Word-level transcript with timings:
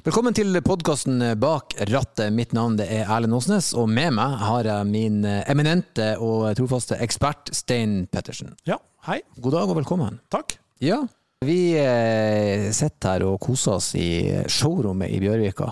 Velkommen 0.00 0.32
til 0.32 0.56
podkasten 0.64 1.20
Bak 1.36 1.74
rattet. 1.90 2.30
Mitt 2.32 2.54
navn 2.56 2.78
er 2.80 3.02
Erlend 3.04 3.36
Åsnes, 3.36 3.74
og 3.76 3.84
med 3.92 4.14
meg 4.16 4.38
har 4.40 4.64
jeg 4.64 4.86
min 4.88 5.18
eminente 5.28 6.14
og 6.24 6.46
trofaste 6.56 6.96
ekspert 7.04 7.50
Stein 7.52 8.06
Pettersen. 8.08 8.54
Ja, 8.64 8.78
hei. 9.04 9.18
God 9.36 9.58
dag 9.58 9.68
og 9.68 9.76
velkommen. 9.76 10.16
Takk. 10.32 10.54
Ja, 10.80 11.02
vi 11.44 11.74
eh, 11.76 12.70
sitter 12.72 13.12
her 13.12 13.26
og 13.28 13.36
koser 13.44 13.76
oss 13.76 13.90
i 13.96 14.08
showrommet 14.48 15.12
i 15.12 15.20
Bjørvika. 15.20 15.68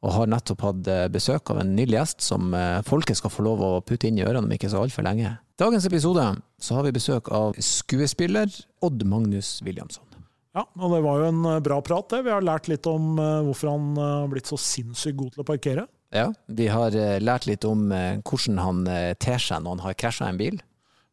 Og 0.00 0.16
har 0.16 0.32
nettopp 0.32 0.64
hatt 0.70 0.88
eh, 0.88 1.10
besøk 1.12 1.52
av 1.52 1.60
en 1.60 1.74
nydelig 1.76 1.98
gjest 1.98 2.24
som 2.24 2.56
eh, 2.56 2.80
folket 2.88 3.20
skal 3.20 3.34
få 3.34 3.44
lov 3.44 3.60
å 3.64 3.70
putte 3.84 4.08
inn 4.08 4.16
i 4.20 4.24
ørene 4.24 4.46
om 4.48 4.56
ikke 4.56 4.72
så 4.72 4.80
altfor 4.80 5.04
lenge. 5.04 5.34
Dagens 5.60 5.84
episode 5.92 6.24
så 6.56 6.76
har 6.78 6.88
vi 6.88 6.96
besøk 6.96 7.28
av 7.28 7.60
skuespiller 7.60 8.48
Odd 8.80 9.04
Magnus 9.04 9.58
Williamson. 9.60 10.08
Ja, 10.52 10.66
og 10.76 10.92
det 10.92 11.00
var 11.04 11.22
jo 11.22 11.28
en 11.30 11.44
eh, 11.48 11.60
bra 11.64 11.78
prat, 11.84 12.10
det. 12.12 12.22
Vi 12.26 12.32
har 12.34 12.44
lært 12.44 12.66
litt 12.68 12.84
om 12.90 13.14
eh, 13.16 13.38
hvorfor 13.46 13.70
han 13.72 13.86
eh, 13.96 14.10
har 14.20 14.28
blitt 14.32 14.50
så 14.50 14.58
sinnssykt 14.60 15.16
god 15.16 15.32
til 15.36 15.44
å 15.44 15.48
parkere. 15.48 15.86
Ja, 16.12 16.26
Vi 16.52 16.66
har 16.68 16.92
eh, 16.92 17.16
lært 17.24 17.46
litt 17.48 17.64
om 17.64 17.86
eh, 17.96 18.18
hvordan 18.20 18.60
han 18.60 18.82
eh, 18.92 19.14
ter 19.16 19.40
seg 19.40 19.62
når 19.64 19.78
han 19.78 19.84
har 19.86 19.96
krasja 20.02 20.28
en 20.28 20.40
bil. 20.40 20.60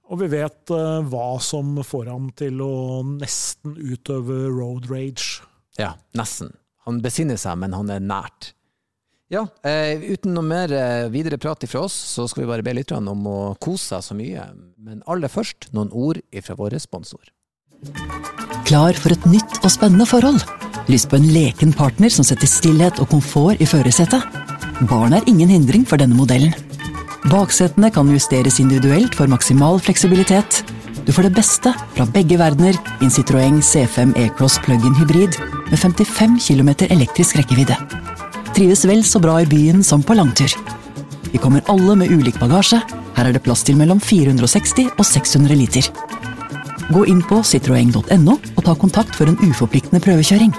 Og 0.09 0.19
vi 0.23 0.27
vet 0.33 0.73
eh, 0.75 0.99
hva 1.07 1.29
som 1.39 1.77
får 1.85 2.11
ham 2.11 2.27
til 2.35 2.59
å 2.65 2.71
nesten 3.07 3.77
utøve 3.79 4.41
road 4.51 4.89
rage. 4.91 5.39
Ja, 5.79 5.93
nesten. 6.19 6.51
Han 6.89 6.99
besinner 7.05 7.39
seg, 7.39 7.61
men 7.61 7.75
han 7.77 7.91
er 7.95 8.03
nært. 8.03 8.51
Ja, 9.29 9.43
eh, 9.63 10.01
uten 10.09 10.33
noe 10.33 10.43
mer 10.43 10.71
eh, 10.73 11.05
videre 11.13 11.37
prat 11.39 11.63
ifra 11.63 11.85
oss, 11.85 11.93
så 12.17 12.25
skal 12.27 12.43
vi 12.43 12.49
bare 12.49 12.65
be 12.65 12.73
lytterne 12.75 13.13
om 13.13 13.27
å 13.29 13.39
kose 13.61 13.93
seg 13.93 14.07
så 14.07 14.17
mye. 14.17 14.47
Men 14.81 15.03
aller 15.07 15.29
først 15.31 15.69
noen 15.77 15.93
ord 15.95 16.19
ifra 16.33 16.57
vår 16.59 16.75
sponsor. 16.81 17.21
Klar 18.67 18.97
for 18.99 19.13
et 19.13 19.25
nytt 19.29 19.59
og 19.63 19.71
spennende 19.71 20.07
forhold? 20.09 20.41
Lyst 20.91 21.09
på 21.09 21.17
en 21.19 21.27
leken 21.31 21.71
partner 21.75 22.11
som 22.13 22.25
setter 22.27 22.49
stillhet 22.49 22.99
og 22.99 23.09
komfort 23.13 23.61
i 23.63 23.67
førersetet? 23.69 24.25
Barn 24.89 25.15
er 25.15 25.27
ingen 25.27 25.51
hindring 25.51 25.85
for 25.87 26.01
denne 26.01 26.17
modellen. 26.17 26.53
Baksetene 27.29 27.91
kan 27.93 28.09
justeres 28.11 28.59
individuelt 28.59 29.15
for 29.15 29.31
maksimal 29.31 29.79
fleksibilitet. 29.83 30.61
Du 31.05 31.13
får 31.15 31.29
det 31.29 31.35
beste 31.39 31.73
fra 31.95 32.07
begge 32.13 32.37
verdener 32.39 32.75
i 32.99 33.07
en 33.07 33.13
Citroën 33.13 33.59
C5 33.63 34.13
E-Cross 34.19 34.59
plug-in 34.65 34.97
hybrid 34.99 35.39
med 35.69 35.79
55 35.79 36.39
km 36.47 36.73
elektrisk 36.89 37.39
rekkevidde. 37.39 37.77
Trives 38.55 38.85
vel 38.87 39.03
så 39.07 39.21
bra 39.23 39.39
i 39.41 39.49
byen 39.49 39.83
som 39.83 40.03
på 40.03 40.17
langtur. 40.19 40.51
Vi 41.31 41.39
kommer 41.39 41.63
alle 41.71 41.95
med 41.95 42.11
ulik 42.11 42.39
bagasje. 42.41 42.81
Her 43.15 43.29
er 43.29 43.35
det 43.35 43.43
plass 43.43 43.63
til 43.67 43.77
mellom 43.79 43.99
460 44.03 44.93
og 44.95 45.05
600 45.05 45.59
liter. 45.59 45.91
Gå 46.89 47.03
inn 47.05 47.19
på 47.21 47.43
citroeng.no 47.45 48.33
og 48.33 48.63
ta 48.65 48.73
kontakt 48.73 49.13
for 49.17 49.29
en 49.29 49.37
uforpliktende 49.45 50.01
prøvekjøring. 50.01 50.55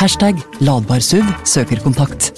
Hashtag 0.00 0.40
ladbarsuv 0.58 1.26
søker 1.46 1.78
kontakt. 1.84 2.32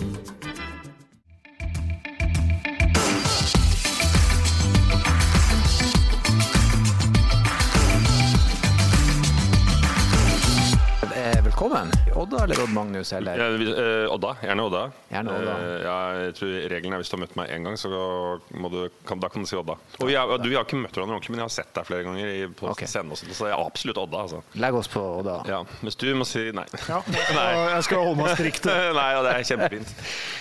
Eller 12.51 12.65
Odd 12.65 12.75
Magnus, 12.75 13.12
eller? 13.17 13.39
Ja, 13.39 13.48
vi- 13.61 13.70
eh, 13.70 14.15
Odda. 14.15 14.34
Gjerne 14.43 14.67
Odda. 14.67 14.83
Gjerne 15.11 15.37
Odda. 15.37 15.56
Eh, 15.61 15.84
ja, 15.84 15.97
jeg 16.25 16.34
tror 16.39 16.55
Regelen 16.75 16.97
er 16.97 17.03
hvis 17.03 17.12
du 17.12 17.17
har 17.17 17.23
møtt 17.25 17.37
meg 17.37 17.51
én 17.55 17.69
gang, 17.69 17.77
så 17.81 17.91
må 18.55 18.70
du, 18.73 18.81
kan, 19.06 19.20
da 19.20 19.29
kan 19.29 19.43
du 19.43 19.48
si 19.48 19.56
Odda. 19.56 19.77
Og 20.01 20.09
vi, 20.09 20.15
har, 20.19 20.37
du, 20.39 20.48
vi 20.48 20.56
har 20.59 20.67
ikke 20.67 20.81
møtt 20.81 20.97
hverandre 20.97 21.19
ordentlig, 21.19 21.34
men 21.34 21.43
jeg 21.45 21.48
har 21.48 21.55
sett 21.55 21.73
deg 21.77 21.89
flere 21.89 22.06
ganger 22.09 22.27
i, 22.27 22.47
på 22.48 22.71
okay. 22.73 22.91
scenen. 22.91 23.15
Også, 23.15 23.28
så 23.31 23.51
jeg 23.51 23.56
er 23.56 23.65
absolutt 23.65 24.01
Odda. 24.03 24.25
Altså. 24.27 24.43
Legg 24.61 24.81
oss 24.81 24.91
på 24.91 25.05
Odda. 25.21 25.37
Ja, 25.51 25.62
Mens 25.84 25.98
du 26.01 26.09
må 26.19 26.27
si 26.28 26.48
nei. 26.56 26.67
Ja, 26.89 27.01
jeg 27.77 27.87
skal 27.87 28.05
holde 28.05 28.19
meg 28.23 28.34
strikt. 28.37 28.67
nei, 28.98 29.09
ja, 29.15 29.23
det 29.27 29.37
er 29.37 29.48
kjempefint. 29.53 29.95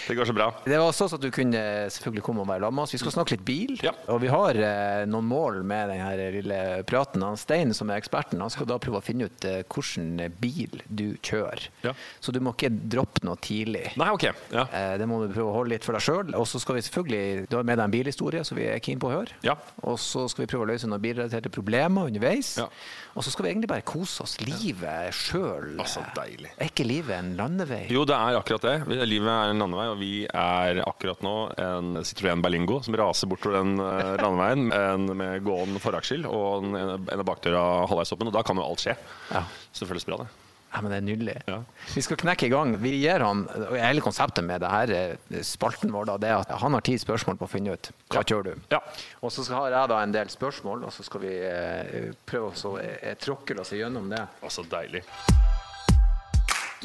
Det 0.09 0.17
går 0.17 0.25
så 0.25 0.33
bra. 0.33 0.49
Det 0.65 0.79
var 0.81 0.95
sånn 0.95 1.15
at 1.19 1.21
du 1.21 1.29
kunne 1.33 1.63
selvfølgelig 1.93 2.25
komme 2.25 2.43
og 2.43 2.49
være 2.49 2.65
sammen 2.65 2.79
med 2.79 2.87
oss. 2.87 2.95
Vi 2.95 3.01
skal 3.03 3.13
snakke 3.13 3.35
litt 3.35 3.45
bil. 3.45 3.75
Ja. 3.85 3.93
Og 4.09 4.21
vi 4.23 4.31
har 4.31 4.57
eh, 4.57 5.03
noen 5.09 5.27
mål 5.29 5.61
med 5.67 5.91
denne 5.93 6.29
lille 6.33 6.59
praten. 6.89 7.25
Han 7.25 7.37
Stein, 7.39 7.73
som 7.77 7.91
er 7.91 8.01
eksperten, 8.01 8.41
han 8.41 8.53
skal 8.53 8.69
da 8.69 8.79
prøve 8.81 9.01
å 9.01 9.05
finne 9.05 9.29
ut 9.29 9.47
eh, 9.47 9.61
hvilken 9.69 10.17
bil 10.41 10.81
du 10.87 11.07
kjører. 11.25 11.69
Ja. 11.85 11.93
Så 12.19 12.31
du 12.35 12.39
må 12.43 12.53
ikke 12.55 12.69
droppe 12.71 13.23
noe 13.27 13.37
tidlig. 13.43 13.85
Nei, 13.99 14.09
OK. 14.15 14.27
Ja. 14.53 14.65
Eh, 14.73 14.97
Det 14.99 15.07
må 15.09 15.21
du 15.25 15.33
prøve 15.33 15.49
å 15.51 15.57
holde 15.59 15.73
litt 15.75 15.85
for 15.87 15.97
deg 15.97 16.03
sjøl. 16.05 16.33
Og 16.39 16.47
så 16.49 16.59
skal 16.61 16.75
vi 16.79 16.85
selvfølgelig 16.87 17.47
Du 17.49 17.57
har 17.57 17.63
med 17.67 17.77
deg 17.79 17.85
en 17.89 17.93
bilhistorie, 17.97 18.43
som 18.45 18.57
vi 18.59 18.67
er 18.69 18.79
keen 18.83 18.99
på 19.01 19.09
å 19.09 19.15
høre. 19.17 19.35
Ja. 19.45 19.55
Og 19.83 19.99
så 20.01 20.27
skal 20.31 20.45
vi 20.45 20.49
prøve 20.51 20.67
å 20.67 20.71
løse 20.73 20.87
noen 20.89 21.01
bilrelaterte 21.03 21.51
problemer 21.53 22.09
underveis. 22.11 22.55
Ja. 22.59 22.67
Og 23.15 23.23
så 23.25 23.31
skal 23.33 23.45
vi 23.47 23.51
egentlig 23.53 23.69
bare 23.71 23.85
kose 23.87 24.23
oss. 24.23 24.37
Livet 24.45 25.13
sjøl. 25.15 25.75
Altså, 25.81 26.03
deilig. 26.15 26.51
Er 26.57 26.69
ikke 26.71 26.85
livet 26.87 27.15
en 27.17 27.33
landevei? 27.39 27.83
Jo, 27.91 28.05
det 28.07 28.15
er 28.15 28.37
akkurat 28.39 28.67
det. 28.67 28.75
Livet 29.09 29.31
er 29.33 29.53
en 29.53 29.59
landevei, 29.63 29.87
og 29.91 29.97
vi 29.99 30.11
er 30.29 30.81
akkurat 30.85 31.23
nå 31.25 31.33
en 31.59 31.99
Citroën 32.05 32.41
Berlingo 32.43 32.79
som 32.85 32.95
raser 32.99 33.27
bortover 33.31 33.59
den 33.59 33.79
eh, 33.83 34.13
landeveien 34.21 34.69
en 34.75 35.09
med 35.19 35.43
gående 35.43 35.81
foraksel 35.83 36.25
og 36.29 36.63
en, 36.69 36.77
en 37.01 37.19
av 37.19 37.25
bakdøra 37.27 37.63
halvveis 37.89 38.13
åpen, 38.15 38.29
og 38.31 38.35
da 38.37 38.43
kan 38.45 38.59
jo 38.61 38.67
alt 38.67 38.85
skje. 38.85 38.95
Ja. 39.33 39.43
Så 39.73 39.83
det 39.83 39.89
føles 39.91 40.07
bra, 40.07 40.21
det. 40.23 40.29
Ja, 40.69 40.81
men 40.85 40.91
det 40.93 40.97
er 40.99 41.05
nydelig. 41.07 41.33
Ja. 41.49 41.55
Vi 41.95 42.01
skal 42.05 42.19
knekke 42.21 42.45
i 42.45 42.51
gang. 42.53 42.75
Vi 42.77 42.91
gir 43.01 43.23
han, 43.25 43.39
Hele 43.73 44.03
konseptet 44.05 44.45
med 44.45 44.61
det 44.61 44.69
her 44.69 44.91
eh, 44.93 45.39
spalten 45.45 45.89
vår 45.93 46.05
da, 46.11 46.17
det 46.21 46.29
er 46.29 46.43
at 46.43 46.51
han 46.61 46.75
har 46.77 46.83
ti 46.85 46.93
spørsmål 47.01 47.39
på 47.41 47.47
å 47.47 47.49
finne 47.49 47.73
ut 47.73 47.89
hva 48.13 48.21
kjører 48.21 48.51
du. 48.53 48.67
Ja. 48.75 48.79
Og 49.25 49.33
så 49.33 49.47
har 49.49 49.73
jeg 49.73 49.89
da 49.89 49.97
en 50.05 50.13
del 50.13 50.29
spørsmål, 50.29 50.85
og 50.85 50.93
så 50.93 51.05
skal 51.07 51.23
vi 51.25 51.33
eh, 51.41 52.11
prøve 52.29 52.53
å 52.53 52.75
eh, 52.83 53.15
tråkke 53.17 53.57
oss 53.63 53.73
gjennom 53.73 54.11
det. 54.13 54.21
Altså, 54.45 54.61
deilig. 54.69 55.01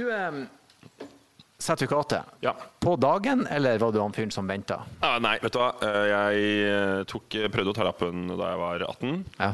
Du, 0.00 0.08
eh, 0.10 0.40
sertifikatet. 1.60 2.24
Ja. 2.40 2.56
På 2.80 2.96
dagen, 3.00 3.44
eller 3.52 3.78
var 3.84 3.92
du 3.94 4.00
han 4.00 4.16
fyren 4.16 4.32
som 4.34 4.48
venta? 4.48 4.80
Ah, 5.04 5.18
nei, 5.22 5.36
vet 5.44 5.52
du 5.54 5.60
hva. 5.60 5.70
Eh, 5.84 6.04
Jeg 6.10 7.06
tok, 7.12 7.36
prøvde 7.52 7.72
å 7.72 7.76
ta 7.76 7.84
lappen 7.92 8.26
da 8.32 8.54
jeg 8.54 8.62
var 8.64 8.88
18. 8.88 9.24
Ja. 9.38 9.52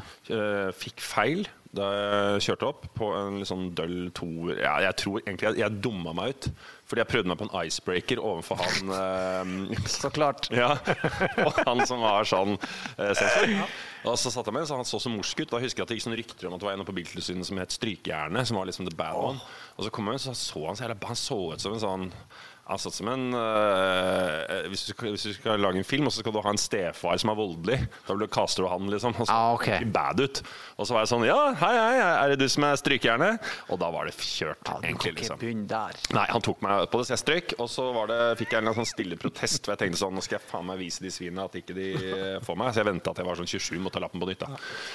Fikk 0.86 1.02
feil 1.02 1.48
da 1.76 1.86
jeg 1.94 2.44
kjørte 2.48 2.66
opp 2.66 2.86
på 2.98 3.08
en 3.14 3.36
litt 3.38 3.48
sånn 3.50 3.68
døll 3.78 4.08
toer. 4.16 4.56
Ja, 4.58 4.72
jeg 4.82 4.96
tror 4.98 5.20
egentlig 5.20 5.46
jeg, 5.52 5.60
jeg 5.62 5.82
dumma 5.84 6.14
meg 6.18 6.32
ut. 6.34 6.48
Fordi 6.90 7.04
jeg 7.04 7.10
prøvde 7.12 7.30
meg 7.30 7.38
på 7.38 7.46
en 7.46 7.68
icebreaker 7.68 8.18
overfor 8.18 8.58
han 8.58 8.90
eh, 8.98 9.84
Så 9.86 10.10
klart. 10.10 10.48
Ja, 10.60 10.72
og 11.44 11.60
han 11.62 11.84
som 11.86 12.02
var 12.02 12.26
sånn 12.26 12.56
eh, 12.56 13.12
sensor. 13.14 13.54
Og 14.10 14.18
så 14.18 14.32
satt 14.34 14.48
jeg 14.50 14.56
med, 14.56 14.66
så 14.66 14.80
han 14.80 14.88
så 14.88 14.98
så 14.98 15.12
morsk 15.12 15.44
ut. 15.44 15.52
Da 15.52 15.62
husker 15.62 15.84
jeg 15.84 15.86
at 15.86 15.92
det 15.92 16.00
gikk 16.00 16.08
sånn 16.08 16.18
rykter 16.18 16.48
om 16.48 16.56
at 16.56 16.64
det 16.64 16.70
var 16.70 16.78
en 16.78 16.88
på 16.88 16.96
Biltilsynet 16.96 17.46
som 17.46 17.62
het 17.62 17.76
Strykejernet. 17.76 18.48
som 18.50 18.58
var 18.58 18.66
liksom 18.66 18.88
the 18.90 18.96
bad 18.96 19.14
one. 19.14 19.38
Og 19.76 19.86
så 19.86 19.94
kom 19.94 20.10
jeg, 20.10 20.24
så 20.26 20.34
så 20.34 20.66
han 20.66 20.78
så 20.78 20.88
jævla 20.88 21.12
Han 21.12 21.22
så 21.22 21.40
ut 21.54 21.62
som 21.62 21.76
en 21.76 21.84
sånn 21.86 22.08
han 22.70 22.78
så 22.80 22.90
ut 22.92 22.96
som 22.96 23.08
en 23.12 23.24
eh, 23.34 24.68
hvis, 24.70 24.86
du 24.88 24.92
skal, 24.94 25.10
hvis 25.14 25.26
du 25.28 25.32
skal 25.36 25.60
lage 25.62 25.80
en 25.80 25.86
film, 25.86 26.06
og 26.08 26.14
så 26.14 26.22
skal 26.22 26.34
du 26.34 26.40
ha 26.44 26.52
en 26.54 26.60
stefar 26.60 27.18
som 27.20 27.32
er 27.32 27.38
voldelig, 27.38 27.78
da 28.06 28.16
blir 28.16 28.28
du 28.30 28.32
caster 28.34 28.64
du 28.64 28.70
han, 28.70 28.88
liksom. 28.92 29.14
Og 29.18 29.26
så 29.28 29.34
Ah, 29.34 29.52
okay. 29.54 29.84
bad 29.84 30.20
ut. 30.20 30.42
Og 30.78 30.86
så 30.88 30.94
var 30.96 31.04
jeg 31.04 31.10
sånn 31.12 31.26
Ja, 31.28 31.38
hei, 31.60 31.72
hei, 31.76 32.00
er 32.24 32.32
det 32.34 32.38
du 32.42 32.48
som 32.52 32.64
er 32.68 32.78
strykejernet? 32.80 33.50
Og 33.70 33.80
da 33.82 33.90
var 33.92 34.08
det 34.08 34.14
kjørt, 34.16 34.62
Ja, 34.66 34.78
egentlig. 34.82 35.14
liksom 35.20 35.66
der. 35.70 35.98
Nei, 36.14 36.26
han 36.30 36.42
tok 36.44 36.62
meg 36.64 36.86
på 36.90 37.00
det, 37.00 37.06
så 37.10 37.14
jeg 37.16 37.22
strøyk. 37.24 37.54
Og 37.60 37.68
så 37.72 37.86
var 37.94 38.10
det, 38.10 38.18
fikk 38.40 38.54
jeg 38.56 38.64
en 38.64 38.74
sånn 38.80 38.88
stille 38.88 39.16
protest. 39.20 39.64
For 39.64 39.74
jeg 39.74 39.82
tenkte 39.84 40.00
sånn, 40.02 40.14
nå 40.16 40.22
skal 40.24 40.38
jeg 40.38 40.46
faen 40.50 40.66
meg 40.70 40.80
vise 40.80 41.02
de 41.04 41.10
svinene 41.14 41.44
at 41.46 41.56
ikke 41.60 41.76
de 41.76 41.88
får 42.46 42.58
meg. 42.60 42.72
Så 42.74 42.82
jeg 42.82 42.88
venta 42.90 43.14
til 43.14 43.24
jeg 43.24 43.30
var 43.30 43.40
sånn 43.40 43.50
27 43.50 43.80
måtte 43.84 43.98
ta 43.98 44.04
lappen 44.06 44.22
på 44.22 44.28
nytt. 44.30 44.44
da 44.44 44.50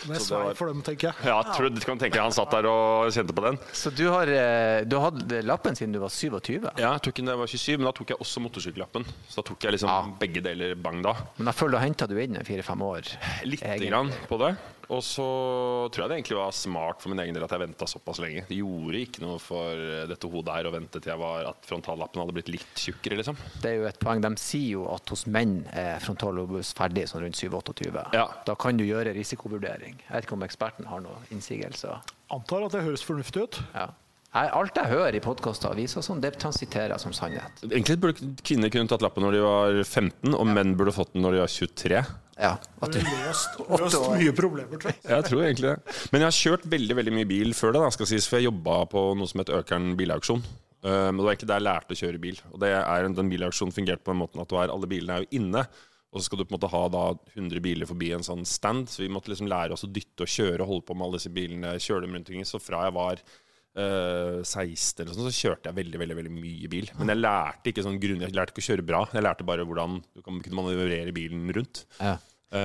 Det 0.06 0.16
er 0.16 0.24
Så 0.24 0.32
svei 0.34 0.56
for 0.58 0.72
dem, 0.72 0.82
tenker 0.86 1.12
jeg. 1.12 1.30
Ja, 1.30 1.38
tror 1.52 1.70
du 1.74 1.82
kan 1.86 2.02
tenke 2.02 2.18
deg 2.18 2.24
han 2.26 2.36
satt 2.36 2.52
der 2.56 2.68
og 2.70 3.12
kjente 3.16 3.36
på 3.36 3.46
den. 3.46 3.60
Så 3.76 3.92
du 3.96 4.06
har, 4.14 4.28
eh, 4.28 4.84
du 4.88 4.98
hadde 5.02 5.42
lappen 5.46 5.76
siden 5.78 5.94
du 5.96 6.00
var 6.00 6.10
27? 6.14 6.64
Ja, 6.80 6.94
jeg 6.96 7.02
tok 7.08 7.20
den 7.22 7.26
da 7.30 7.36
jeg 7.36 7.42
var 7.44 7.52
27, 7.54 7.65
men 7.74 7.86
da 7.90 7.92
tok 7.98 8.14
jeg 8.14 8.22
også 8.22 8.44
motorsykkellappen. 8.46 9.06
Så 9.28 9.42
da 9.42 9.48
tok 9.50 9.66
jeg 9.66 9.74
liksom 9.74 9.90
Ja. 9.90 9.98
begge 10.22 10.42
deler 10.46 10.76
bang 10.76 11.02
da. 11.02 11.16
Men 11.40 11.48
jeg 11.50 11.56
føler 11.58 11.72
da 11.80 11.84
henta 11.88 12.08
du 12.08 12.16
inn 12.22 12.38
fire-fem 12.46 12.82
år. 12.86 13.02
Lite 13.50 13.66
egentlig. 13.66 13.90
grann 13.90 14.12
på 14.30 14.38
det. 14.38 14.56
Og 14.94 15.02
så 15.02 15.90
tror 15.90 16.04
jeg 16.06 16.10
det 16.12 16.18
egentlig 16.20 16.38
var 16.38 16.52
smart 16.54 17.02
for 17.02 17.10
min 17.10 17.18
egen 17.24 17.34
del 17.34 17.44
at 17.44 17.50
jeg 17.50 17.60
venta 17.64 17.88
såpass 17.90 18.20
lenge. 18.22 18.44
Det 18.48 18.60
gjorde 18.60 19.00
ikke 19.02 19.24
noe 19.24 19.40
for 19.42 19.74
eh, 19.74 20.06
dette 20.06 20.30
hodet 20.30 20.54
her 20.54 20.70
å 20.70 20.74
vente 20.76 21.02
til 21.02 21.10
jeg 21.10 21.18
var 21.18 21.48
at 21.50 21.66
frontallappen 21.66 22.22
hadde 22.22 22.36
blitt 22.38 22.52
litt 22.54 22.76
tjukkere, 22.78 23.18
liksom. 23.18 23.36
Det 23.64 23.72
er 23.72 23.76
jo 23.82 23.88
et 23.90 23.98
poeng. 24.00 24.22
De 24.22 24.30
sier 24.38 24.76
jo 24.78 24.86
at 24.94 25.10
hos 25.10 25.26
menn 25.26 25.66
er 25.74 25.98
frontallobus 26.06 26.76
ferdig 26.78 27.08
sånn 27.10 27.24
rundt 27.26 27.34
27-28. 27.42 28.14
Ja. 28.14 28.28
Da 28.46 28.54
kan 28.54 28.78
du 28.78 28.84
gjøre 28.86 29.16
risikovurdering. 29.18 29.98
Jeg 30.06 30.12
vet 30.20 30.28
ikke 30.30 30.38
om 30.38 30.46
eksperten 30.46 30.86
har 30.86 31.02
noen 31.02 31.26
innsigelser. 31.34 32.02
Antar 32.30 32.66
at 32.68 32.72
det 32.78 32.84
høres 32.86 33.02
fornuftig 33.06 33.42
ut. 33.42 33.60
Ja. 33.74 33.90
Jeg, 34.36 34.50
alt 34.52 34.76
jeg 34.76 34.92
hører 34.92 35.16
i 35.16 35.22
podkaster 35.24 35.70
og 35.70 35.78
aviser, 35.78 36.04
sånn, 36.04 36.20
det 36.20 36.34
transiterer 36.42 36.92
jeg 36.92 37.04
som 37.06 37.14
sannhet. 37.16 37.62
Egentlig 37.70 37.96
burde 38.04 38.32
kvinner 38.44 38.72
kunne 38.74 38.92
tatt 38.92 39.06
lappen 39.06 39.24
når 39.24 39.38
de 39.38 39.44
var 39.46 39.78
15, 39.86 40.34
og 40.36 40.50
menn 40.50 40.74
burde 40.76 40.92
fått 40.96 41.14
den 41.14 41.24
når 41.24 41.38
de 41.38 41.40
var 41.46 41.54
23. 41.54 42.02
Ja, 42.36 42.50
at 42.60 42.92
du, 42.92 43.00
Løst, 43.00 43.56
løst 43.80 44.10
mye 44.12 44.34
problemer, 44.36 44.76
tror 44.76 44.92
jeg. 44.92 45.00
Jeg 45.08 45.28
tror 45.30 45.46
egentlig 45.46 45.72
det. 45.72 45.96
Men 46.12 46.26
jeg 46.26 46.28
har 46.28 46.38
kjørt 46.42 46.68
veldig 46.76 47.00
veldig 47.00 47.16
mye 47.16 47.30
bil 47.32 47.56
før 47.56 47.78
det, 47.78 47.86
da, 47.86 47.94
skal 47.96 48.12
sies, 48.12 48.28
for 48.28 48.42
jeg 48.42 48.50
jobba 48.50 48.82
på 48.92 49.08
noe 49.16 49.32
som 49.32 49.40
het 49.46 49.54
Økern 49.56 49.94
bilauksjon. 49.96 50.44
Men 50.86 51.18
det 51.18 51.24
var 51.24 51.32
egentlig 51.32 51.50
der 51.50 51.62
jeg 51.62 51.66
lærte 51.66 51.96
å 51.96 52.02
kjøre 52.02 52.22
bil. 52.22 52.44
Og 52.52 52.60
det 52.62 52.74
er, 52.76 53.08
Den 53.18 53.32
bilauksjonen 53.32 53.74
fungerte 53.74 54.04
på 54.06 54.14
den 54.14 54.20
måten 54.20 54.44
at 54.44 54.52
er, 54.54 54.74
alle 54.74 54.90
bilene 54.92 55.16
er 55.16 55.24
jo 55.24 55.40
inne. 55.40 55.64
Og 56.12 56.20
så 56.20 56.28
skal 56.28 56.40
du 56.40 56.46
på 56.46 56.54
en 56.54 56.58
måte 56.60 56.70
ha 56.72 56.84
da 56.92 57.06
100 57.34 57.64
biler 57.64 57.90
forbi 57.90 58.12
en 58.16 58.24
sånn 58.24 58.46
stand. 58.48 58.92
Så 58.92 59.02
vi 59.02 59.10
måtte 59.12 59.32
liksom 59.32 59.50
lære 59.50 59.74
oss 59.76 59.88
å 59.88 59.90
dytte 59.92 60.28
og 60.28 60.32
kjøre 60.32 60.62
og 60.62 60.70
holde 60.70 60.86
på 60.88 60.96
med 60.96 61.08
alle 61.08 61.20
disse 61.20 61.32
bilene. 61.34 61.74
Kjøre 61.82 62.06
dem 62.06 62.20
rundt 62.20 62.30
omkring. 62.30 62.46
Så 62.48 62.62
fra 62.62 62.84
jeg 62.86 62.96
var 63.00 63.24
16 63.76 65.04
eller 65.04 65.16
sånn, 65.18 65.28
så 65.28 65.36
kjørte 65.36 65.70
jeg 65.70 65.78
veldig 65.82 66.00
veldig, 66.00 66.16
veldig 66.22 66.34
mye 66.36 66.70
bil. 66.72 66.88
Men 67.00 67.12
jeg 67.12 67.22
lærte 67.22 67.72
ikke 67.72 67.84
sånn 67.84 68.00
grunn, 68.00 68.24
jeg 68.24 68.36
lærte 68.38 68.56
ikke 68.56 68.64
å 68.64 68.70
kjøre 68.70 68.88
bra. 68.88 69.02
Jeg 69.12 69.26
lærte 69.26 69.48
bare 69.48 69.66
hvordan 69.68 70.00
du 70.16 70.22
kan 70.24 70.40
kunne 70.46 70.62
manøvrere 70.62 71.16
bilen 71.16 71.52
rundt. 71.56 71.84
Ja. 72.00 72.16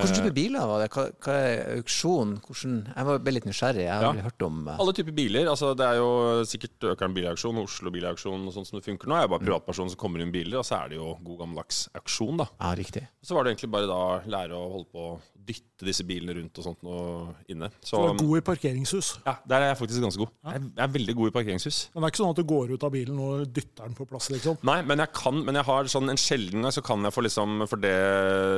Hvilken 0.01 0.17
type 0.21 0.33
biler 0.37 0.67
var 0.71 0.83
det? 0.85 0.89
Hva, 0.95 1.05
hva 1.25 1.35
er 1.35 1.63
auksjon? 1.81 2.37
Hvordan, 2.47 2.75
jeg 2.95 3.09
var 3.11 3.19
ble 3.27 3.35
litt 3.37 3.49
nysgjerrig. 3.49 3.85
Jeg 3.87 3.93
har 3.93 4.03
Ja. 4.07 4.11
aldri 4.13 4.27
hørt 4.29 4.43
om 4.47 4.61
uh... 4.69 4.77
Alle 4.81 4.93
typer 4.97 5.17
biler. 5.17 5.49
altså 5.51 5.73
Det 5.77 5.87
er 5.87 5.97
jo 6.01 6.11
sikkert 6.47 6.89
Økern 6.95 7.15
bilauksjon, 7.17 7.59
Oslo 7.63 7.91
bilauksjon 7.95 8.47
og 8.47 8.55
sånn 8.55 8.67
som 8.69 8.79
det 8.79 8.85
funker 8.87 9.11
nå. 9.11 9.17
er 9.19 9.27
jo 9.27 9.33
bare 9.35 9.45
privatperson 9.47 9.91
som 9.91 9.99
kommer 10.01 10.21
inn 10.25 10.33
biler, 10.35 10.59
og 10.61 10.65
så 10.69 10.85
er 10.85 10.89
det 10.95 11.01
jo 11.01 11.17
god 11.25 11.39
gammeldags 11.45 11.89
auksjon, 11.99 12.37
da. 12.41 12.49
Ja, 12.61 12.73
riktig. 12.79 13.07
Så 13.23 13.35
var 13.35 13.45
det 13.45 13.55
egentlig 13.57 13.71
bare 13.75 13.91
da 13.91 14.01
lære 14.31 14.57
å 14.57 14.71
holde 14.77 14.91
på 14.93 15.07
å 15.11 15.21
dytte 15.51 15.87
disse 15.89 16.05
bilene 16.07 16.35
rundt 16.37 16.59
og 16.61 16.65
sånt 16.67 16.83
og 16.85 17.35
inne. 17.51 17.71
Så 17.83 17.97
Du 17.97 18.11
er 18.13 18.19
god 18.21 18.39
i 18.39 18.45
parkeringshus. 18.45 19.09
ja, 19.27 19.35
der 19.49 19.63
er 19.65 19.69
jeg 19.73 19.79
faktisk 19.81 20.03
ganske 20.05 20.21
god. 20.21 20.29
Jeg 20.45 20.55
er, 20.55 20.61
jeg 20.77 20.85
er 20.85 20.93
veldig 20.95 21.15
god 21.17 21.29
i 21.31 21.35
parkeringshus. 21.39 21.79
Men 21.95 22.03
det 22.03 22.07
er 22.07 22.13
ikke 22.13 22.21
sånn 22.23 22.31
at 22.35 22.37
du 22.37 22.45
går 22.45 22.75
ut 22.77 22.85
av 22.85 22.93
bilen 22.93 23.19
og 23.25 23.47
dytter 23.57 23.89
den 23.89 23.95
på 23.99 24.07
plass, 24.07 24.29
liksom. 24.31 24.59
Nei, 24.63 24.83
men 24.83 24.99
jeg 24.99 25.13
kan 25.17 25.41
Men 25.45 25.55
jeg 25.57 25.65
har 25.65 25.85
sånn 25.91 26.11
en 26.13 26.17
sjelden 26.21 26.63
gang 26.63 26.73
så 26.77 26.83
kan 26.85 27.03
jeg 27.03 27.13
få 27.17 27.23
liksom 27.25 27.67
For 27.67 27.81
det 27.81 27.95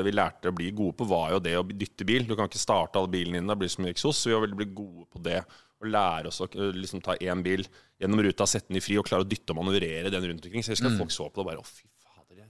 vi 0.05 0.11
lærte 0.11 0.51
å 0.51 0.55
bli 0.57 0.71
gode 0.75 0.97
på, 0.99 1.07
var 1.07 1.22
jo 1.31 1.43
det 1.45 1.55
å 1.59 1.65
dytte 1.67 2.07
bil. 2.09 2.27
Du 2.27 2.35
kan 2.39 2.51
ikke 2.51 2.61
starte 2.61 2.99
alle 2.99 3.13
bilene 3.13 3.39
dine, 3.39 3.51
da 3.51 3.57
blir 3.59 3.71
det 3.71 3.77
så 3.77 3.85
mye 3.85 3.95
eksos. 3.95 4.19
Så 4.19 4.31
vi 4.31 4.37
har 4.37 4.43
veldig 4.45 4.59
blitt 4.59 4.75
gode 4.77 5.07
på 5.13 5.23
det. 5.23 5.39
Å 5.83 5.89
lære 5.89 6.31
oss 6.31 6.43
å 6.43 6.49
øh, 6.51 6.75
liksom 6.77 7.03
ta 7.03 7.17
én 7.19 7.43
bil 7.43 7.65
gjennom 8.03 8.23
ruta, 8.23 8.47
sette 8.47 8.71
den 8.71 8.79
i 8.79 8.85
fri 8.85 8.99
og 9.01 9.07
klare 9.09 9.27
å 9.27 9.29
dytte 9.29 9.55
og 9.55 9.61
manøvrere 9.63 10.13
den 10.13 10.29
rundt 10.29 10.47
omkring. 10.47 10.63
Så 10.63 10.73
jeg 10.73 10.81
husker 10.81 10.95
mm. 10.95 11.01
folk 11.03 11.15
så 11.15 11.29
på 11.29 11.41
det 11.41 11.45
og 11.47 11.51
bare 11.51 11.63
Å, 11.63 11.67
fy 11.67 11.87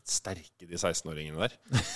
sterke, 0.03 0.67
de 0.67 0.75
16-åringene 0.75 1.39
der. 1.39 1.53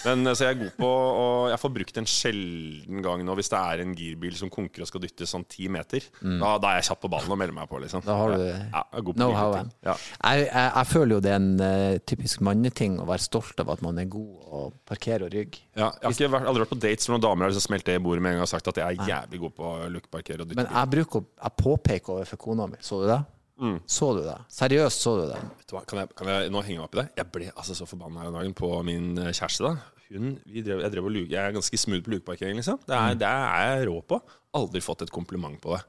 Men 0.07 0.31
Så 0.37 0.47
jeg 0.47 0.55
er 0.55 0.61
god 0.61 0.75
på 0.79 0.89
Og 0.89 1.49
jeg 1.51 1.59
får 1.59 1.73
brukt 1.75 1.99
en 1.99 2.07
sjelden 2.07 3.03
gang 3.03 3.25
nå 3.27 3.35
hvis 3.39 3.51
det 3.51 3.59
er 3.59 3.83
en 3.83 3.95
girbil 3.99 4.37
som 4.39 4.51
konker 4.53 4.85
og 4.85 4.91
skal 4.91 5.03
dyttes 5.03 5.33
sånn 5.35 5.47
ti 5.51 5.67
meter. 5.73 6.07
Da, 6.23 6.53
da 6.63 6.71
er 6.71 6.81
jeg 6.81 6.89
kjapp 6.91 7.03
på 7.03 7.11
ballen 7.13 7.35
og 7.35 7.41
melder 7.41 7.57
meg 7.57 7.69
på, 7.71 7.81
liksom. 7.83 8.05
Da 8.07 8.17
har 8.21 8.35
du 8.37 8.45
ja, 8.45 8.55
jeg 8.55 9.01
er 9.01 9.07
god 9.09 9.19
på 9.19 9.21
know-howen. 9.21 9.73
Ja. 9.87 9.97
Jeg, 9.97 10.47
jeg, 10.47 10.71
jeg 10.77 10.91
føler 10.93 11.17
jo 11.17 11.21
det 11.27 11.33
er 11.33 11.41
en 11.41 11.53
uh, 11.61 11.99
typisk 12.13 12.45
manneting 12.47 12.99
å 13.03 13.09
være 13.09 13.27
stolt 13.27 13.63
av 13.65 13.75
at 13.75 13.85
man 13.85 14.01
er 14.03 14.11
god 14.13 14.51
og 14.57 14.77
parkere 14.89 15.27
og 15.27 15.35
rygge. 15.35 15.65
Ja, 15.77 15.91
jeg 15.91 16.07
har 16.07 16.17
ikke 16.17 16.33
vært, 16.37 16.51
aldri 16.53 16.65
vært 16.65 16.75
på 16.75 16.83
dates 16.87 17.09
hvor 17.09 17.17
noen 17.17 17.27
damer 17.27 17.47
har 17.47 17.55
liksom 17.55 17.69
smelt 17.69 17.89
det 17.89 17.99
i 17.99 18.05
bordet 18.07 18.25
med 18.25 18.37
en 18.37 18.41
gang 18.41 18.49
og 18.49 18.53
sagt 18.53 18.71
at 18.73 18.83
jeg 18.83 19.01
er 19.01 19.11
jævlig 19.11 19.43
god 19.47 19.57
på 19.59 19.71
å 19.73 19.89
lukeparkere 19.97 20.45
og 20.45 20.51
dytte 20.51 20.63
Men 20.63 20.71
jeg 20.71 20.93
bruker 20.95 21.27
jeg 21.27 21.59
påpeker 21.63 22.21
overfor 22.21 22.41
kona 22.47 22.69
mi. 22.71 22.79
Så 22.85 23.03
du 23.03 23.11
det? 23.11 23.21
Mm. 23.57 23.77
Så 23.89 24.11
du 24.13 24.23
det? 24.27 24.37
Seriøst, 24.53 25.03
så 25.03 25.15
du 25.17 25.27
det? 25.31 25.41
Vet 25.61 25.71
du 25.71 25.77
hva, 25.77 25.83
kan 25.89 26.03
jeg, 26.03 26.13
kan 26.19 26.29
jeg 26.29 26.53
nå 26.53 26.63
henge 26.67 26.81
meg 26.81 26.87
opp 26.87 26.97
i 26.97 27.01
det? 27.01 27.07
Jeg 27.17 27.31
ble 27.33 27.51
altså 27.55 27.77
så 27.79 27.89
forbanna 27.89 28.23
her 28.23 28.31
en 28.31 28.37
dagen 28.37 28.57
på 28.57 28.71
min 28.85 29.13
eh, 29.23 29.33
kjæreste. 29.33 29.71
da 29.71 30.11
Hun, 30.13 30.35
vi 30.45 30.65
drev, 30.67 30.83
jeg, 30.85 30.93
drev 30.93 31.11
luke, 31.11 31.33
jeg 31.33 31.41
er 31.41 31.57
ganske 31.57 31.81
smooth 31.81 32.05
på 32.05 32.15
lukeparkering, 32.15 32.61
liksom. 32.61 32.81
Det 32.85 32.97
er, 32.97 33.19
det 33.19 33.31
er 33.31 33.71
jeg 33.71 33.87
rå 33.89 34.01
på. 34.13 34.21
Aldri 34.61 34.83
fått 34.85 35.07
et 35.07 35.15
kompliment 35.15 35.57
på 35.63 35.73
det. 35.75 35.83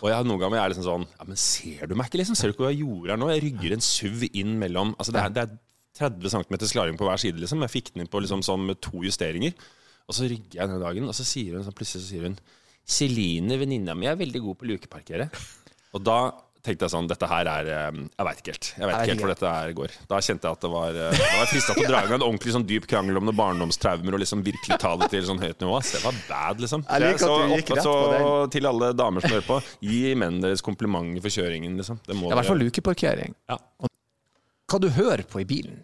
Og 0.00 0.08
jeg, 0.08 0.24
noen 0.26 0.40
ganger 0.40 0.56
er 0.56 0.64
jeg 0.64 0.72
liksom 0.72 0.86
sånn 0.86 1.02
Ja, 1.04 1.26
men 1.28 1.38
ser 1.40 1.90
du 1.90 1.94
meg 2.00 2.08
ikke, 2.08 2.22
liksom? 2.22 2.36
Ser 2.38 2.48
du 2.48 2.54
ikke 2.54 2.64
hva 2.64 2.72
jeg 2.72 2.80
gjorde 2.80 3.12
her 3.12 3.20
nå? 3.20 3.28
Jeg 3.28 3.42
rygger 3.44 3.74
en 3.76 3.84
SUV 3.84 4.22
inn 4.30 4.54
mellom 4.56 4.94
Altså, 4.96 5.12
det 5.12 5.20
er, 5.20 5.34
det 5.36 5.42
er 5.44 5.58
30 6.00 6.32
cm 6.32 6.56
klaring 6.72 6.96
på 6.96 7.04
hver 7.04 7.20
side, 7.20 7.36
liksom. 7.42 7.62
Jeg 7.66 7.74
fikk 7.74 7.92
den 7.92 8.06
inn 8.06 8.10
på 8.10 8.22
liksom 8.24 8.42
sånn 8.46 8.64
med 8.70 8.80
to 8.82 9.04
justeringer. 9.04 9.52
Og 10.08 10.16
så 10.16 10.26
rygger 10.26 10.62
jeg 10.62 10.70
den 10.70 10.82
dagen, 10.82 11.08
og 11.08 11.14
så 11.16 11.26
sier 11.28 11.54
hun 11.54 11.66
sånn, 11.66 11.76
plutselig 11.76 12.06
så 12.06 12.14
sier 12.14 12.26
hun 12.26 12.38
Celine, 12.82 13.58
venninna 13.60 13.94
mi, 13.94 14.08
er 14.10 14.16
veldig 14.18 14.40
god 14.42 14.58
på 14.58 14.66
å 14.66 14.70
lukeparkere. 14.72 15.28
Og 15.94 16.02
da 16.02 16.16
tenkte 16.62 16.86
jeg 16.86 16.92
sånn 16.94 17.08
Dette 17.10 17.26
her 17.26 17.48
er 17.50 17.68
eh, 17.74 17.96
Jeg 18.06 18.26
veit 18.28 18.40
ikke 18.42 18.52
helt. 18.54 18.68
Jeg 18.78 18.86
vet 18.88 18.94
ikke 18.96 19.10
helt 19.12 19.22
hvor 19.24 19.30
dette 19.32 19.52
her 19.56 19.72
går. 19.78 19.94
Da 20.12 20.20
kjente 20.22 20.46
jeg 20.48 20.56
at 20.58 20.64
det 20.66 20.70
var 20.72 20.98
eh, 20.98 21.16
Da 21.16 21.28
var 21.32 21.40
jeg 21.42 21.50
frista 21.52 21.74
til 21.76 21.84
å 21.84 21.90
dra 21.90 22.00
i 22.02 22.06
gang 22.06 22.16
en 22.20 22.26
ordentlig 22.28 22.54
sånn 22.56 22.66
dyp 22.68 22.86
krangel 22.90 23.18
om 23.20 23.26
noen 23.28 23.38
barndomstraumer 23.40 24.16
og 24.18 24.22
liksom 24.22 24.44
virkelig 24.46 24.78
ta 24.82 24.92
det 25.00 25.08
til 25.12 25.26
sånn 25.28 25.42
høyt 25.42 25.64
nivå. 25.64 25.80
Så 25.82 25.98
det 25.98 26.04
var 26.06 26.20
bad, 26.28 26.62
liksom. 26.62 26.84
Jeg 26.88 27.04
liker 27.06 27.24
Så 27.24 27.30
at 27.34 27.42
du 27.42 27.54
gikk 27.56 27.72
rett 27.76 27.86
så 27.86 27.94
på 27.98 28.12
den. 28.14 28.52
til 28.56 28.70
alle 28.72 28.92
damer 29.02 29.24
som 29.26 29.34
hører 29.34 29.48
på, 29.48 29.58
gi 29.88 30.02
mennene 30.14 30.46
deres 30.46 30.62
komplimenter 30.64 31.24
for 31.26 31.34
kjøringen, 31.38 31.80
liksom. 31.82 31.98
Det 32.06 32.18
må 32.18 32.30
i 32.30 32.36
hvert 32.38 32.50
fall 32.52 32.62
lukeparkering. 32.62 33.34
Ja. 33.50 33.58
Hva 34.72 34.80
du 34.80 34.88
hører 34.94 35.26
på 35.28 35.42
i 35.42 35.48
bilen? 35.48 35.82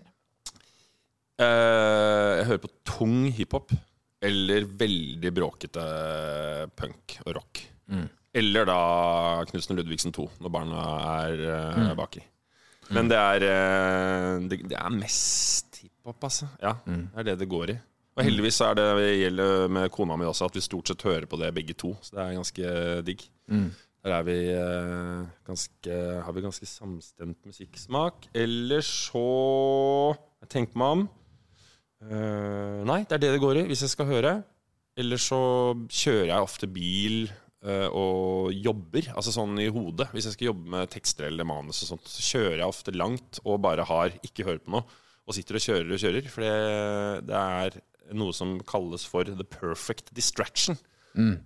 Eh, 1.38 2.32
jeg 2.40 2.46
hører 2.48 2.62
på 2.64 2.72
tung 2.88 3.20
hiphop. 3.34 3.74
Eller 4.18 4.64
veldig 4.66 5.30
bråkete 5.30 5.82
punk 6.74 7.18
og 7.26 7.36
rock. 7.36 7.60
Eller 8.36 8.68
da 8.68 8.78
Knutsen 9.48 9.74
og 9.74 9.80
Ludvigsen 9.80 10.12
2, 10.14 10.26
når 10.44 10.52
barna 10.52 10.82
er 11.24 11.42
uh, 11.48 11.92
baki. 11.98 12.22
Men 12.92 13.08
det 13.10 13.18
er, 13.18 13.44
uh, 13.48 14.48
det, 14.50 14.60
det 14.68 14.76
er 14.76 14.94
mest 14.94 15.80
hiphop, 15.82 16.28
altså. 16.28 16.50
Ja, 16.62 16.76
det 16.84 17.22
er 17.22 17.28
det 17.30 17.38
det 17.42 17.50
går 17.50 17.74
i. 17.74 17.78
Og 18.18 18.24
heldigvis 18.26 18.58
så 18.58 18.72
er 18.72 18.78
det, 18.80 18.86
det 18.98 19.10
gjelder 19.14 19.68
med 19.70 19.92
kona 19.94 20.16
mi 20.18 20.26
også, 20.26 20.48
at 20.50 20.56
vi 20.58 20.64
stort 20.64 20.90
sett 20.90 21.04
hører 21.06 21.28
på 21.30 21.38
det 21.40 21.52
begge 21.54 21.76
to. 21.78 21.92
Så 22.02 22.16
det 22.16 22.24
er 22.24 22.38
ganske 22.40 22.72
digg. 23.06 23.28
Der 24.04 24.14
er 24.14 24.24
vi, 24.26 24.38
uh, 24.54 25.28
ganske, 25.46 26.00
har 26.26 26.34
vi 26.34 26.44
ganske 26.44 26.66
samstemt 26.68 27.46
musikksmak. 27.46 28.28
Eller 28.34 28.84
så 28.84 29.28
Jeg 30.42 30.52
tenker 30.52 30.78
meg 30.78 30.98
om. 30.98 31.08
Eh, 31.98 32.78
nei, 32.86 33.02
det 33.08 33.16
er 33.16 33.22
det 33.24 33.32
det 33.34 33.42
går 33.42 33.62
i, 33.62 33.66
hvis 33.70 33.82
jeg 33.84 33.94
skal 33.94 34.08
høre. 34.10 34.32
Eller 34.98 35.20
så 35.22 35.40
kjører 35.90 36.30
jeg 36.30 36.46
ofte 36.46 36.68
bil 36.70 37.26
eh, 37.26 37.47
og 37.66 38.52
jobber, 38.54 39.08
altså 39.18 39.32
sånn 39.34 39.58
i 39.58 39.68
hodet. 39.72 40.06
Hvis 40.14 40.28
jeg 40.28 40.36
skal 40.36 40.50
jobbe 40.52 40.72
med 40.76 40.90
tekster 40.92 41.26
eller 41.26 41.48
manus 41.48 41.82
og 41.82 41.94
sånt, 41.94 42.10
så 42.10 42.22
kjører 42.22 42.60
jeg 42.60 42.70
ofte 42.70 42.94
langt 42.94 43.40
og 43.44 43.62
bare 43.64 43.86
har 43.88 44.14
ikke 44.22 44.46
hørt 44.46 44.62
på 44.66 44.76
noe. 44.76 44.84
Og 45.28 45.36
sitter 45.36 45.58
og 45.58 45.64
kjører 45.64 45.90
og 45.92 46.00
kjører. 46.00 46.28
For 46.32 46.46
det, 46.46 46.52
det 47.28 47.40
er 47.40 47.80
noe 48.16 48.36
som 48.36 48.56
kalles 48.68 49.04
for 49.08 49.28
the 49.28 49.44
perfect 49.44 50.14
distraction. 50.16 50.78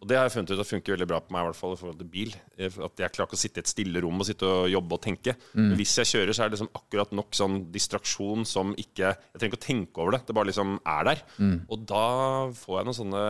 Og 0.02 0.08
det 0.08 0.16
har 0.18 0.26
jeg 0.26 0.32
funnet 0.34 0.50
ut 0.52 0.60
at 0.60 0.68
funker 0.68 0.92
veldig 0.96 1.06
bra 1.08 1.20
på 1.22 1.32
meg, 1.32 1.42
i 1.44 1.48
hvert 1.48 1.56
fall 1.56 1.72
i 1.72 1.78
forhold 1.80 1.98
til 2.02 2.08
bil. 2.12 2.32
Eh, 2.58 2.66
At 2.84 2.98
jeg 3.00 3.12
klarer 3.14 3.28
ikke 3.30 3.38
å 3.38 3.42
sitte 3.42 3.60
i 3.60 3.64
et 3.64 3.70
stille 3.70 4.02
rom 4.04 4.20
og 4.20 4.26
sitte 4.26 4.44
og 4.44 4.68
jobbe 4.68 4.92
og 4.98 5.02
tenke. 5.04 5.36
Men 5.54 5.76
hvis 5.78 5.94
jeg 5.96 6.10
kjører, 6.10 6.32
så 6.34 6.42
er 6.44 6.50
det 6.50 6.58
liksom 6.58 6.72
akkurat 6.76 7.12
nok 7.16 7.32
sånn 7.38 7.56
distraksjon 7.72 8.44
som 8.48 8.74
ikke 8.76 9.12
Jeg 9.12 9.38
trenger 9.38 9.52
ikke 9.54 9.60
å 9.62 9.66
tenke 9.66 10.02
over 10.02 10.12
det, 10.16 10.26
det 10.26 10.34
bare 10.36 10.50
liksom 10.50 10.74
er 10.84 11.04
der. 11.08 11.22
Og 11.70 11.86
da 11.88 12.04
får 12.52 12.78
jeg 12.80 12.84
noen 12.90 12.98
sånne 13.00 13.22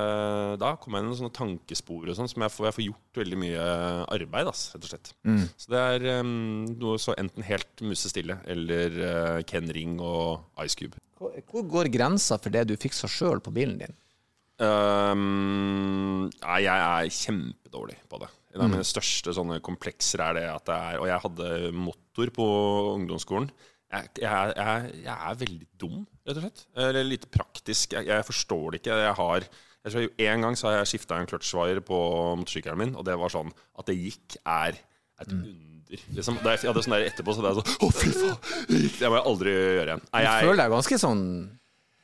Da 0.58 0.72
kommer 0.76 0.98
jeg 0.98 1.02
inn 1.04 1.08
i 1.08 1.12
noen 1.12 1.20
sånne 1.22 1.36
tankespor 1.38 2.08
og 2.08 2.16
sånn 2.18 2.28
som 2.32 2.42
jeg 2.42 2.50
får, 2.56 2.66
jeg 2.70 2.76
får 2.78 2.86
gjort 2.88 3.20
veldig 3.22 3.38
mye 3.44 3.62
arbeid, 4.16 4.48
ass, 4.50 4.64
rett 4.74 4.84
og 4.84 4.90
slett. 4.92 5.12
Så 5.56 5.70
det 5.72 5.78
er 5.94 6.20
um, 6.20 6.64
noe 6.80 6.98
så 6.98 7.14
enten 7.18 7.42
helt 7.46 7.82
musestille 7.86 8.38
eller 8.50 8.98
uh, 8.98 9.42
Ken 9.46 9.68
Ring 9.72 9.98
og 10.00 10.42
Ice 10.64 10.74
Cube. 10.78 10.96
Hvor 11.22 11.62
går 11.70 11.88
grensa 11.94 12.38
for 12.42 12.50
det 12.50 12.64
du 12.66 12.76
fikser 12.76 13.06
sjøl 13.08 13.38
på 13.44 13.52
bilen 13.54 13.78
din? 13.78 13.94
Um, 14.60 16.28
nei, 16.28 16.58
jeg 16.66 16.76
er 16.76 17.08
kjempedårlig 17.16 17.98
på 18.10 18.20
det. 18.22 18.28
En 18.52 18.66
av 18.66 18.68
mine 18.68 18.84
største 18.84 19.32
sånne 19.32 19.62
komplekser 19.64 20.20
er 20.20 20.36
det 20.36 20.42
at 20.52 20.66
det 20.68 20.74
er 20.76 20.98
Og 21.00 21.06
jeg 21.08 21.22
hadde 21.24 21.46
motor 21.72 22.32
på 22.36 22.46
ungdomsskolen. 22.98 23.48
Jeg, 23.92 24.10
jeg, 24.20 24.52
jeg, 24.56 24.92
jeg 25.06 25.16
er 25.16 25.40
veldig 25.40 25.68
dum, 25.80 25.98
rett 26.28 26.38
og 26.38 26.44
slett. 26.44 26.64
Eller 26.84 27.08
lite 27.08 27.28
praktisk. 27.32 27.96
Jeg, 27.96 28.28
forstår 28.28 28.72
det 28.72 28.82
ikke. 28.82 29.00
Jeg 29.06 29.16
har 29.18 29.48
jeg 29.82 29.92
tror 29.96 30.28
En 30.28 30.44
gang 30.46 30.56
så 30.58 30.68
har 30.68 30.76
jeg 30.78 30.92
skifta 30.92 31.18
en 31.18 31.26
kløtsjvaier 31.26 31.80
på 31.84 31.98
motorsykkelen 32.38 32.78
min, 32.78 32.94
og 32.94 33.06
det 33.08 33.16
var 33.18 33.32
sånn 33.34 33.50
at 33.50 33.88
det 33.88 33.98
gikk, 33.98 34.36
er 34.46 34.78
et 35.22 35.32
under. 35.32 36.04
Liksom. 36.16 36.38
Jeg 36.40 36.62
hadde 36.70 36.84
sånn 36.86 36.94
der 36.94 37.08
etterpå, 37.08 37.34
så 37.34 37.42
det 37.44 37.50
er 37.50 37.58
sånn 37.58 37.82
Å, 37.84 37.88
fy 37.92 38.12
faen! 38.14 38.38
Det 39.00 39.10
må 39.10 39.18
jeg 39.18 39.26
aldri 39.32 39.52
gjøre 39.56 39.88
igjen. 39.90 40.04
Nei, 40.06 40.22
Du 40.22 40.28
jeg, 40.28 40.46
føler 40.46 40.62
deg 40.62 40.72
ganske 40.76 40.98
sånn 41.02 41.24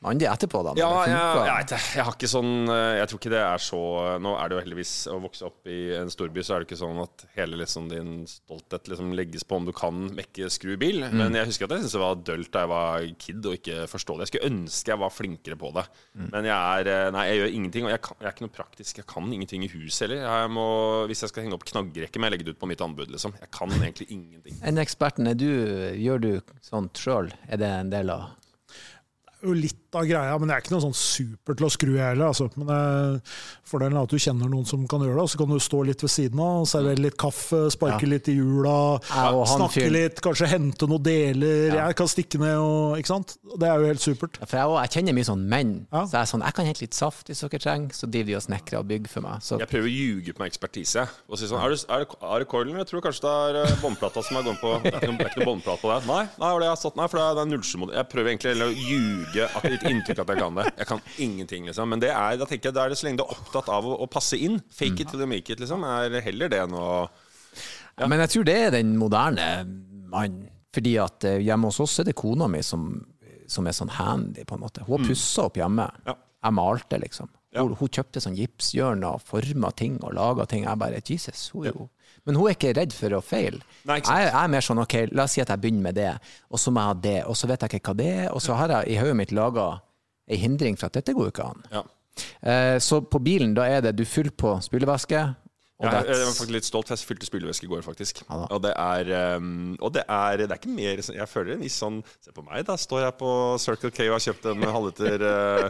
mandig 0.05 0.29
etterpå, 0.31 0.61
da. 0.63 0.73
ja, 0.79 0.89
jeg, 1.09 1.15
jeg, 1.49 1.81
jeg 1.97 2.05
har 2.07 2.13
ikke 2.15 2.29
sånn 2.31 2.71
eh, 2.71 2.99
Jeg 3.01 3.09
tror 3.11 3.19
ikke 3.19 3.31
det 3.33 3.41
er 3.43 3.63
så 3.63 3.79
Nå 4.23 4.31
er 4.39 4.49
det 4.49 4.55
jo 4.55 4.63
heldigvis 4.63 4.93
å 5.11 5.17
vokse 5.23 5.47
opp 5.47 5.69
i 5.69 5.79
en 5.97 6.11
storby, 6.13 6.43
så 6.45 6.55
er 6.55 6.63
det 6.63 6.69
ikke 6.69 6.79
sånn 6.79 7.01
at 7.03 7.25
hele 7.35 7.59
liksom 7.59 7.89
din 7.91 8.13
stolthet 8.29 8.87
liksom 8.91 9.11
legges 9.17 9.43
på 9.47 9.59
om 9.59 9.67
du 9.67 9.73
kan 9.75 10.07
mekke 10.15 10.49
skru 10.53 10.75
bil. 10.79 11.03
Men 11.11 11.35
jeg 11.35 11.49
husker 11.49 11.67
at 11.67 11.75
jeg 11.75 11.83
syntes 11.83 11.97
det 11.97 12.03
var 12.03 12.23
dølt 12.31 12.51
da 12.53 12.63
jeg 12.63 12.71
var 12.71 13.07
kid 13.25 13.49
og 13.49 13.57
ikke 13.59 13.89
forstå 13.91 14.15
det. 14.15 14.25
Jeg 14.25 14.31
skulle 14.33 14.51
ønske 14.53 14.93
jeg 14.93 15.01
var 15.03 15.13
flinkere 15.13 15.59
på 15.59 15.71
det. 15.75 15.85
Men 16.29 16.47
jeg 16.47 16.55
er 16.55 16.91
eh, 16.93 17.11
Nei, 17.13 17.25
jeg 17.29 17.39
gjør 17.41 17.55
ingenting. 17.59 17.87
Og 17.87 17.93
jeg, 17.93 18.01
kan, 18.05 18.19
er 18.23 18.33
ikke 18.33 18.45
noe 18.45 18.55
praktisk. 18.55 19.01
Jeg 19.01 19.07
kan 19.09 19.29
ingenting 19.35 19.65
i 19.65 19.71
huset 19.73 20.07
heller. 20.07 20.23
Jeg 20.25 20.51
må, 20.55 20.67
hvis 21.09 21.23
jeg 21.25 21.33
skal 21.33 21.45
henge 21.45 21.57
opp 21.57 21.67
knaggrekke, 21.69 22.21
må 22.21 22.29
jeg 22.29 22.37
legge 22.37 22.47
det 22.47 22.55
ut 22.55 22.61
på 22.61 22.69
mitt 22.71 22.83
anbud, 22.85 23.11
liksom. 23.13 23.35
Jeg 23.41 23.51
kan 23.55 23.75
egentlig 23.79 24.09
ingenting. 24.15 24.59
Enn 24.65 24.81
eksperten, 24.81 25.29
er 25.29 25.39
du, 25.39 25.49
gjør 25.99 26.25
du 26.25 26.31
sånt 26.65 26.99
sjøl? 27.01 27.31
Er 27.49 27.61
det 27.61 27.71
en 27.83 27.93
del 27.93 28.13
av 28.13 28.29
jo 29.43 29.53
litt 29.55 29.95
av 29.97 30.03
greia, 30.05 30.35
men 30.37 30.51
jeg 30.51 30.59
er 30.59 30.63
ikke 30.63 30.73
noe 30.75 30.83
sånn 30.83 30.95
super 30.97 31.55
til 31.57 31.65
å 31.65 31.69
skru, 31.73 31.91
jeg 31.95 32.03
heller. 32.11 32.29
Altså. 32.29 32.45
Men 32.59 32.69
eh, 32.69 33.35
fordelen 33.65 33.97
er 33.97 34.05
at 34.05 34.11
du 34.13 34.19
kjenner 34.21 34.49
noen 34.51 34.67
som 34.69 34.83
kan 34.89 35.01
gjøre 35.01 35.15
det, 35.17 35.23
og 35.25 35.31
så 35.31 35.39
kan 35.41 35.49
du 35.49 35.57
stå 35.63 35.79
litt 35.87 36.03
ved 36.05 36.11
siden 36.13 36.41
av, 36.43 36.65
servere 36.69 37.01
litt 37.01 37.17
kaffe, 37.19 37.61
sparke 37.73 38.05
Ja. 38.05 38.11
litt 38.13 38.27
i 38.29 38.35
hjula, 38.37 38.75
Ja, 39.09 39.31
snakke 39.49 39.79
fyr. 39.79 39.89
litt, 39.95 40.21
kanskje 40.25 40.49
hente 40.51 40.87
noen 40.89 41.03
deler. 41.05 41.73
Ja. 41.73 41.87
Jeg 41.89 41.95
kan 42.01 42.11
stikke 42.11 42.39
ned 42.43 42.57
og 42.59 42.97
Ikke 42.99 43.07
sant? 43.13 43.37
Det 43.57 43.67
er 43.69 43.79
jo 43.81 43.87
helt 43.89 44.03
supert. 44.03 44.37
Ja, 44.41 44.45
For 44.45 44.57
jeg, 44.59 44.75
jeg 44.83 44.93
kjenner 44.97 45.17
mye 45.17 45.29
sånn 45.31 45.47
menn. 45.49 45.73
Ja. 45.91 46.03
Så 46.05 46.11
jeg 46.17 46.21
er 46.21 46.29
sånn, 46.33 46.45
jeg 46.45 46.53
kan 46.59 46.65
hente 46.69 46.83
litt 46.85 46.93
saft 46.99 47.27
hvis 47.31 47.41
dere 47.45 47.59
trenger, 47.63 47.95
så 47.97 48.09
driver 48.11 48.29
de 48.29 48.35
og 48.37 48.45
snekrer 48.45 48.79
og 48.83 48.87
bygger 48.91 49.09
for 49.15 49.21
meg. 49.25 49.41
Så 49.41 49.57
Jeg 49.59 49.69
prøver 49.71 49.89
å 49.89 49.93
ljuge 49.95 50.35
på 50.35 50.43
meg 50.43 50.51
ekspertise. 50.53 51.07
Og 51.29 51.39
si 51.39 51.47
sånn, 51.49 51.63
er, 51.63 51.73
det, 51.73 51.81
er, 51.89 52.05
det, 52.05 52.19
er 52.29 52.39
det 52.45 52.47
coilen? 52.51 52.77
Jeg 52.83 52.87
tror 52.91 53.01
kanskje 53.07 53.25
det 53.25 53.33
er 53.33 53.61
eh, 53.63 53.75
båndplata 53.81 54.21
som 54.25 54.37
er 54.37 54.43
gått 54.51 54.61
på. 54.61 54.75
Det 54.83 54.93
er 54.93 54.99
ikke 55.01 55.11
noe, 55.15 55.31
noe 55.39 55.49
båndplate 55.53 55.81
på 55.81 55.91
det. 55.93 55.99
Nei, 56.09 56.21
nei, 56.37 56.51
det 56.59 56.67
har 56.69 56.75
jeg 56.75 56.83
satt, 56.85 56.95
nei, 56.99 57.07
for 57.09 57.17
det 57.21 57.25
er, 57.25 57.35
det 57.39 57.43
er 57.47 57.51
nullsjemodell. 57.55 57.95
Jeg 57.99 58.09
prøver 58.13 58.33
egentlig 58.35 58.67
å 58.67 58.71
ljuge 58.73 59.28
akkurat 59.45 59.75
litt 59.75 59.85
inntrykk 59.89 60.21
at 60.23 60.31
jeg 60.33 60.41
kan 60.41 60.59
det. 60.59 60.65
Jeg 60.81 60.87
kan 60.89 61.01
ingenting, 61.25 61.67
liksom. 61.69 61.89
Men 61.93 62.01
det 62.03 62.11
er, 62.13 62.37
da 62.39 62.47
tenker 62.49 62.69
jeg, 62.69 62.77
da 62.77 62.85
er 62.85 62.93
det 62.93 62.99
så 62.99 63.07
lenge 63.07 63.21
du 63.21 63.25
er 63.25 63.33
opptatt 63.35 63.69
av 63.73 63.87
å, 63.87 63.97
å 64.03 64.07
passe 64.11 64.39
inn. 64.39 64.59
Fake 64.73 65.03
it 65.03 65.11
till 65.11 65.23
you 65.23 65.29
make 65.29 65.53
it, 65.53 65.61
liksom. 65.61 65.85
Er 65.87 66.19
heller 66.25 66.51
det 66.51 66.63
enn 66.65 66.75
å 66.77 66.87
Men 68.09 68.23
jeg 68.25 68.33
tror 68.35 68.47
det 68.49 68.57
er 68.65 68.73
den 68.77 68.95
moderne 68.99 69.49
mannen. 70.09 70.47
Fordi 70.73 70.95
at 71.01 71.25
eh, 71.25 71.41
hjemme 71.41 71.71
hos 71.71 71.79
oss 71.81 71.99
er 72.01 72.09
det 72.09 72.17
kona 72.17 72.45
mi 72.51 72.61
som, 72.65 72.91
som 73.49 73.65
er 73.67 73.73
sånn 73.73 73.89
handy, 73.97 74.45
på 74.45 74.57
en 74.57 74.61
måte. 74.61 74.85
Hun 74.85 74.99
har 74.99 75.07
pussa 75.09 75.47
opp 75.49 75.57
hjemme. 75.57 75.87
Ja. 76.05 76.13
Jeg 76.45 76.55
malte, 76.55 76.99
liksom. 77.01 77.31
Ja. 77.55 77.63
Hun, 77.63 77.73
hun 77.79 77.89
kjøpte 77.89 78.21
sånn 78.21 78.37
gipshjørner 78.37 79.17
og 79.17 79.25
forma 79.25 79.71
ting 79.75 79.97
og 80.05 80.13
laga 80.15 80.45
ting. 80.49 80.67
Jeg 80.67 80.81
bare 80.81 81.01
Jesus, 81.01 81.47
hun 81.55 81.65
er 81.65 81.73
jo 81.73 81.89
Men 82.27 82.39
hun 82.39 82.49
er 82.49 82.57
ikke 82.57 82.73
redd 82.77 82.95
for 82.95 83.15
å 83.15 83.21
feile. 83.23 83.61
Jeg, 83.87 84.03
jeg 84.05 84.31
er 84.31 84.51
mer 84.51 84.65
sånn 84.65 84.81
OK, 84.83 84.95
la 85.15 85.25
oss 85.25 85.37
si 85.37 85.43
at 85.43 85.51
jeg 85.53 85.61
begynner 85.63 85.87
med 85.89 85.99
det, 85.99 86.09
og 86.49 86.61
så 86.61 86.73
må 86.73 86.83
jeg 86.83 86.91
ha 86.91 86.97
det, 87.05 87.19
og 87.29 87.37
så 87.39 87.49
vet 87.49 87.63
jeg 87.63 87.79
ikke 87.79 87.93
hva 87.93 87.99
det 88.01 88.09
er, 88.25 88.25
og 88.33 88.43
så 88.43 88.57
har 88.59 88.75
jeg 88.75 88.91
i 88.93 88.99
hodet 88.99 89.19
mitt 89.21 89.35
laga 89.35 89.69
ei 90.29 90.37
hindring 90.37 90.77
for 90.77 90.89
at 90.89 90.99
dette 90.99 91.15
går 91.17 91.29
jo 91.29 91.33
ikke 91.33 91.47
an. 91.49 91.63
Ja. 91.73 91.83
Eh, 92.41 92.77
så 92.83 93.01
på 93.01 93.21
bilen, 93.23 93.55
da 93.57 93.65
er 93.69 93.85
det 93.85 93.95
du 93.97 94.05
fyller 94.05 94.35
på 94.35 94.55
spylevæske, 94.65 95.23
og 95.79 95.87
Jeg, 95.87 96.07
jeg 96.11 96.25
var 96.27 96.33
faktisk 96.35 96.51
litt 96.51 96.67
stolt, 96.67 96.89
jeg 96.91 97.07
fylte 97.07 97.27
spylevæske 97.29 97.63
i 97.63 97.69
går, 97.71 97.83
faktisk. 97.85 98.17
Ja 98.27 98.39
og 98.51 98.59
det 98.65 98.73
er 98.75 99.37
um, 99.39 99.77
Og 99.79 99.93
det 99.95 100.03
er, 100.11 100.41
det 100.43 100.49
er 100.51 100.59
ikke 100.59 100.73
mer 100.75 100.99
Jeg 100.99 101.27
føler 101.31 101.53
en 101.55 101.63
viss 101.63 101.77
sånn 101.79 102.01
Se 102.19 102.33
på 102.35 102.43
meg, 102.43 102.65
da 102.67 102.75
står 102.75 103.05
jeg 103.05 103.15
på 103.21 103.29
Circle 103.63 103.91
K 103.95 104.09
og 104.09 104.17
har 104.17 104.25
kjøpt 104.25 104.49
en 104.51 104.65
halvliter 104.75 105.23
uh, 105.23 105.69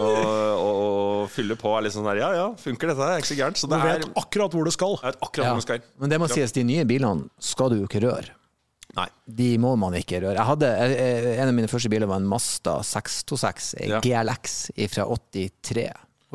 og, 0.00 0.16
og, 0.24 0.80
og 0.80 1.30
fyller 1.34 1.60
på. 1.60 1.74
Er 1.76 1.84
litt 1.84 1.96
sånn 1.98 2.08
der 2.08 2.22
Ja 2.22 2.30
ja, 2.38 2.48
funker 2.56 2.88
dette? 2.94 3.04
Det 3.04 3.12
er 3.18 3.24
ikke 3.24 3.32
så 3.34 3.38
gærent. 3.42 3.60
Så 3.60 3.68
Du 3.68 3.76
vet 3.76 3.84
er, 3.84 4.04
vet 4.06 4.20
akkurat 4.24 4.56
hvor 4.56 4.64
det 4.70 4.72
skal. 4.78 4.96
det 5.02 5.12
er 5.12 5.18
akkurat 5.28 5.44
Ja. 5.44 5.52
hvor 5.52 5.60
det 5.60 5.68
skal. 5.68 5.84
Men 6.00 6.14
det 6.14 6.20
må 6.24 6.30
sies, 6.32 6.56
de 6.56 6.64
nye 6.64 6.84
bilene 6.88 7.28
skal 7.52 7.74
du 7.74 7.82
jo 7.82 7.88
ikke 7.90 8.00
røre. 8.08 8.32
Nei. 8.96 9.06
De 9.28 9.50
må 9.62 9.74
man 9.78 9.94
ikke 9.94 10.18
røre. 10.24 10.34
Jeg 10.40 10.48
hadde, 10.48 10.70
en 11.36 11.48
av 11.50 11.54
mine 11.54 11.68
første 11.70 11.90
biler 11.92 12.08
var 12.10 12.18
en 12.18 12.26
Masta 12.26 12.78
626 12.86 13.74
eh, 13.78 13.92
Ja. 13.92 14.00
GLX 14.02 14.56
fra 14.90 15.04
83. 15.06 15.84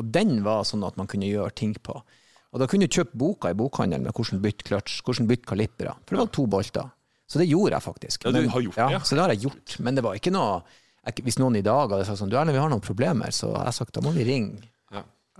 Og 0.00 0.08
den 0.14 0.38
var 0.44 0.62
sånn 0.68 0.84
at 0.86 0.96
man 1.00 1.08
kunne 1.10 1.28
gjøre 1.28 1.52
ting 1.56 1.74
på. 1.84 1.98
Og 2.56 2.62
da 2.62 2.66
kunne 2.72 2.86
du 2.88 2.94
kjøpe 2.96 3.18
boka 3.20 3.50
i 3.52 3.56
bokhandelen 3.58 4.06
med 4.08 4.16
hvordan 4.16 4.40
bytte 4.40 4.64
kløtsj, 4.64 5.02
hvordan 5.04 5.28
bytte 5.28 5.44
kalipere. 5.50 5.92
For 6.06 6.16
det 6.16 6.22
var 6.22 6.30
to 6.32 6.46
bolter. 6.48 6.86
Så 7.28 7.40
det 7.42 7.50
gjorde 7.50 7.74
jeg 7.76 7.84
faktisk. 7.84 8.24
Ja, 8.24 8.32
du 8.32 8.48
har 8.48 8.62
gjort 8.64 8.78
det, 8.80 8.86
ja. 8.96 9.00
Så 9.04 9.18
det 9.18 9.24
har 9.26 9.32
jeg 9.34 9.42
gjort. 9.44 9.74
Men 9.84 9.98
det 9.98 10.04
var 10.06 10.16
ikke 10.16 10.32
noe 10.32 10.62
jeg- 11.06 11.22
Hvis 11.26 11.38
noen 11.38 11.56
i 11.56 11.62
dag 11.62 11.90
hadde 11.90 12.06
sagt 12.06 12.18
sånn 12.18 12.30
Du 12.30 12.36
Erne, 12.38 12.50
vi 12.54 12.58
har 12.58 12.70
noen 12.72 12.80
problemer, 12.80 13.28
så 13.30 13.52
har 13.54 13.66
jeg 13.68 13.74
sagt 13.74 13.92
da 13.92 14.00
må 14.00 14.12
vi 14.16 14.24
ringe. 14.24 14.62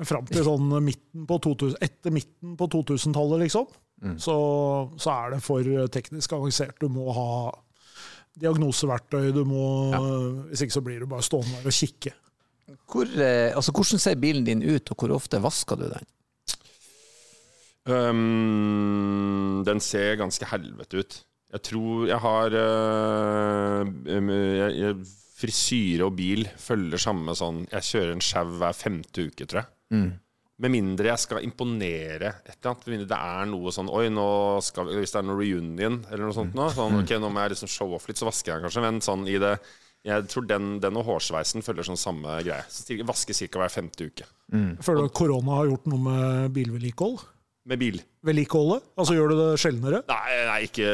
Fram 0.04 0.26
til 0.28 0.44
sånn 0.44 0.68
midten 0.84 1.24
på 1.26 1.38
2000, 1.40 1.78
etter 1.80 2.12
midten 2.12 2.54
på 2.54 2.68
2000-tallet, 2.68 3.40
liksom. 3.46 3.66
Mm. 4.04 4.18
Så, 4.20 4.34
så 5.00 5.08
er 5.10 5.30
det 5.30 5.38
for 5.42 5.62
teknisk 5.88 6.34
avansert. 6.36 6.76
Du 6.78 6.90
må 6.92 7.06
ha 7.16 7.50
diagnoseverktøy, 8.38 9.30
du 9.32 9.44
må 9.48 9.64
Hvis 10.50 10.62
ikke 10.66 10.76
så 10.76 10.82
blir 10.84 11.00
du 11.00 11.06
bare 11.06 11.24
stående 11.24 11.62
der 11.62 11.70
og 11.70 11.76
kikke. 11.78 12.12
Hvor, 12.90 13.06
eh, 13.06 13.54
altså, 13.56 13.72
hvordan 13.72 13.98
ser 14.02 14.18
bilen 14.20 14.44
din 14.44 14.62
ut, 14.62 14.90
og 14.90 14.96
hvor 14.98 15.14
ofte 15.16 15.40
vasker 15.40 15.78
du 15.78 15.88
den? 15.88 16.06
Um, 17.86 19.62
den 19.66 19.80
ser 19.84 20.18
ganske 20.18 20.48
helvete 20.50 21.02
ut. 21.02 21.20
Jeg 21.54 21.62
tror 21.68 22.08
jeg 22.10 22.18
har 22.18 22.56
uh, 22.58 23.86
jeg, 24.10 24.72
jeg, 24.74 24.98
Frisyre 25.36 26.08
og 26.08 26.14
bil 26.16 26.46
følger 26.58 26.98
samme 26.98 27.34
sånn 27.36 27.60
Jeg 27.68 27.84
kjører 27.84 28.14
en 28.14 28.22
sjau 28.24 28.54
hver 28.56 28.72
femte 28.74 29.26
uke, 29.28 29.44
tror 29.44 29.60
jeg. 29.62 29.68
Med 30.64 30.72
mindre 30.72 31.10
jeg 31.10 31.20
skal 31.20 31.44
imponere 31.44 32.30
et 32.40 32.54
eller 32.54 32.70
annet. 32.70 32.86
Med 32.86 32.94
mindre 32.94 33.08
det 33.10 33.18
er 33.20 33.50
noe 33.50 33.72
sånn 33.76 33.90
Oi, 33.92 34.06
nå 34.08 34.28
skal 34.64 34.88
vi, 34.88 34.96
hvis 35.02 35.12
det 35.12 35.20
er 35.20 35.26
noe 35.28 35.42
reunion 35.42 35.98
eller 36.08 36.24
noe 36.24 36.36
sånt 36.38 36.56
nå, 36.56 36.70
sånn, 36.72 36.96
ok, 37.02 37.12
nå 37.20 37.28
må 37.28 37.44
jeg 37.44 37.52
liksom 37.52 37.70
show 37.74 37.92
off 37.92 38.08
litt, 38.08 38.16
så 38.16 38.30
vasker 38.30 38.54
jeg 38.54 38.64
kanskje. 38.64 38.84
Men 38.86 39.02
sånn 39.04 39.28
i 39.28 39.36
det 39.42 39.52
Jeg 40.08 40.26
tror 40.32 40.48
den, 40.48 40.76
den 40.80 40.96
og 40.96 41.04
hårsveisen 41.10 41.64
følger 41.66 41.90
sånn 41.90 42.00
samme 42.00 42.40
greie. 42.46 42.64
Så 42.72 42.96
vasker 43.04 43.36
ca. 43.44 43.60
hver 43.60 43.76
femte 43.76 44.08
uke. 44.08 44.26
Mm. 44.54 44.76
føler 44.80 45.10
at 45.10 45.16
korona 45.18 45.60
har 45.60 45.70
gjort 45.74 45.88
noe 45.92 46.04
med 46.08 46.52
bilvedlikehold. 46.56 47.24
Med 47.66 47.80
bil. 47.82 47.96
Vedlikeholdet? 48.26 48.84
Altså 48.94 49.14
gjør 49.16 49.32
du 49.32 49.36
det 49.40 49.46
sjeldnere? 49.58 49.98
Nei, 50.06 50.36
nei, 50.46 50.58
ikke, 50.68 50.86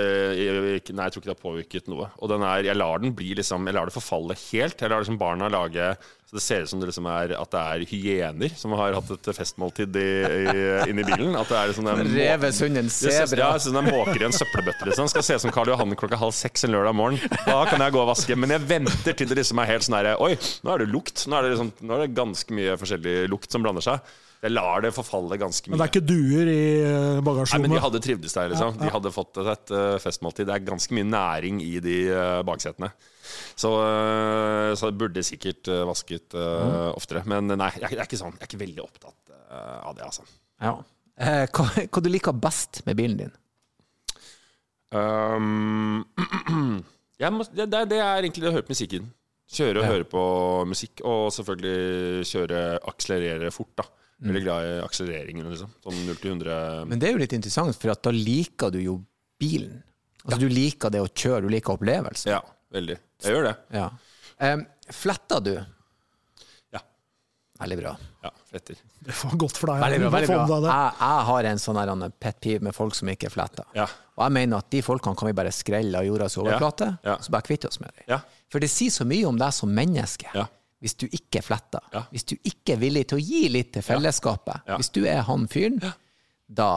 ikke, 0.78 0.94
nei, 0.96 1.04
jeg 1.04 1.12
tror 1.12 1.20
ikke 1.20 1.28
det 1.28 1.34
har 1.34 1.42
påvirket 1.42 1.90
noe. 1.92 2.06
Og 2.16 2.30
den 2.32 2.44
er, 2.48 2.64
jeg 2.64 2.78
lar 2.78 3.02
den 3.02 3.12
bli 3.16 3.34
liksom 3.36 3.68
Jeg 3.68 3.76
lar 3.76 3.88
det 3.90 3.94
forfalle 3.94 4.36
helt. 4.46 4.80
Jeg 4.80 4.92
lar 4.92 5.04
liksom 5.04 5.18
barna 5.20 5.50
lage 5.52 5.90
Så 6.30 6.38
det 6.38 6.44
ser 6.44 6.64
ut 6.64 6.72
som 6.72 6.80
det 6.80 6.88
liksom 6.88 7.10
er 7.12 7.34
at 7.36 7.52
det 7.52 7.64
er 7.74 7.84
hyener 7.90 8.56
som 8.56 8.72
har 8.80 8.96
hatt 8.96 9.12
et 9.12 9.30
festmåltid 9.36 10.00
i, 10.00 10.08
i, 10.32 10.64
inni 10.88 11.04
bilen. 11.10 11.36
At 11.36 11.52
det 11.52 11.60
er 11.60 11.70
liksom 11.74 11.92
en 11.92 12.00
det 12.08 13.12
sebra. 13.28 13.44
ja, 13.44 13.60
sånn 13.60 13.76
den 13.82 13.92
måker 13.92 14.16
i 14.16 14.28
en 14.30 14.38
søppelbøtte. 14.40 14.88
Liksom. 14.88 15.12
Skal 15.12 15.28
se 15.28 15.36
ut 15.36 15.44
som 15.44 15.52
Karl 15.52 15.74
Johan 15.74 15.92
klokka 16.00 16.20
halv 16.24 16.36
seks 16.40 16.64
en 16.64 16.72
lørdag 16.72 16.96
morgen. 16.96 17.20
Da 17.44 17.62
kan 17.68 17.84
jeg 17.84 17.92
gå 17.92 18.00
og 18.00 18.08
vaske. 18.14 18.40
Men 18.40 18.56
jeg 18.56 18.64
venter 18.72 19.12
til 19.20 19.28
det 19.28 19.42
liksom 19.42 19.60
er 19.60 19.74
helt 19.74 19.84
sånn 19.84 20.00
herre 20.00 20.16
Oi, 20.24 20.32
nå 20.64 20.72
er 20.72 20.86
det 20.86 20.92
lukt. 20.96 21.26
Nå 21.28 21.36
er 21.36 21.50
det, 21.50 21.54
liksom, 21.58 21.74
nå 21.84 21.98
er 21.98 22.06
det 22.06 22.12
ganske 22.16 22.60
mye 22.62 22.80
forskjellig 22.80 23.16
lukt 23.32 23.52
som 23.52 23.64
blander 23.68 23.84
seg. 23.84 24.12
Jeg 24.42 24.50
lar 24.56 24.82
det 24.82 24.90
forfalle 24.90 25.36
ganske 25.38 25.70
mye. 25.70 25.76
Men 25.76 25.80
det 25.80 25.84
er 25.86 25.92
ikke 25.92 26.08
duer 26.08 26.48
i 26.50 26.62
bagasjerommet? 27.22 27.52
Nei, 27.54 27.60
men 27.62 27.76
De 27.76 27.82
hadde 27.84 28.00
trivdes 28.02 28.34
der, 28.34 28.48
liksom. 28.50 28.74
De 28.80 28.88
hadde 28.90 29.12
fått 29.14 29.38
et 29.38 29.72
uh, 29.76 29.98
festmåltid. 30.02 30.48
Det 30.48 30.56
er 30.56 30.64
ganske 30.66 30.96
mye 30.98 31.06
næring 31.06 31.60
i 31.62 31.76
de 31.84 31.98
uh, 32.10 32.40
baksetene. 32.48 32.88
Så, 33.54 33.70
uh, 33.70 34.72
så 34.74 34.90
det 34.90 34.98
burde 34.98 35.22
sikkert 35.22 35.70
uh, 35.70 35.84
vasket 35.86 36.34
uh, 36.34 36.90
oftere. 36.90 37.22
Men 37.30 37.54
nei, 37.54 37.70
jeg, 37.78 37.92
jeg 37.94 38.00
er 38.02 38.08
ikke 38.08 38.18
sånn 38.18 38.34
Jeg 38.34 38.42
er 38.48 38.50
ikke 38.50 38.62
veldig 38.64 38.82
opptatt 38.82 39.30
uh, 39.30 39.78
av 39.92 39.94
det, 40.00 40.08
altså. 40.10 40.26
Ja. 40.62 40.74
Eh, 41.22 41.46
hva, 41.54 41.68
hva 41.86 42.02
du 42.02 42.10
liker 42.10 42.34
best 42.42 42.82
med 42.88 42.98
bilen 42.98 43.18
din? 43.22 43.32
Um, 44.92 46.02
jeg 47.22 47.32
må, 47.32 47.46
det, 47.54 47.70
det 47.70 47.86
det 47.94 48.02
er 48.02 48.20
egentlig 48.24 48.42
det 48.44 48.50
å 48.50 48.56
høre 48.58 48.66
på 48.66 48.74
musikken. 48.74 49.10
Kjøre 49.52 49.82
og 49.82 49.84
Ja. 49.86 49.90
høre 49.92 50.06
på 50.08 50.22
musikk, 50.68 51.02
og 51.04 51.26
selvfølgelig 51.34 52.26
kjøre 52.28 52.62
akselerere 52.88 53.50
fort, 53.52 53.74
da. 53.78 53.86
Veldig 54.22 54.42
glad 54.44 54.66
i 54.68 54.74
akselereringen, 54.84 55.48
liksom. 55.50 55.70
Sånn 55.82 55.96
0 56.06 56.18
til 56.22 56.30
100 56.36 56.84
Men 56.90 57.00
det 57.02 57.08
er 57.08 57.16
jo 57.16 57.22
litt 57.24 57.34
interessant, 57.34 57.74
for 57.78 57.90
at 57.94 58.02
da 58.06 58.12
liker 58.14 58.70
du 58.74 58.78
jo 58.82 58.96
bilen. 59.42 59.80
Altså 60.22 60.38
Du 60.44 60.48
liker 60.52 60.92
det 60.94 61.00
å 61.02 61.08
kjøre, 61.10 61.42
du 61.46 61.50
liker 61.50 61.74
opplevelsen. 61.74 62.30
Ja, 62.30 62.38
veldig. 62.74 62.98
Jeg 63.24 63.34
gjør 63.34 63.48
det. 63.50 63.54
Ja. 63.74 63.88
Um, 64.42 64.62
fletter 64.94 65.42
du? 65.42 65.52
Ja. 66.76 66.82
Veldig 67.64 67.78
bra. 67.80 67.96
Ja, 68.22 68.30
fletter. 68.52 68.78
Det 69.02 69.16
var 69.24 69.34
godt 69.42 69.58
for 69.58 69.72
deg. 69.72 69.82
Veldig 69.82 70.00
bra, 70.04 70.12
veldig 70.14 70.38
bra. 70.46 70.60
Jeg, 70.68 70.94
jeg 71.02 71.26
har 71.32 71.50
en 71.50 71.62
sånn 71.64 71.82
her, 71.82 71.92
pet 72.22 72.40
peeve 72.46 72.68
med 72.68 72.76
folk 72.78 72.94
som 72.94 73.10
ikke 73.10 73.30
fletter. 73.34 73.66
Ja. 73.74 73.88
Og 74.14 74.22
jeg 74.28 74.36
mener 74.38 74.62
at 74.62 74.70
de 74.70 74.82
folkene 74.86 75.18
kan 75.18 75.30
vi 75.32 75.34
bare 75.42 75.50
skrelle 75.54 75.98
av 75.98 76.06
jordas 76.06 76.38
overflate, 76.38 76.92
Ja. 77.02 77.18
så 77.18 77.34
bare 77.34 77.46
kvitte 77.50 77.70
oss 77.72 77.80
med 77.82 77.90
dem. 77.98 78.06
Ja. 78.14 78.20
For 78.52 78.62
det 78.62 78.70
sier 78.70 78.94
så 78.94 79.06
mye 79.08 79.26
om 79.26 79.38
deg 79.42 79.50
som 79.56 79.74
menneske. 79.74 80.30
Ja. 80.38 80.46
Hvis 80.82 80.96
du 80.98 81.06
ikke 81.06 81.42
fletter, 81.46 81.80
Ja. 81.94 82.02
hvis 82.10 82.24
du 82.26 82.34
ikke 82.42 82.74
er 82.74 82.80
villig 82.82 83.06
til 83.08 83.18
å 83.20 83.22
gi 83.22 83.48
litt 83.48 83.72
til 83.72 83.82
fellesskapet, 83.86 84.64
Ja. 84.66 84.76
hvis 84.80 84.90
du 84.92 85.04
er 85.06 85.22
han 85.22 85.46
fyren, 85.48 85.78
da 86.50 86.70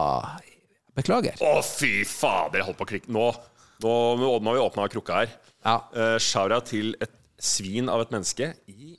Beklager. 0.96 1.36
Å, 1.44 1.58
fy 1.62 2.04
fader, 2.08 2.62
jeg 2.62 2.64
holdt 2.70 2.78
på 2.78 2.86
å 2.86 2.88
klikke. 2.88 3.10
Nå, 3.12 3.26
nå, 3.84 3.90
nå 4.16 4.48
har 4.48 4.54
vi 4.56 4.62
åpna 4.64 4.86
krukka 4.88 5.18
her. 5.18 5.34
Ja. 5.66 5.74
Uh, 5.92 6.16
Shout-out 6.22 6.70
til 6.70 6.94
et 7.04 7.12
svin 7.36 7.90
av 7.92 8.00
et 8.00 8.14
menneske 8.14 8.54
i 8.72 8.94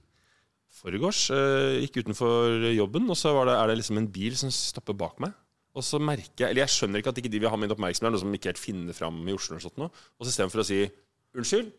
forgårs. 0.77 1.23
Uh, 1.33 1.79
gikk 1.81 2.03
utenfor 2.03 2.67
jobben, 2.75 3.09
og 3.09 3.17
så 3.17 3.33
var 3.33 3.49
det, 3.49 3.55
er 3.57 3.71
det 3.71 3.79
liksom 3.79 3.97
en 4.03 4.11
bil 4.13 4.37
som 4.37 4.53
stopper 4.53 4.93
bak 4.93 5.17
meg. 5.25 5.33
Og 5.77 5.85
så 5.85 5.99
merker 6.01 6.45
jeg 6.45 6.49
Eller 6.51 6.63
jeg 6.65 6.73
skjønner 6.73 7.01
ikke 7.01 7.11
at 7.13 7.19
ikke 7.21 7.29
de 7.33 7.39
vil 7.41 7.49
ha 7.53 7.57
min 7.57 7.73
oppmerksomhet, 7.73 8.13
noe 8.13 8.21
som 8.21 8.33
ikke 8.33 8.49
helt 8.51 8.61
finner 8.61 8.93
fram 8.97 9.17
i 9.29 9.33
Oslo. 9.33 9.55
eller 9.55 9.65
sånt 9.65 9.77
nå. 9.81 9.89
Og 9.89 10.25
så 10.25 10.31
istedenfor 10.33 10.61
å 10.61 10.65
si 10.65 10.79
'unnskyld', 11.37 11.71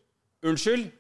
'unnskyld', 0.42 0.90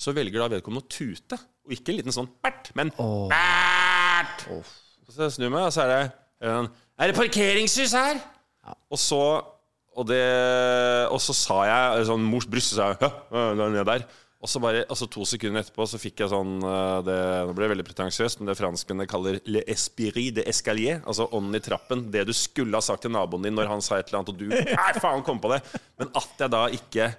så 0.00 0.14
velger 0.16 0.40
da 0.40 0.48
vedkommende 0.56 0.86
å 0.86 0.90
tute. 0.90 1.38
Og 1.66 1.76
ikke 1.76 1.92
en 1.92 2.00
liten 2.00 2.16
sånn 2.16 2.30
bert, 2.42 2.72
men 2.78 2.92
bert. 2.96 4.46
Oh. 4.50 4.74
så 5.10 5.28
snur 5.32 5.50
jeg 5.50 5.54
meg, 5.54 5.66
og 5.68 5.74
så 5.74 5.84
er 5.84 5.92
det 5.92 6.02
en, 6.48 6.70
Er 7.00 7.10
det 7.10 7.18
parkeringshus 7.18 7.96
her? 7.96 8.20
Og 8.92 9.00
så 9.00 9.20
og, 9.98 10.06
det, 10.06 10.22
og 11.10 11.18
så 11.20 11.34
sa 11.34 11.60
jeg 11.66 12.08
sånn 12.08 12.24
Mors 12.24 12.46
bryst, 12.48 12.72
så 12.72 12.78
sa 12.78 12.90
jeg 12.92 13.10
ja, 13.10 13.68
ned 13.68 13.82
der. 13.88 14.04
Og 14.40 14.48
så 14.48 14.60
bare, 14.62 14.86
altså 14.88 15.04
to 15.10 15.26
sekunder 15.28 15.60
etterpå 15.60 15.84
så 15.84 15.98
fikk 16.00 16.22
jeg 16.22 16.30
sånn 16.32 16.62
eh, 16.64 17.00
det, 17.04 17.16
Nå 17.44 17.52
ble 17.52 17.66
det 17.66 17.72
veldig 17.74 17.84
pretensiøst, 17.90 18.40
men 18.40 18.48
det 18.48 18.56
franskmennene 18.56 19.10
kaller 19.10 19.36
le 19.44 19.60
esprit 19.68 20.32
de 20.38 20.46
escalier. 20.48 21.02
Altså 21.04 21.26
ånden 21.36 21.58
i 21.58 21.60
trappen. 21.64 22.06
Det 22.14 22.22
du 22.28 22.32
skulle 22.36 22.78
ha 22.78 22.84
sagt 22.84 23.04
til 23.04 23.12
naboen 23.12 23.44
din 23.44 23.58
når 23.58 23.68
han 23.68 23.84
sa 23.84 23.98
et 23.98 24.08
eller 24.08 24.22
annet, 24.22 24.32
og 24.32 24.40
du 24.40 24.46
Nei, 24.54 24.94
faen, 25.02 25.26
kom 25.26 25.42
på 25.42 25.52
det! 25.52 25.60
Men 26.00 26.14
at 26.16 26.40
jeg 26.40 26.54
da 26.56 26.62
ikke 26.72 27.10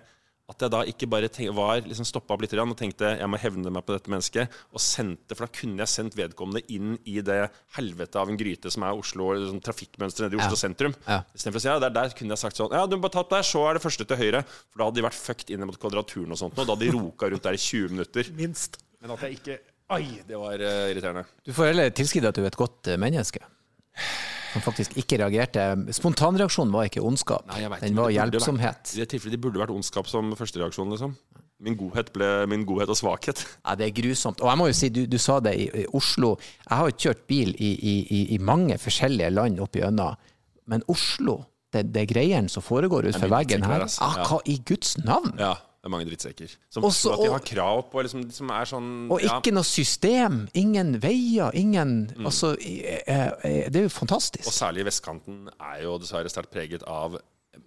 at 0.51 0.65
jeg 0.65 0.73
da 0.73 0.81
ikke 0.89 1.07
bare 1.11 1.29
tenk, 1.31 1.53
var 1.55 1.81
liksom 1.85 2.07
stoppa 2.07 2.35
opp 2.35 2.43
litt 2.43 2.53
og 2.59 2.73
tenkte 2.79 3.13
jeg 3.17 3.29
må 3.31 3.39
hevne 3.41 3.71
meg 3.73 3.85
på 3.87 3.95
dette 3.95 4.11
mennesket, 4.11 4.51
og 4.71 4.83
sendte, 4.83 5.35
for 5.35 5.47
da 5.47 5.55
kunne 5.55 5.81
jeg 5.83 5.91
sendt 5.91 6.17
vedkommende 6.19 6.63
inn 6.73 6.97
i 7.09 7.19
det 7.25 7.39
helvete 7.77 8.19
av 8.21 8.31
en 8.31 8.39
gryte 8.39 8.71
som 8.73 8.85
er 8.87 8.97
Oslo, 8.97 9.31
eller 9.33 9.49
sånn 9.51 9.63
trafikkmønsteret 9.63 10.29
nede 10.29 10.39
i 10.39 10.43
Oslo 10.43 10.57
Ja. 10.57 10.61
sentrum. 10.63 10.95
Ja. 11.07 11.21
Istedenfor 11.35 11.61
å 11.61 11.63
si 11.63 11.71
ja, 11.71 11.79
der, 11.81 11.95
der 11.95 12.15
kunne 12.17 12.35
jeg 12.35 12.43
sagt 12.43 12.59
sånn 12.59 12.75
Ja, 12.75 12.85
du 12.85 12.97
må 12.97 13.05
bare 13.07 13.15
ta 13.15 13.23
opp 13.23 13.33
der, 13.33 13.47
så 13.47 13.63
er 13.69 13.77
det 13.77 13.83
første 13.85 14.07
til 14.07 14.19
høyre. 14.19 14.43
For 14.71 14.81
da 14.81 14.89
hadde 14.89 14.99
de 14.99 15.07
vært 15.07 15.19
fucked 15.19 15.53
inn 15.53 15.65
mot 15.67 15.79
kvadraturen 15.79 16.35
og 16.35 16.41
sånt, 16.41 16.57
og 16.57 16.67
da 16.67 16.75
hadde 16.75 16.87
de 16.87 16.95
roka 16.97 17.31
rundt 17.31 17.47
der 17.47 17.57
i 17.57 17.61
20 17.61 17.95
minutter. 17.95 18.31
Minst. 18.41 18.81
Men 19.01 19.15
at 19.15 19.27
jeg 19.27 19.39
ikke 19.39 19.59
Ai, 19.91 20.21
det 20.23 20.37
var 20.39 20.55
uh, 20.55 20.87
irriterende. 20.87 21.25
Du 21.43 21.51
får 21.51 21.73
heller 21.73 21.89
tilskrive 21.91 22.29
at 22.31 22.37
du 22.37 22.45
er 22.45 22.47
et 22.47 22.55
godt 22.55 22.87
uh, 22.87 22.95
menneske. 23.01 23.41
Som 24.51 24.63
faktisk 24.65 24.95
ikke 24.99 25.19
reagerte. 25.21 25.63
Spontanreaksjonen 25.95 26.73
var 26.75 26.89
ikke 26.89 27.03
ondskap. 27.07 27.45
Nei, 27.51 27.61
vet 27.71 27.85
Den 27.85 27.95
var 27.99 28.11
hjelpsomhet. 28.11 28.81
Vært, 28.83 28.95
I 28.97 29.03
det 29.03 29.09
tilfellet 29.13 29.37
det 29.37 29.43
burde 29.45 29.61
vært 29.61 29.73
ondskap 29.75 30.09
som 30.11 30.33
førstereaksjon, 30.35 30.91
liksom. 30.91 31.15
Min 31.61 31.75
godhet 31.77 32.09
ble 32.15 32.27
min 32.49 32.65
godhet 32.65 32.89
og 32.89 32.97
svakhet. 32.97 33.43
Ja, 33.67 33.75
det 33.77 33.87
er 33.87 33.93
grusomt. 34.01 34.41
Og 34.41 34.49
jeg 34.49 34.59
må 34.59 34.67
jo 34.71 34.75
si, 34.75 34.89
du, 34.89 35.03
du 35.07 35.17
sa 35.21 35.37
det 35.45 35.53
i, 35.61 35.69
i 35.83 35.85
Oslo. 35.97 36.33
Jeg 36.65 36.77
har 36.79 36.89
jo 36.89 36.97
kjørt 37.05 37.23
bil 37.29 37.53
i, 37.53 37.71
i, 37.77 37.95
i, 38.35 38.39
mange 38.41 38.79
forskjellige 38.81 39.29
land 39.35 39.61
opp 39.61 39.77
igjennom, 39.77 40.17
men 40.71 40.83
Oslo 40.91 41.37
det, 41.71 41.85
det 41.93 42.07
greiene 42.09 42.49
som 42.51 42.65
foregår 42.65 43.07
utenfor 43.11 43.29
veggen 43.31 43.63
her. 43.63 43.85
drittsekker, 43.85 44.07
Ah, 44.07 44.17
altså. 44.25 44.39
hva 44.41 44.41
i 44.51 44.57
Guds 44.67 44.97
navn? 45.05 45.31
Ja, 45.39 45.53
det 45.81 45.89
er 45.89 45.93
mange 45.95 46.05
drittsekker. 46.05 46.51
Som, 46.69 46.85
Også- 46.85 47.09
tror 47.09 47.15
at 47.15 47.25
de 47.25 47.31
har 47.33 47.45
krav 47.49 47.79
på 47.89 48.03
liksom, 48.05 48.27
Som 48.29 48.51
er 48.53 48.69
sånn 48.69 48.89
Og 49.09 49.23
ja. 49.23 49.39
ikke 49.39 49.53
noe 49.55 49.65
system, 49.65 50.43
ingen 50.53 50.99
veier, 51.01 51.49
ingen 51.57 52.11
Altså, 52.21 52.53
eh, 52.61 53.01
eh, 53.09 53.65
det 53.65 53.79
er 53.79 53.87
jo 53.87 53.89
fantastisk. 53.89 54.45
Og 54.45 54.53
særlig 54.53 54.85
vestkanten 54.85 55.49
er 55.57 55.81
jo 55.87 55.97
dessverre 55.97 56.29
sterkt 56.29 56.53
preget 56.53 56.85
av 56.85 57.17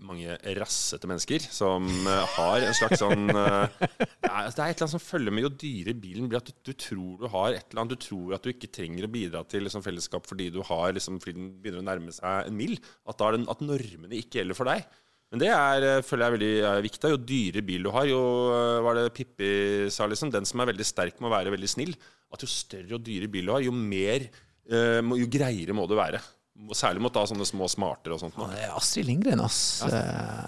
mange 0.00 0.32
rassete 0.56 1.08
mennesker 1.10 1.42
som 1.52 1.84
eh, 2.06 2.36
har 2.38 2.62
en 2.64 2.76
slags 2.78 3.02
sånn 3.02 3.26
ja, 3.28 3.66
Det 3.74 4.30
er 4.30 4.46
et 4.46 4.54
eller 4.54 4.70
annet 4.70 4.94
som 4.94 5.02
følger 5.02 5.34
med 5.34 5.48
jo 5.48 5.50
dyrere 5.50 5.98
bilen 5.98 6.30
blir. 6.30 6.38
At 6.38 6.48
du, 6.52 6.70
du 6.70 6.72
tror 6.86 7.18
du 7.18 7.26
har 7.34 7.50
et 7.50 7.66
eller 7.66 7.82
annet. 7.82 7.98
Du 7.98 8.06
tror 8.06 8.38
at 8.38 8.46
du 8.46 8.52
ikke 8.54 8.70
trenger 8.70 9.08
å 9.08 9.10
bidra 9.10 9.42
til 9.50 9.66
liksom, 9.66 9.82
fellesskap 9.82 10.30
fordi 10.30 10.52
du 10.54 10.62
har 10.70 10.94
liksom, 10.94 11.18
fordi 11.18 11.34
den 11.40 11.50
begynner 11.58 11.82
å 11.82 11.88
nærme 11.90 12.14
seg 12.14 12.46
en 12.46 12.62
mil. 12.62 12.78
At, 13.10 13.26
er 13.26 13.42
at 13.42 13.66
normene 13.66 14.22
ikke 14.22 14.38
gjelder 14.38 14.62
for 14.62 14.70
deg. 14.70 14.86
Men 15.32 15.42
det 15.42 15.50
er, 15.50 15.86
eh, 15.88 16.02
føler 16.06 16.24
jeg 16.24 16.30
er 16.30 16.36
veldig 16.36 16.52
er 16.70 16.84
viktig. 16.84 17.10
Jo 17.14 17.20
dyrere 17.30 17.66
bil 17.66 17.88
du 17.88 17.90
har, 17.94 18.06
jo 18.10 18.20
eh, 18.54 18.82
var 18.86 19.00
det 19.00 19.08
Pippi 19.16 19.50
sa 19.90 20.06
liksom, 20.10 20.30
den 20.34 20.46
som 20.46 20.62
er 20.62 20.70
veldig 20.70 20.86
sterk, 20.86 21.18
må 21.24 21.32
være 21.32 21.54
veldig 21.54 21.70
snill. 21.70 21.94
At 22.34 22.44
jo 22.44 22.50
større 22.50 22.98
og 22.98 23.04
dyrere 23.06 23.30
bil 23.32 23.50
du 23.50 23.54
har, 23.56 23.64
jo 23.66 23.74
mer 23.74 24.28
eh, 24.28 25.02
jo 25.02 25.28
greiere 25.32 25.76
må 25.76 25.88
du 25.90 25.96
være. 25.98 26.22
Særlig 26.70 27.02
mot 27.02 27.10
da 27.10 27.24
sånne 27.26 27.42
små 27.48 27.66
smarter 27.66 28.12
og 28.14 28.20
sånt. 28.22 28.36
nå. 28.38 28.46
Det 28.52 28.60
er 28.62 28.76
Astrid 28.78 29.08
Lindgren, 29.08 29.40
ass. 29.42 29.56
fader, 29.82 30.04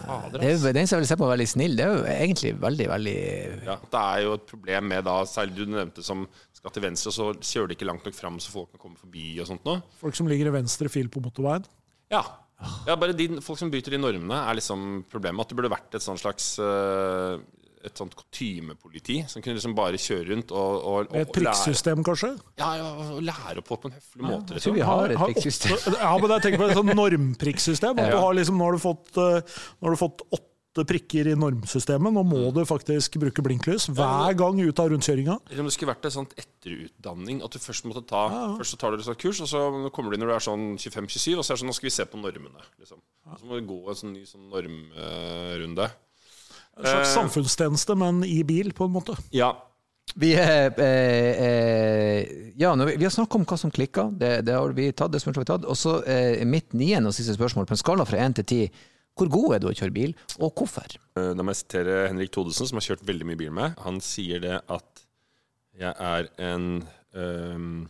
ass. 0.06 0.36
Det 0.36 0.44
er 0.46 0.52
jo 0.54 0.74
den 0.76 0.86
som 0.86 1.00
jeg 1.00 1.02
vil 1.02 1.08
se 1.10 1.16
på 1.18 1.30
veldig 1.32 1.46
snill. 1.50 1.74
Det 1.74 1.82
er 1.82 1.96
jo 1.96 2.04
egentlig 2.12 2.52
veldig, 2.62 2.86
veldig 2.92 3.16
Ja, 3.66 3.74
det 3.90 4.02
er 4.04 4.20
jo 4.22 4.36
et 4.38 4.46
problem 4.52 4.86
med 4.92 5.02
da, 5.08 5.16
særlig 5.26 5.58
du 5.58 5.74
nevnte 5.74 6.06
som 6.06 6.22
skal 6.54 6.76
til 6.76 6.86
venstre, 6.86 7.10
så 7.10 7.32
kjører 7.34 7.72
de 7.72 7.78
ikke 7.80 7.90
langt 7.90 8.06
nok 8.06 8.14
fram 8.14 8.38
så 8.38 8.54
folk 8.54 8.70
kan 8.76 8.84
komme 8.86 9.02
forbi 9.02 9.32
og 9.42 9.50
sånt 9.50 9.66
nå. 9.66 9.80
Folk 9.98 10.14
som 10.18 10.30
ligger 10.30 10.52
i 10.52 10.54
venstre 10.60 10.90
fil 10.94 11.10
på 11.10 11.22
motorveien. 11.26 11.66
Ja. 12.14 12.22
Ja 12.88 12.96
bare 12.96 13.12
de, 13.16 13.28
folk 13.44 13.58
som 13.60 13.70
bryter 13.72 13.92
de 13.96 14.00
normene, 14.00 14.38
er 14.48 14.56
liksom 14.58 15.04
problemet. 15.12 15.44
At 15.44 15.52
det 15.52 15.58
burde 15.58 15.72
vært 15.74 15.96
et 15.98 16.04
sånt 16.04 16.22
slags 16.22 16.54
eh, 16.62 17.36
et 17.86 18.00
sånt 18.00 18.16
kutymepoliti 18.18 19.20
som 19.30 19.42
kunne 19.44 19.54
liksom 19.60 19.74
bare 19.76 19.98
kjøre 20.00 20.24
rundt 20.32 20.50
og, 20.50 20.72
og, 20.80 21.12
Med 21.12 21.20
et 21.22 21.28
og 21.30 21.36
prikksystem, 21.36 22.02
kanskje? 22.06 22.32
ja, 22.58 22.70
ja, 22.80 22.88
og 23.14 23.20
lære 23.22 23.60
opp 23.62 23.68
folk 23.70 23.84
på 23.84 23.90
en 23.92 23.94
høflig 23.98 24.24
måte. 24.26 24.56
Jeg 24.56 24.64
tror 24.64 24.74
Liksom. 24.74 24.74
vi 24.80 24.86
har 24.88 25.14
et 25.14 25.22
prikksystem. 25.22 25.76
Ja, 26.00 26.10
men 26.18 26.34
jeg 26.34 26.42
tenker 26.46 26.62
på 26.64 26.68
et 26.70 26.78
sånt 26.80 26.94
normprikksystem. 26.98 28.00
At 28.02 28.10
du 28.10 28.18
har 28.24 28.34
liksom, 28.40 28.58
nå, 28.58 28.66
har 28.70 28.74
du 28.78 28.82
fått, 28.82 29.12
eh, 29.22 29.56
nå 29.78 29.86
har 29.90 29.94
du 29.94 30.00
fått 30.02 30.26
åtte 30.32 30.52
prikker 30.84 31.30
i 31.30 31.36
normsystemet. 31.38 32.12
Nå 32.12 32.22
må 32.26 32.50
du 32.52 32.60
faktisk 32.68 33.16
bruke 33.22 33.42
blinklys 33.46 33.88
hver 33.88 34.34
gang 34.36 34.60
ut 34.60 34.82
av 34.82 34.90
rundkjøringa. 34.92 35.38
Det 35.48 35.64
skulle 35.72 35.94
vært 35.94 36.08
en 36.10 36.16
sånn 36.18 36.28
etterutdanning. 36.36 37.40
At 37.46 37.56
du 37.56 37.58
først 37.62 37.86
måtte 37.88 38.04
ta 38.10 38.24
Først 38.58 38.74
så 38.74 38.80
tar 38.82 38.92
du 38.92 38.98
et 39.00 39.06
sånt 39.06 39.22
kurs, 39.22 39.40
og 39.40 39.48
så 39.48 39.62
kommer 39.94 40.10
du 40.10 40.18
inn 40.18 40.24
når 40.26 40.32
du 40.32 40.36
er 40.36 40.46
sånn 40.48 40.66
25-27, 40.76 41.38
og 41.38 41.44
så 41.46 41.52
er 41.52 41.56
det 41.56 41.62
sånn 41.62 41.70
Nå 41.72 41.76
skal 41.78 41.88
vi 41.88 41.94
se 41.96 42.04
på 42.10 42.20
normene. 42.20 42.66
Liksom. 42.82 43.00
Og 43.32 43.38
så 43.40 43.46
må 43.48 43.60
du 43.60 43.70
gå 43.70 43.78
en 43.88 44.00
sånn 44.02 44.12
ny 44.12 44.26
sånn 44.28 44.50
normrunde. 44.52 45.88
En 46.76 46.84
slags 46.84 47.08
Eh. 47.08 47.14
samfunnstjeneste, 47.14 47.96
men 47.96 48.24
i 48.24 48.42
bil, 48.44 48.72
på 48.72 48.84
en 48.84 48.92
måte. 48.92 49.16
ja. 49.32 49.54
Vi, 50.14 50.34
eh, 50.34 50.70
eh, 50.78 51.42
eh, 51.42 52.52
ja, 52.56 52.74
vi, 52.74 52.96
vi 52.96 53.04
har 53.04 53.10
snakket 53.10 53.34
om 53.34 53.44
hva 53.44 53.56
som 53.58 53.70
klikker. 53.70 54.16
det, 54.16 54.44
det 54.46 54.54
har 54.54 54.72
vi 54.72 54.92
tatt. 54.92 55.10
det 55.12 55.22
har 55.24 55.32
vi 55.32 55.44
tatt. 55.44 55.64
Og 55.64 55.76
så 55.76 56.02
eh, 56.06 56.44
mitt 56.46 56.72
niende 56.72 57.08
og 57.10 57.14
siste 57.14 57.34
spørsmål. 57.34 57.66
På 57.66 57.74
en 57.74 57.82
skala 57.82 58.06
fra 58.06 58.18
én 58.22 58.32
til 58.32 58.44
ti, 58.44 58.60
hvor 59.16 59.30
god 59.32 59.54
er 59.56 59.62
du 59.64 59.68
å 59.70 59.74
kjøre 59.76 59.94
bil, 59.96 60.14
og 60.38 60.54
hvorfor? 60.60 60.96
Eh, 61.16 61.32
Da 61.34 61.42
må 61.42 61.52
jeg 61.54 61.62
sitere 61.64 62.08
Henrik 62.10 62.32
Thodesen, 62.34 62.68
som 62.68 62.76
har 62.80 62.84
kjørt 62.90 63.04
veldig 63.08 63.26
mye 63.28 63.40
bil 63.40 63.52
med. 63.56 63.76
Han 63.86 64.00
sier 64.04 64.42
det 64.44 64.58
at 64.68 65.04
jeg 65.76 65.92
er 66.00 66.28
en 66.40 66.68
øhm, 67.16 67.86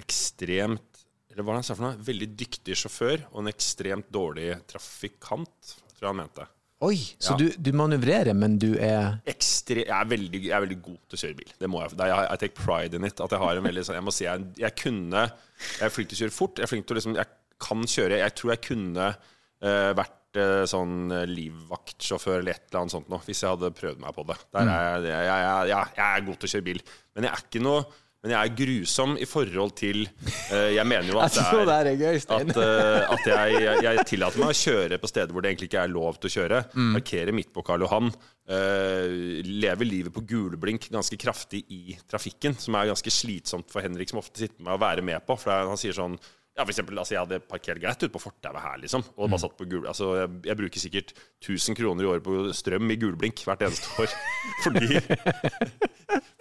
ekstremt 0.00 1.04
Eller 1.30 1.44
hva 1.44 1.56
han 1.58 1.64
sa 1.66 1.74
for 1.74 1.88
noe? 1.88 1.98
Veldig 2.06 2.28
dyktig 2.38 2.76
sjåfør 2.78 3.24
og 3.32 3.40
en 3.42 3.50
ekstremt 3.50 4.06
dårlig 4.14 4.52
trafikant, 4.70 5.72
tror 5.96 6.04
jeg 6.06 6.12
han 6.12 6.20
mente. 6.20 6.46
Oi, 6.84 6.96
så 7.18 7.32
Ja. 7.34 7.36
du, 7.40 7.46
du 7.58 7.70
manøvrerer, 7.74 8.34
men 8.38 8.56
du 8.60 8.74
er 8.78 9.18
Ekstre 9.30 9.82
jeg, 9.82 9.90
er 9.90 10.08
veldig, 10.10 10.40
jeg 10.44 10.54
er 10.54 10.62
veldig 10.64 10.78
god 10.84 10.98
til 11.08 11.16
å 11.18 11.22
kjøre 11.24 11.38
bil. 11.40 11.52
Det 11.58 11.70
må 11.70 11.80
jeg. 11.82 11.94
Det 11.98 12.06
er, 12.06 12.26
I 12.28 12.36
take 12.42 12.54
pride 12.58 12.94
in 12.98 13.04
it. 13.08 13.20
At 13.24 13.32
jeg 13.34 13.40
har 13.42 13.56
en 13.60 13.66
veldig 13.66 13.84
sånn 13.86 13.98
Jeg 13.98 14.06
må 14.06 14.14
si 14.14 14.26
jeg, 14.28 14.44
jeg 14.60 14.76
kunne 14.78 15.24
Jeg 15.24 15.86
er 15.88 15.94
flink 15.94 16.10
til 16.12 16.18
å 16.18 16.22
kjøre 16.24 16.36
fort. 16.38 16.58
Jeg 16.60 16.68
er 16.68 16.72
flink 16.74 16.86
til 16.86 16.94
å 16.96 16.98
liksom 17.00 17.16
Jeg 17.18 17.32
kan 17.64 17.86
kjøre. 17.88 18.20
Jeg 18.20 18.34
tror 18.38 18.52
jeg 18.54 18.62
kunne 18.68 19.08
uh, 19.14 19.92
vært 19.96 20.14
eh, 20.14 20.23
sånn 20.70 21.12
eh, 21.14 21.26
livvaktsjåfør 21.30 22.40
eller 22.40 22.54
et 22.56 22.64
eller 22.68 22.80
annet 22.82 22.94
sånt 22.96 23.10
noe, 23.12 23.22
hvis 23.26 23.42
jeg 23.44 23.54
hadde 23.54 23.74
prøvd 23.76 24.00
meg 24.02 24.16
på 24.16 24.26
det. 24.30 24.38
Der 24.56 24.70
er 24.70 24.86
jeg, 25.06 25.28
jeg, 25.28 25.68
jeg, 25.70 25.92
jeg, 25.98 26.06
er 26.08 26.26
god 26.28 26.40
til 26.40 26.48
å 26.48 26.54
kjøre 26.54 26.68
bil. 26.70 26.82
Men 27.14 27.28
jeg 27.28 27.34
er 27.34 27.46
ikke 27.48 27.64
noe 27.64 27.84
men 28.24 28.32
jeg 28.32 28.40
er 28.48 28.52
grusom 28.56 29.18
i 29.20 29.26
forhold 29.28 29.74
til 29.76 30.06
uh, 30.08 30.70
Jeg 30.72 30.88
mener 30.88 31.10
jo 31.12 31.18
at 31.20 31.34
det 31.36 31.74
er 31.74 31.90
at, 32.16 32.52
uh, 32.56 33.10
at 33.12 33.26
jeg, 33.28 33.58
jeg, 33.84 34.06
tillater 34.08 34.40
meg 34.40 34.54
å 34.54 34.56
kjøre 34.56 34.98
på 35.02 35.10
steder 35.10 35.34
hvor 35.34 35.44
det 35.44 35.50
egentlig 35.52 35.68
ikke 35.68 35.82
er 35.82 35.92
lov 35.92 36.16
til 36.16 36.30
å 36.30 36.34
kjøre. 36.38 36.62
Parkere 36.72 37.34
midt 37.36 37.52
på 37.52 37.64
Karl 37.66 37.84
Johan. 37.84 38.08
Uh, 38.48 39.44
lever 39.44 39.90
livet 39.90 40.16
på 40.16 40.24
guleblink 40.24 40.88
ganske 40.94 41.18
kraftig 41.20 41.66
i 41.68 41.98
trafikken, 42.08 42.56
som 42.56 42.80
er 42.80 42.94
ganske 42.94 43.12
slitsomt 43.12 43.68
for 43.72 43.84
Henrik, 43.84 44.08
som 44.08 44.22
ofte 44.22 44.40
sitter 44.40 44.64
med 44.64 44.72
å 44.72 44.80
være 44.80 45.04
med 45.04 45.20
på. 45.28 45.36
For 45.44 45.52
han 45.52 45.80
sier 45.80 45.96
sånn 45.96 46.16
ja, 46.54 46.62
for 46.62 46.70
eksempel, 46.70 46.98
altså, 47.00 47.16
Jeg 47.16 47.24
hadde 47.24 47.40
parkert 47.50 47.80
greit 47.82 47.98
ute 47.98 48.12
på 48.14 48.22
fortauet 48.22 48.62
her, 48.62 48.76
liksom. 48.84 49.02
Og 49.16 49.26
bare 49.26 49.42
satt 49.42 49.56
på 49.58 49.66
gul, 49.66 49.88
altså, 49.90 50.12
jeg, 50.20 50.30
jeg 50.46 50.58
bruker 50.60 50.82
sikkert 50.82 51.10
1000 51.42 51.78
kroner 51.80 52.06
i 52.06 52.10
året 52.12 52.26
på 52.26 52.36
strøm 52.54 52.92
i 52.94 52.98
gulblink 53.00 53.42
hvert 53.42 53.64
eneste 53.66 53.90
år. 54.04 54.14
Fordi 54.64 55.00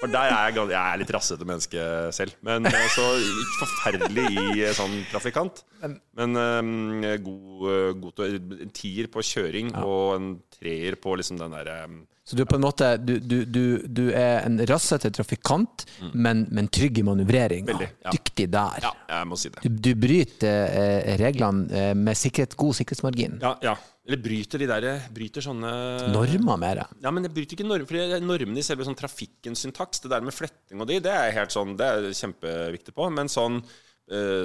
For 0.04 0.12
der 0.12 0.30
er 0.30 0.52
jeg, 0.52 0.60
jeg 0.70 0.78
er 0.78 1.00
litt 1.00 1.14
rassete 1.16 1.48
menneske 1.48 1.84
selv. 2.14 2.36
Men 2.46 2.68
eh, 2.70 2.88
så 2.94 3.08
ikke 3.24 3.60
forferdelig 3.64 4.26
i 4.36 4.66
eh, 4.68 4.76
sånn 4.76 5.00
trafikant. 5.10 5.64
Men 5.82 6.38
um, 6.38 7.06
god, 7.24 8.02
god 8.04 8.24
En 8.28 8.74
tier 8.76 9.10
på 9.10 9.24
kjøring 9.26 9.72
og 9.82 10.18
en 10.18 10.34
treer 10.54 11.00
på 11.00 11.16
liksom 11.18 11.40
den 11.42 11.56
derre 11.56 11.78
Så 12.34 12.40
du 12.40 12.42
er 12.42 12.50
på 12.50 12.58
en 12.58 12.66
måte 12.66 12.88
Du, 12.98 13.14
du, 13.22 13.44
du, 13.46 13.64
du 13.86 14.08
er 14.10 14.42
en 14.48 14.58
rassete 14.66 15.12
trafikant, 15.14 15.86
men, 16.18 16.48
men 16.50 16.68
trygg 16.74 16.98
i 16.98 17.06
manøvrering. 17.06 17.68
Veldig, 17.70 17.90
ja. 18.08 18.14
Dyktig 18.16 18.48
der. 18.50 18.80
Ja, 18.88 18.92
jeg 19.20 19.30
må 19.30 19.38
si 19.38 19.52
det. 19.54 19.62
Du, 19.70 19.92
bryter 20.02 20.66
eh, 20.66 21.14
reglene 21.22 21.70
eh, 21.70 21.92
med 21.94 22.18
sikkerhet, 22.18 22.58
god 22.58 22.74
sikkerhetsmargin. 22.80 23.38
Ja, 23.44 23.54
ja. 23.62 23.78
Eller 24.04 24.20
bryter 24.20 24.60
de 24.60 24.68
der 24.68 25.06
Bryter 25.16 25.46
sånne 25.46 25.70
Normer 26.12 26.58
mer. 26.60 26.82
Ja, 27.06 27.14
men 27.14 27.24
jeg 27.24 27.36
bryter 27.38 27.56
ikke 27.56 27.70
normer, 27.70 27.88
for 27.88 28.26
normene 28.26 28.60
i 28.60 28.66
selve 28.66 28.88
sånn 28.88 28.98
trafikkens 29.00 29.64
syntaks, 29.64 30.02
det 30.04 30.12
der 30.12 30.26
med 30.26 30.36
fletting 30.36 30.82
og 30.82 30.90
de, 30.90 30.98
det 31.06 31.14
er 31.14 31.38
helt 31.38 31.54
sånn, 31.54 31.78
det 31.80 31.88
er 31.88 32.10
kjempeviktig 32.18 32.98
på. 32.98 33.08
Men 33.14 33.32
sånn 33.32 33.62
eh, 33.62 33.80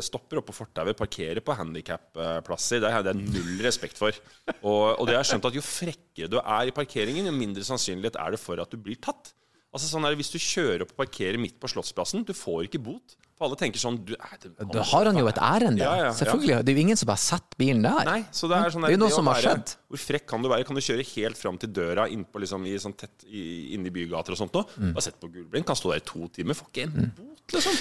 stopper 0.05 0.38
oppe 0.40 0.53
på 0.53 0.61
fortauet, 0.61 0.97
parkerer 0.97 1.40
på 1.44 1.57
handikapplasser, 1.59 2.83
det 2.85 2.92
har 2.94 3.09
jeg 3.09 3.18
null 3.18 3.59
respekt 3.64 3.99
for. 3.99 4.14
Og, 4.62 4.85
og 4.94 5.09
det 5.09 5.16
har 5.16 5.25
jeg 5.25 5.33
skjønt 5.33 5.49
at 5.51 5.59
jo 5.59 5.64
frekkere 5.64 6.31
du 6.31 6.38
er 6.38 6.71
i 6.71 6.75
parkeringen, 6.75 7.27
jo 7.27 7.35
mindre 7.35 7.66
sannsynlighet 7.66 8.21
er 8.23 8.37
det 8.37 8.40
for 8.42 8.62
at 8.62 8.71
du 8.71 8.79
blir 8.81 9.01
tatt. 9.03 9.33
Altså 9.68 9.88
sånn 9.90 10.07
er 10.09 10.14
det 10.14 10.20
Hvis 10.22 10.33
du 10.33 10.38
kjører 10.40 10.85
opp 10.85 10.92
og 10.94 11.00
parkerer 11.02 11.37
midt 11.40 11.59
på 11.61 11.68
Slottsplassen, 11.70 12.22
du 12.26 12.33
får 12.37 12.64
ikke 12.68 12.81
bot. 12.81 13.16
For 13.38 13.46
alle 13.46 13.59
tenker 13.61 13.78
sånn 13.78 14.00
du, 14.02 14.14
er 14.18 14.38
det, 14.42 14.50
Da 14.72 14.83
har 14.90 15.04
han 15.07 15.18
jo 15.20 15.28
et 15.31 15.38
ærend, 15.38 15.78
Ja, 15.78 15.92
ja, 15.94 16.04
ja. 16.09 16.14
Selvfølgelig. 16.16 16.57
Det 16.64 16.72
er 16.72 16.76
jo 16.78 16.85
ingen 16.88 16.98
som 16.98 17.12
har 17.12 17.20
sett 17.22 17.54
bilen 17.61 17.85
der. 17.85 18.00
Nei, 18.09 18.22
så 18.35 18.48
det 18.50 18.57
er 18.59 18.74
sånn 18.74 18.83
Det 18.87 18.90
er 18.90 18.96
jo 18.96 19.02
noe 19.04 19.14
som 19.14 19.31
har 19.31 19.38
skjedd. 19.44 19.74
Hvor 19.92 20.00
frekk 20.02 20.26
kan 20.33 20.42
du 20.42 20.48
være? 20.50 20.66
Kan 20.66 20.78
du 20.78 20.83
kjøre 20.83 21.04
helt 21.12 21.38
fram 21.38 21.57
til 21.62 21.70
døra 21.76 22.09
innpå 22.11 22.42
liksom, 22.42 22.66
i 22.66 22.74
sånn 22.83 22.96
tett 22.98 23.16
i, 23.28 23.44
inne 23.76 23.87
i 23.92 23.94
bygater 23.94 24.35
og 24.35 24.40
sånt 24.40 24.54
noe? 24.59 24.66
Mm. 24.74 24.92
Bare 24.96 25.07
sett 25.07 25.20
på 25.22 25.31
gulblink, 25.37 25.68
kan 25.68 25.78
stå 25.78 25.94
der 25.94 26.02
i 26.02 26.07
to 26.09 26.22
timer, 26.35 26.59
får 26.59 26.68
ikke 26.72 26.88
en 26.88 26.94
bot, 27.14 27.44
liksom. 27.54 27.74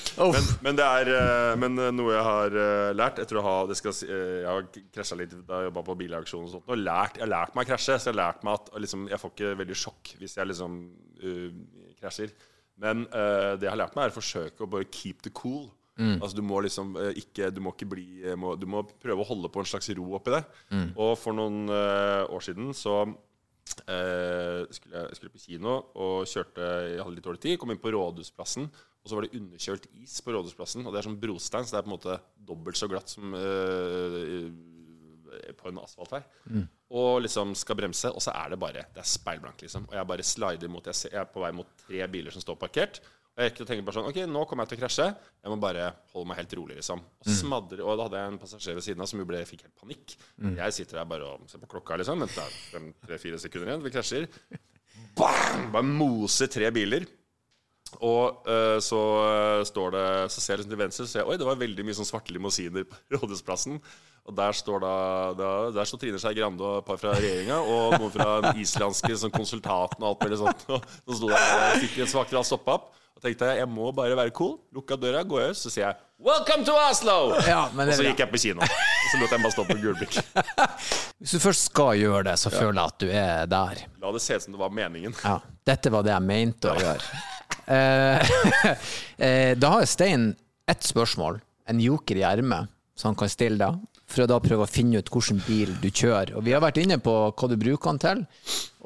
men, 0.16 0.48
men 0.64 0.78
det 0.78 0.86
er 0.86 1.10
eh, 1.12 1.54
men 1.60 1.78
eh, 1.82 1.92
noe 1.94 2.14
jeg 2.14 2.24
har 2.26 2.58
eh, 2.62 2.90
lært 2.96 3.20
etter 3.22 3.40
å 3.40 3.44
ha 3.44 3.54
det 3.68 3.76
skal, 3.78 3.96
Jeg 4.08 4.46
har 4.48 4.66
krasja 4.94 5.18
litt 5.18 5.34
da 5.46 5.60
jeg 5.60 5.70
jobba 5.70 5.84
på 5.86 5.96
bilauksjon 6.02 6.46
og 6.46 6.52
sånt. 6.54 6.68
Og 6.72 6.80
lært, 6.80 7.18
jeg 7.18 7.26
har 7.26 7.32
lært 7.32 7.56
meg 7.56 7.66
å 7.66 7.70
krasje, 7.72 7.98
så 7.98 8.10
jeg 8.10 8.14
har 8.14 8.20
lært 8.22 8.46
meg 8.46 8.60
at 8.60 8.70
liksom, 8.84 9.08
jeg 9.12 9.22
får 9.22 9.34
ikke 9.34 9.56
veldig 9.62 9.78
sjokk 9.82 10.12
hvis 10.20 10.36
jeg 10.38 10.50
liksom 10.50 10.78
uh, 11.24 11.90
krasjer. 12.00 12.32
Men 12.80 13.04
uh, 13.12 13.56
det 13.56 13.68
jeg 13.68 13.72
har 13.72 13.82
lært 13.82 13.96
meg, 13.96 14.06
er 14.06 14.14
å 14.14 14.16
forsøke 14.16 14.64
å 14.64 14.70
bare 14.76 14.88
keep 14.92 15.24
the 15.26 15.34
cool. 15.36 15.68
Altså 15.96 16.36
Du 16.36 16.42
må 16.44 16.58
liksom 16.60 16.90
ikke 17.16 17.46
Du 17.56 17.62
må 17.64 17.70
ikke 17.72 17.86
bli 17.88 18.34
må, 18.36 18.50
Du 18.60 18.66
må 18.68 18.82
prøve 18.84 19.22
å 19.22 19.28
holde 19.30 19.48
på 19.48 19.62
en 19.62 19.68
slags 19.70 19.88
ro 19.96 20.10
oppi 20.18 20.34
det. 20.34 20.42
Og 20.92 21.14
for 21.16 21.32
noen 21.36 21.70
uh, 21.72 22.28
år 22.28 22.44
siden 22.44 22.74
så 22.76 22.98
uh, 23.06 24.60
skulle 24.70 25.06
jeg 25.06 25.16
skulle 25.16 25.32
på 25.32 25.40
kino 25.46 25.78
og 25.96 26.28
kjørte 26.28 26.68
Jeg 26.92 27.00
hadde 27.00 27.16
litt 27.16 27.26
dårlig 27.26 27.42
tid. 27.46 27.56
Kom 27.60 27.72
inn 27.72 27.80
på 27.80 27.94
Rådhusplassen, 27.94 28.68
og 29.06 29.10
så 29.12 29.14
var 29.20 29.22
det 29.28 29.38
underkjølt 29.38 29.84
is 30.02 30.16
på 30.26 30.32
Rådhusplassen. 30.34 30.82
Og 30.82 30.90
det 30.90 30.98
er 30.98 31.06
sånn 31.06 31.20
brostein, 31.22 31.62
så 31.62 31.76
det 31.76 31.78
er 31.78 31.84
på 31.86 31.92
en 31.92 31.94
måte 31.94 32.16
dobbelt 32.48 32.78
så 32.80 32.88
glatt 32.90 33.12
som 33.12 33.36
eh, 33.38 34.48
på 35.54 35.68
en 35.70 35.78
asfaltvei. 35.78 36.20
Og 36.98 37.20
liksom 37.22 37.52
skal 37.58 37.78
bremse, 37.78 38.10
og 38.10 38.22
så 38.24 38.34
er 38.34 38.50
det 38.50 38.58
bare 38.62 38.82
Det 38.94 39.02
er 39.02 39.06
speilblankt, 39.06 39.62
liksom. 39.62 39.86
Og 39.90 39.94
jeg 39.94 40.08
bare 40.10 40.26
slider 40.26 40.72
mot 40.72 40.86
Jeg, 40.90 41.12
er 41.14 41.30
på 41.30 41.42
vei 41.44 41.52
mot 41.54 41.70
tre 41.84 42.02
biler 42.10 42.34
som 42.34 42.42
står 42.42 42.58
parkert. 42.58 42.98
Og 43.36 43.42
jeg 43.44 43.50
rekker 43.52 43.66
å 43.66 43.68
tenke 43.68 43.86
bare 43.86 43.98
sånn 43.98 44.10
Ok, 44.10 44.18
nå 44.32 44.44
kommer 44.48 44.66
jeg 44.66 44.72
til 44.72 44.78
å 44.78 44.82
krasje. 44.84 45.08
Jeg 45.44 45.52
må 45.52 45.58
bare 45.62 45.88
holde 46.14 46.30
meg 46.32 46.38
helt 46.40 46.54
rolig, 46.58 46.78
liksom. 46.80 47.02
Og 47.22 47.30
smadre 47.38 47.84
Og 47.86 47.94
da 48.00 48.06
hadde 48.08 48.22
jeg 48.24 48.32
en 48.32 48.38
passasjer 48.42 48.78
ved 48.78 48.86
siden 48.88 49.06
av 49.06 49.10
som 49.12 49.22
jo 49.22 49.26
ble, 49.28 49.42
fikk 49.46 49.66
helt 49.68 49.78
panikk. 49.78 50.16
Jeg 50.58 50.72
sitter 50.80 50.98
der 51.02 51.10
bare 51.14 51.30
og 51.36 51.46
ser 51.50 51.62
på 51.62 51.70
klokka, 51.76 51.98
liksom. 52.02 52.26
Venter 52.26 52.56
fem, 52.72 52.90
tre-fire 53.06 53.38
sekunder 53.38 53.70
igjen. 53.70 53.84
Vi 53.86 53.94
krasjer. 53.94 54.26
Bang! 55.18 55.70
Bare 55.74 55.86
moser 55.86 56.50
tre 56.50 56.70
biler. 56.74 57.06
Og 58.02 58.42
uh, 58.48 58.76
så 58.82 58.98
eh, 59.22 59.62
står 59.64 59.92
det 59.94 60.06
Så 60.34 60.42
ser 60.42 60.52
jeg 60.56 60.60
liksom 60.60 60.72
til 60.74 60.80
venstre, 60.80 61.06
så 61.06 61.20
jeg 61.20 61.28
Oi, 61.30 61.36
det 61.40 61.46
var 61.46 61.60
veldig 61.60 61.84
mye 61.86 61.96
sånn 61.96 62.08
svarte 62.08 62.34
limousiner 62.34 62.84
på 62.88 62.98
Rådhusplassen. 63.14 63.78
Og 64.26 64.34
der 64.36 64.56
står 64.58 64.82
da, 64.82 64.94
da 65.38 65.50
Der 65.74 65.88
står 65.88 66.02
Trine 66.02 66.20
Skei 66.20 66.34
Grande 66.36 66.66
og 66.66 66.80
et 66.80 66.88
par 66.88 66.98
fra 67.00 67.14
regjeringa, 67.14 67.60
og 67.62 67.94
noen 67.94 68.12
fra 68.12 68.28
den 68.42 68.60
islandske 68.64 69.16
sånn 69.22 69.34
konsultaten 69.34 70.02
og 70.02 70.10
alt 70.10 70.26
mulig 70.26 70.40
sånt. 70.42 70.66
Og 71.06 71.12
så 71.14 71.18
sto 71.20 71.30
det 71.30 72.02
en 72.02 72.10
svak 72.10 72.34
rast 72.34 72.52
stoppa 72.52 72.80
opp. 72.80 72.90
Og 73.16 73.24
tenkte 73.24 73.46
jeg 73.48 73.62
jeg 73.62 73.68
må 73.72 73.88
bare 73.96 74.16
være 74.18 74.32
cool. 74.36 74.58
Lukka 74.76 74.98
døra, 75.00 75.22
gå 75.24 75.40
ut, 75.40 75.56
så 75.56 75.72
sier 75.72 75.86
jeg 75.86 75.96
'Welcome 76.20 76.64
to 76.64 76.72
Oslo!' 76.76 77.36
Ja, 77.48 77.68
men 77.72 77.88
og 77.88 77.96
så 77.96 78.04
gikk 78.04 78.20
jeg 78.20 78.30
på 78.32 78.40
kino. 78.40 78.60
Og 78.60 79.08
så 79.12 79.20
lot 79.20 79.32
jeg 79.32 79.42
bare 79.42 79.52
stå 79.52 79.64
på 79.68 79.76
gulblikk. 79.80 80.18
Hvis 81.20 81.32
du 81.36 81.40
først 81.40 81.70
skal 81.70 81.96
gjøre 82.00 82.22
det, 82.28 82.36
så 82.40 82.52
føler 82.52 82.76
jeg 82.76 82.92
at 82.92 83.00
du 83.00 83.08
er 83.08 83.48
der. 83.48 83.82
La 84.00 84.12
det 84.12 84.22
se 84.24 84.36
ut 84.36 84.44
som 84.44 84.56
det 84.56 84.60
var 84.60 84.72
meningen. 84.72 85.16
Ja, 85.24 85.40
dette 85.64 85.92
var 85.92 86.04
det 86.04 86.12
jeg 86.12 86.26
mente 86.28 86.72
å 86.72 86.76
gjøre. 86.80 87.20
Eh, 87.66 88.36
eh, 89.26 89.52
da 89.56 89.72
har 89.74 89.88
Stein 89.88 90.34
ett 90.68 90.84
spørsmål, 90.84 91.40
en 91.68 91.80
joker 91.80 92.20
i 92.20 92.24
ermet, 92.26 92.72
som 92.96 93.10
han 93.12 93.20
kan 93.20 93.32
stille 93.32 93.60
deg, 93.60 93.80
for 94.06 94.24
å 94.24 94.30
da 94.30 94.38
prøve 94.40 94.66
å 94.66 94.70
finne 94.70 95.00
ut 95.00 95.08
hvilken 95.12 95.40
bil 95.46 95.72
du 95.82 95.88
kjører. 95.90 96.36
Og 96.38 96.44
vi 96.46 96.54
har 96.54 96.62
vært 96.64 96.80
inne 96.82 97.00
på 97.02 97.14
hva 97.32 97.48
du 97.50 97.56
bruker 97.60 97.92
den 97.92 98.02
til, 98.04 98.24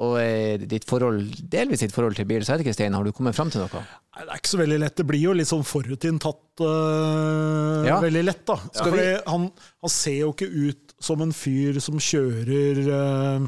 og 0.01 0.17
eh, 0.21 0.57
ditt 0.65 0.87
forhold, 0.89 1.21
delvis 1.51 1.83
ditt 1.83 1.93
forhold 1.93 2.17
til 2.17 2.25
bil. 2.29 2.41
Så 2.41 2.55
er 2.55 2.59
vet 2.59 2.65
ikke, 2.65 2.77
Stein, 2.79 2.95
har 2.97 3.05
du 3.05 3.13
kommet 3.13 3.37
fram 3.37 3.51
til 3.53 3.61
noe? 3.61 3.83
Nei, 4.11 4.25
det 4.25 4.33
er 4.33 4.41
ikke 4.41 4.53
så 4.55 4.61
veldig 4.63 4.79
lett. 4.81 4.97
Det 4.97 5.05
blir 5.07 5.21
jo 5.27 5.35
litt 5.37 5.49
sånn 5.51 5.65
forutinntatt 5.67 6.63
uh, 6.65 7.85
Ja. 7.87 7.99
veldig 8.01 8.23
lett, 8.25 8.43
da. 8.49 8.57
Ja, 8.71 8.83
Fordi 8.83 8.97
vi- 8.97 9.23
han, 9.29 9.49
han 9.85 9.93
ser 9.93 10.17
jo 10.23 10.31
ikke 10.33 10.49
ut 10.49 10.95
som 11.01 11.21
en 11.21 11.33
fyr 11.33 11.79
som 11.81 11.99
kjører 12.01 12.81
uh, 12.89 13.47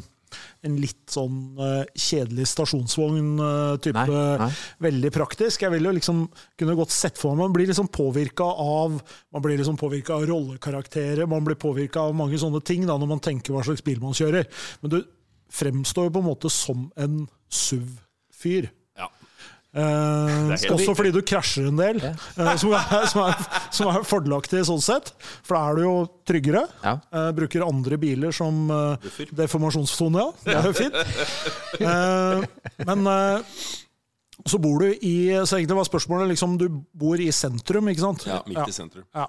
en 0.63 0.77
litt 0.81 1.09
sånn 1.13 1.57
uh, 1.59 1.83
kjedelig 1.97 2.45
stasjonsvogn-type. 2.53 4.05
Nei. 4.39 4.51
Veldig 4.85 5.11
praktisk. 5.13 5.65
Jeg 5.65 5.73
ville 5.73 5.89
jo 5.91 5.97
liksom 5.97 6.23
kunne 6.59 6.77
godt 6.79 6.93
sett 6.95 7.19
for 7.21 7.33
meg 7.35 7.47
Man 7.49 7.57
blir 7.57 7.69
liksom 7.69 7.89
påvirka 7.93 8.45
av 8.47 8.95
Man 9.33 9.43
blir 9.45 9.59
liksom 9.59 9.77
av 9.81 10.25
rollekarakterer, 10.29 11.27
man 11.29 11.43
blir 11.45 11.59
påvirka 11.59 12.07
av 12.07 12.15
mange 12.17 12.39
sånne 12.41 12.63
ting 12.65 12.85
da, 12.87 12.97
når 12.97 13.11
man 13.15 13.21
tenker 13.25 13.53
hva 13.53 13.65
slags 13.65 13.83
bil 13.85 13.99
man 14.01 14.15
kjører. 14.17 14.47
Men 14.81 14.95
du 14.95 15.01
fremstår 15.53 16.09
jo 16.09 16.15
på 16.15 16.23
en 16.23 16.29
måte 16.31 16.49
som 16.53 16.87
en 16.99 17.25
SUV-fyr. 17.53 18.69
Ja. 18.97 19.09
Eh, 19.73 20.51
også 20.53 20.69
riktig. 20.69 20.95
fordi 20.99 21.11
du 21.15 21.21
krasjer 21.25 21.67
en 21.69 21.79
del, 21.79 21.99
eh, 22.03 22.49
som, 22.61 22.73
er, 22.77 23.05
som, 23.11 23.21
er, 23.25 23.45
som 23.73 23.91
er 23.91 24.05
fordelaktig 24.05 24.63
sånn 24.69 24.81
sett. 24.85 25.13
For 25.45 25.57
da 25.57 25.61
er 25.69 25.77
du 25.79 25.85
jo 25.85 25.93
tryggere. 26.29 26.65
Ja. 26.83 26.97
Eh, 27.13 27.29
bruker 27.37 27.65
andre 27.65 27.97
biler 28.01 28.35
som 28.35 28.65
eh, 28.73 29.13
deformasjonssone, 29.33 30.25
ja. 30.25 30.33
Det 30.45 30.57
er 30.59 30.69
jo 30.71 30.75
fint. 30.81 30.99
Eh, 31.83 32.43
men 32.85 33.07
eh, 33.09 33.63
så 34.45 34.59
bor 34.61 34.83
du 34.83 34.91
i 34.93 35.15
Så 35.41 35.57
egentlig 35.57 35.75
var 35.79 35.87
spørsmålet 35.87 36.29
liksom 36.31 36.53
Du 36.61 36.67
bor 36.93 37.19
i 37.19 37.31
sentrum, 37.33 37.89
ikke 37.89 38.03
sant? 38.03 38.25
ja 38.29 38.37
midt 38.45 38.69
i 38.69 38.75
sentrum. 38.75 39.05
Ja. 39.15 39.25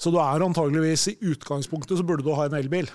Så 0.00 0.10
du 0.12 0.16
er 0.20 0.44
antageligvis 0.44 1.06
i 1.12 1.16
utgangspunktet 1.32 2.00
så 2.00 2.04
burde 2.06 2.24
du 2.26 2.32
ha 2.36 2.46
en 2.48 2.56
elbil. 2.58 2.88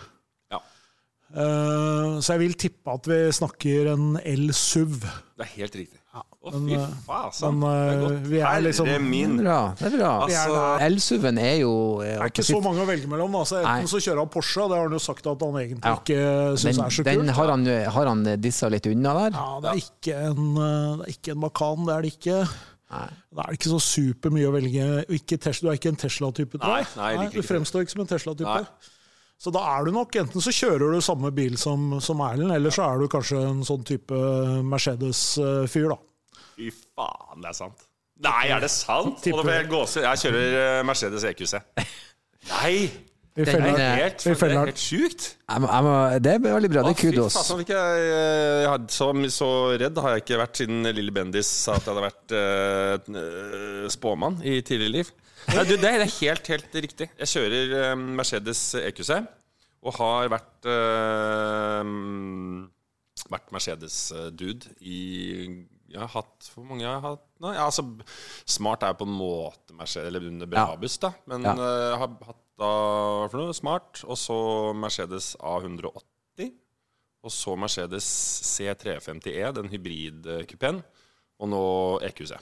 Ja. 1.33 1.47
Eh, 1.47 2.19
så 2.21 2.35
jeg 2.35 2.39
vil 2.45 2.53
tippe 2.59 2.93
at 2.93 3.07
vi 3.07 3.19
snakker 3.31 3.93
en 3.93 4.13
el-SUV. 4.23 5.01
Det 5.01 5.47
er 5.47 5.51
helt 5.57 5.75
riktig. 5.75 5.97
Å, 6.41 6.51
men, 6.57 6.63
fy 6.65 6.73
eh, 6.73 6.93
faen. 7.05 7.57
men, 7.59 7.61
Det 7.61 7.71
er 7.71 7.91
eh, 7.91 7.99
godt. 8.01 8.23
vi 8.31 8.39
er 8.41 8.61
liksom- 8.65 8.87
Herre 8.89 8.99
min. 8.99 9.37
Bra, 9.37 9.57
det 9.77 9.85
er 9.87 9.97
bra. 9.97 10.09
Er 10.17 10.21
Altså, 10.25 11.19
der. 11.21 11.39
Er 11.39 11.57
jo 11.61 11.73
eh, 12.01 12.07
Det 12.07 12.17
er 12.17 12.31
ikke 12.31 12.43
så 12.49 12.61
mange 12.63 12.81
å 12.81 12.87
velge 12.89 13.07
mellom. 13.07 13.35
Altså, 13.35 13.61
Så 13.61 13.67
enten 13.69 13.87
så 13.87 14.01
kjører 14.01 14.17
han 14.23 14.29
Porsche, 14.33 14.65
det 14.67 14.75
har 14.77 14.83
han 14.89 14.91
jo 14.91 14.99
sagt 14.99 15.27
at 15.27 15.39
han 15.39 15.53
egentlig 15.61 15.85
Ja. 15.85 15.95
ikke 15.95 16.57
syns 16.57 16.79
er 16.79 16.89
så 16.89 17.03
den 17.03 17.19
kult. 17.21 17.29
har 17.29 17.47
han, 17.47 17.65
har 17.65 18.05
han 18.07 18.23
dissa 18.41 18.67
litt 18.69 18.85
unna 18.87 19.13
der? 19.13 19.37
Ja, 19.37 19.59
det 19.61 19.69
er 19.71 19.79
ikke 19.85 20.15
en, 20.31 20.57
eh, 20.57 20.97
det 20.97 21.05
er 21.07 21.13
ikke 21.15 21.31
en 21.31 21.39
Macan, 21.39 21.85
det 21.85 21.95
er 21.95 22.01
det 22.01 22.11
ikke. 22.19 22.49
Nei. 22.91 23.07
Det 23.31 23.45
er 23.47 23.53
ikke 23.53 23.71
så 23.71 23.79
supermye 23.79 24.47
å 24.49 24.51
velge. 24.51 25.05
Ikke 25.15 25.37
Tesla, 25.39 25.69
du 25.69 25.71
er 25.71 25.77
ikke 25.79 25.89
en 25.93 25.95
Tesla-type, 25.95 26.57
tror 26.59 26.77
jeg. 26.81 26.87
Nei, 26.97 27.15
nei, 27.15 27.29
du 27.29 27.41
fremstår 27.41 27.85
ikke 27.85 27.91
som 27.95 28.01
en 28.01 28.07
Tesla-type. 28.07 28.65
Så 29.41 29.49
da 29.53 29.61
er 29.73 29.87
du 29.87 29.91
nok 29.95 30.13
enten 30.21 30.43
så 30.45 30.51
kjører 30.53 30.93
du 30.93 30.99
samme 31.01 31.31
bil 31.33 31.55
som, 31.57 31.95
som 32.03 32.19
Erlend, 32.21 32.53
eller 32.53 32.73
så 32.75 32.83
er 32.91 32.99
du 33.01 33.07
kanskje 33.09 33.39
en 33.41 33.63
sånn 33.65 33.81
type 33.87 34.13
Mercedes-fyr, 34.69 35.87
da. 35.95 35.97
Fy 36.59 36.67
faen, 36.93 37.39
det 37.41 37.49
er 37.49 37.57
sant. 37.57 37.87
Nei, 38.21 38.43
er 38.53 38.61
det 38.61 38.69
sant? 38.69 39.17
Tipper- 39.23 39.47
jeg. 39.49 40.03
Jeg 40.05 40.21
kjører 40.25 40.57
eh, 40.59 40.81
Mercedes 40.85 41.25
EQC. 41.31 41.55
Nei! 42.51 42.75
Vi 43.33 43.45
feller- 43.47 43.71
den 43.71 43.79
er- 43.81 43.95
Helt, 43.95 44.19
vi 44.21 44.29
det 44.29 44.35
er 44.35 44.39
feller- 44.43 44.65
helt 44.69 44.77
sjukt. 44.83 45.25
Jeg 45.49 45.61
må, 45.63 45.67
jeg 45.71 45.83
må, 45.87 45.93
det 46.21 46.31
er 46.35 46.39
veldig 46.45 46.69
bra. 46.73 46.81
Det 46.83 46.91
er 46.91 46.91
er 46.91 46.99
fy 47.01 47.11
kudos. 47.15 47.33
faen, 47.39 47.47
så 47.47 47.57
eh, 47.79 48.61
jeg 48.61 48.69
hadde, 48.75 48.91
så, 48.93 49.07
så 49.39 49.49
redd 49.81 49.97
har 50.03 50.13
jeg 50.17 50.23
ikke 50.25 50.39
vært 50.43 50.61
siden 50.61 50.91
Lille 50.93 51.13
Bendis 51.15 51.47
sa 51.63 51.79
at 51.79 51.87
jeg 51.87 51.95
hadde 51.95 52.05
vært 52.11 52.35
eh, 52.37 53.89
spåmann 53.95 54.37
i 54.43 54.59
tidligere 54.61 54.95
liv. 54.99 55.11
Nei, 55.49 55.63
du, 55.67 55.73
det 55.81 55.89
er 55.89 56.03
helt, 56.05 56.47
helt 56.53 56.75
riktig. 56.85 57.07
Jeg 57.19 57.27
kjører 57.33 57.73
eh, 57.81 57.95
Mercedes 58.19 58.61
EQC 58.79 59.11
og 59.81 59.95
har 59.97 60.27
vært 60.29 60.67
uh, 60.69 61.81
Vært 63.31 63.49
Mercedes-dude 63.55 64.69
i 64.85 64.99
Jeg 65.89 65.99
har 66.03 66.11
hatt 66.13 66.49
Hvor 66.53 66.65
mange 66.67 66.83
jeg 66.85 66.91
har 66.93 67.01
hatt 67.05 67.23
nå? 67.41 67.53
Ja, 67.55 67.65
altså, 67.65 67.85
Smart 68.49 68.83
er 68.85 68.93
jo 68.93 68.99
på 69.01 69.07
en 69.09 69.15
måte 69.17 69.73
Mercedes, 69.77 70.11
eller 70.11 70.27
under 70.29 70.49
Brabus, 70.51 70.99
da. 71.01 71.09
Men 71.31 71.47
Ja. 71.49 71.55
eh, 71.57 71.85
jeg 71.89 71.97
har 72.03 72.13
hatt 72.29 72.43
da 72.61 72.71
for 73.31 73.37
noe, 73.41 73.53
Smart, 73.57 74.03
og 74.05 74.17
så 74.21 74.37
Mercedes 74.77 75.31
A180. 75.41 76.51
Og 77.25 77.33
så 77.33 77.55
Mercedes 77.57 78.05
C350E, 78.51 79.51
den 79.57 79.69
hybridkupeen. 79.73 80.83
Og 81.41 81.49
nå 81.49 81.61
EQC. 82.05 82.35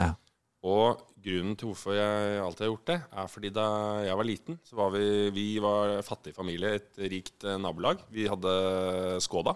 Ja. 0.00 0.14
Og 0.66 0.98
grunnen 1.22 1.54
til 1.58 1.68
hvorfor 1.70 1.94
jeg 1.94 2.40
alltid 2.42 2.64
har 2.66 2.72
gjort 2.72 2.90
det, 2.90 2.98
er 3.22 3.30
fordi 3.30 3.50
da 3.54 3.66
jeg 4.06 4.16
var 4.18 4.26
liten, 4.26 4.58
så 4.66 4.78
var 4.80 4.90
vi, 4.94 5.04
vi 5.34 5.46
var 5.62 6.00
fattig 6.06 6.34
familie, 6.34 6.74
et 6.80 6.98
rikt 7.12 7.46
eh, 7.46 7.58
nabolag. 7.62 8.00
Vi 8.10 8.26
hadde 8.30 8.54
Skoda. 9.22 9.54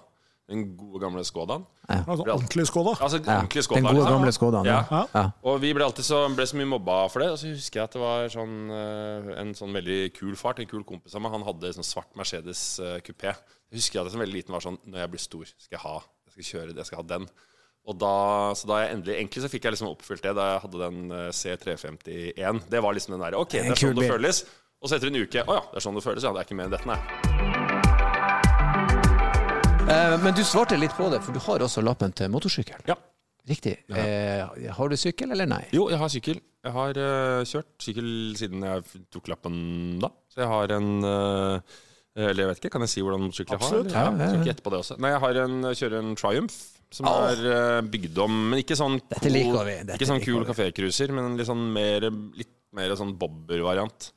Den 0.52 0.76
gode, 0.76 1.00
gamle 1.00 1.22
Skodaen. 1.24 1.62
Altså, 1.88 2.24
ordentlig 2.26 2.66
Skoda. 2.68 2.92
Altså 3.00 3.18
Ja, 3.22 3.38
ordentlig 3.38 3.62
Skoda. 3.64 3.78
den 3.78 3.86
gode, 3.86 3.96
liksom. 3.98 4.14
gamle 4.18 4.32
Skodaen. 4.36 4.66
Ja. 4.68 4.80
Ja. 4.90 4.96
Ja. 5.14 5.20
Ja. 5.20 5.30
Og 5.48 5.60
vi 5.62 5.70
ble 5.74 5.86
alltid 5.86 6.04
så, 6.06 6.22
ble 6.36 6.46
så 6.50 6.58
mye 6.58 6.68
mobba 6.74 6.96
for 7.10 7.24
det. 7.24 7.30
Og 7.32 7.38
så 7.40 7.50
husker 7.54 7.80
jeg 7.80 7.88
at 7.88 7.94
det 7.96 8.02
var 8.02 8.26
sånn, 8.34 8.56
eh, 8.74 9.30
en 9.42 9.54
sånn 9.58 9.72
veldig 9.78 10.00
kul 10.18 10.34
far 10.36 10.58
til 10.58 10.66
en 10.66 10.72
kul 10.74 10.84
kompis 10.86 11.14
av 11.16 11.22
meg. 11.24 11.32
Han 11.34 11.46
hadde 11.46 11.72
sånn 11.78 11.86
svart 11.88 12.10
Mercedes 12.18 12.64
eh, 12.82 12.98
kupé. 13.06 13.32
Jeg 13.72 13.80
husker 13.80 14.02
at 14.02 14.10
jeg 14.10 14.16
som 14.18 14.20
veldig 14.22 14.36
liten 14.36 14.52
var 14.52 14.60
sånn 14.60 14.76
Når 14.84 14.98
jeg 15.00 15.10
blir 15.14 15.22
stor, 15.22 15.46
skal 15.56 15.78
jeg 15.78 15.82
ha 15.86 15.94
Jeg 16.26 16.34
skal 16.34 16.48
kjøre 16.50 16.74
det, 16.74 16.82
jeg 16.82 16.90
skal 16.90 17.00
ha 17.00 17.08
den. 17.16 17.28
Og 17.82 17.96
da, 17.98 18.14
så 18.54 18.68
da 18.70 18.76
jeg 18.78 18.94
endelig 18.94 19.14
Egentlig 19.16 19.42
så 19.42 19.48
fikk 19.50 19.64
jeg 19.66 19.74
liksom 19.74 19.88
oppfylt 19.90 20.22
det 20.22 20.34
da 20.38 20.44
jeg 20.52 20.60
hadde 20.64 20.82
den 20.84 20.98
eh, 21.10 21.30
C351. 21.34 22.60
Det 22.70 22.82
var 22.84 22.94
liksom 22.94 23.16
den 23.16 23.24
derre 23.24 23.40
Ok, 23.42 23.56
det 23.58 23.72
er 23.74 23.80
sånn 23.80 23.98
det 23.98 24.10
føles. 24.12 24.44
Og 24.82 24.90
så 24.90 24.98
etter 24.98 25.10
en 25.10 25.18
uke 25.18 25.42
Å 25.42 25.56
ja, 25.58 25.64
det 25.72 25.80
er 25.80 25.86
sånn 25.86 25.98
det 25.98 26.04
føles. 26.06 26.26
Ja, 26.26 26.30
det 26.34 26.44
er 26.44 26.46
ikke 26.46 26.58
mer 26.58 26.70
enn 26.70 26.76
dette, 26.76 26.88
nei. 26.90 27.00
Eh, 29.92 30.16
men 30.22 30.36
du 30.36 30.44
svarte 30.46 30.78
litt 30.78 30.94
på 30.94 31.08
det, 31.10 31.18
for 31.26 31.34
du 31.34 31.42
har 31.42 31.64
også 31.66 31.82
lappen 31.82 32.14
til 32.14 32.30
motorsykkel. 32.32 32.86
Ja. 32.86 32.96
Riktig. 33.50 33.74
Eh, 33.90 34.70
har 34.76 34.90
du 34.90 34.94
sykkel, 34.94 35.34
eller 35.34 35.48
nei? 35.50 35.64
Jo, 35.74 35.88
jeg 35.90 35.98
har 35.98 36.10
sykkel. 36.12 36.38
Jeg 36.62 36.74
har 36.76 36.98
uh, 37.02 37.40
kjørt 37.42 37.72
sykkel 37.82 38.10
siden 38.38 38.62
jeg 38.62 39.00
tok 39.10 39.32
lappen 39.32 39.56
da. 40.02 40.12
Så 40.30 40.44
jeg 40.44 40.50
har 40.52 40.74
en 40.76 40.90
uh, 41.02 41.80
Eller 42.14 42.44
jeg 42.44 42.50
vet 42.52 42.60
ikke, 42.60 42.70
kan 42.76 42.84
jeg 42.86 42.92
si 42.92 43.02
hvordan 43.02 43.24
motorsykkel 43.24 43.56
jeg 43.56 43.64
har? 43.64 43.80
Absolutt. 43.80 43.96
Ja, 43.96 44.04
ja, 44.14 44.44
ja. 44.46 44.78
Også. 44.78 44.98
Nei, 45.02 45.10
jeg 45.10 45.22
har 45.24 45.40
en, 45.42 45.56
kjører 45.72 45.98
en 45.98 46.14
Triumph. 46.20 46.60
Som 46.92 47.06
er 47.08 47.40
eh, 47.52 47.80
bygd 47.88 48.18
om 48.20 48.34
Men 48.52 48.60
ikke 48.62 48.76
sånn 48.78 48.98
dette 49.00 49.30
Ikke 49.96 50.08
sånn 50.10 50.20
kul 50.24 50.44
kafécruiser, 50.48 51.12
men 51.16 51.38
litt 51.38 51.48
sånn 51.48 51.64
mer, 51.72 52.06
litt 52.36 52.52
mer 52.76 52.92
sånn 52.96 53.14
bobber-variant. 53.20 54.12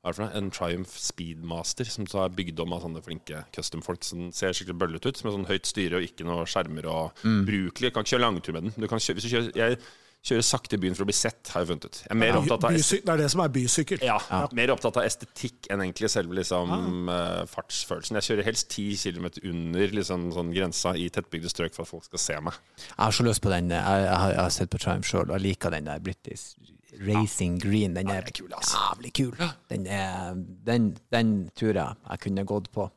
Hva 0.00 0.08
er 0.08 0.12
det 0.12 0.16
for 0.16 0.24
noe? 0.24 0.36
En 0.40 0.50
Triumph 0.50 0.92
Speedmaster 0.96 1.84
som 1.92 2.06
så 2.08 2.22
er 2.24 2.30
bygd 2.32 2.60
om 2.64 2.72
av 2.72 2.80
sånne 2.86 3.02
flinke 3.04 3.42
custom-folk 3.52 4.04
som 4.06 4.30
ser 4.32 4.54
skikkelig 4.56 4.78
bøllete 4.80 5.10
ut. 5.12 5.18
Med 5.26 5.34
sånn 5.34 5.48
høyt 5.50 5.68
styre 5.68 5.98
og 5.98 6.06
ikke 6.06 6.24
noe 6.24 6.46
skjermer 6.48 6.86
og 6.88 7.12
Mm. 7.24 7.42
brukelig. 7.44 7.92
Kan 7.92 8.04
ikke 8.04 8.16
kjøre 8.16 8.24
langtur 8.24 8.52
med 8.56 8.62
den. 8.64 8.72
Du 8.80 8.88
kan 8.88 8.98
kjøre, 8.98 9.16
hvis 9.20 9.28
du 9.28 9.34
kjører, 9.36 9.52
jeg 9.56 9.78
kjører 10.26 10.44
sakte 10.44 10.76
i 10.76 10.80
byen 10.82 10.94
for 10.96 11.06
å 11.06 11.08
bli 11.08 11.16
sett, 11.16 11.48
har 11.54 11.62
jeg 11.62 11.70
funnet 11.70 11.86
ut. 11.88 11.98
Jeg 12.04 12.10
er 12.12 12.18
mer 12.20 12.36
opptatt 12.40 12.64
av 12.68 12.74
Bysy- 12.76 13.00
det 13.04 13.12
er 13.14 13.20
det 13.22 13.30
som 13.32 13.40
er 13.40 13.52
bysykkel. 13.54 14.02
ja, 14.04 14.18
mer 14.52 14.72
opptatt 14.74 14.98
av 15.00 15.06
estetikk 15.08 15.70
enn 15.72 15.80
egentlig 15.80 16.10
selve 16.12 16.36
liksom, 16.36 17.08
eh, 17.08 17.44
fartsfølelsen. 17.48 18.18
Jeg 18.20 18.28
kjører 18.28 18.44
helst 18.50 18.68
10 18.68 18.96
km 19.00 19.30
under 19.48 19.88
liksom, 19.96 20.28
sånn 20.36 20.52
grensa 20.52 20.92
i 20.96 21.08
tettbygde 21.08 21.48
strøk 21.48 21.74
for 21.74 21.82
at 21.82 21.88
folk 21.88 22.04
skal 22.04 22.18
se 22.26 22.40
meg. 22.40 22.60
Jeg 22.76 22.98
har 22.98 23.16
så 23.16 23.24
lyst 23.24 23.40
på 23.40 23.48
den. 23.50 23.70
Jeg, 23.70 23.80
jeg, 23.80 24.18
har, 24.24 24.30
jeg 24.36 24.42
har 24.44 24.50
sett 24.50 24.70
på 24.70 24.78
Triumph 24.78 25.08
sjøl, 25.08 25.30
og 25.30 25.38
jeg 25.38 25.46
liker 25.48 25.70
den 25.70 25.84
der 25.88 25.98
British 26.04 26.54
Racing 27.00 27.58
Green. 27.62 27.94
Den 27.94 28.10
er, 28.10 28.22
kul, 28.34 28.50
jævlig 28.50 29.12
kul. 29.16 29.36
Den, 29.70 29.86
er, 29.86 30.34
den, 30.66 30.96
den 31.10 31.50
tror 31.56 31.72
jeg 31.72 31.96
jeg 32.10 32.20
kunne 32.26 32.44
gått 32.44 32.68
på. 32.74 32.90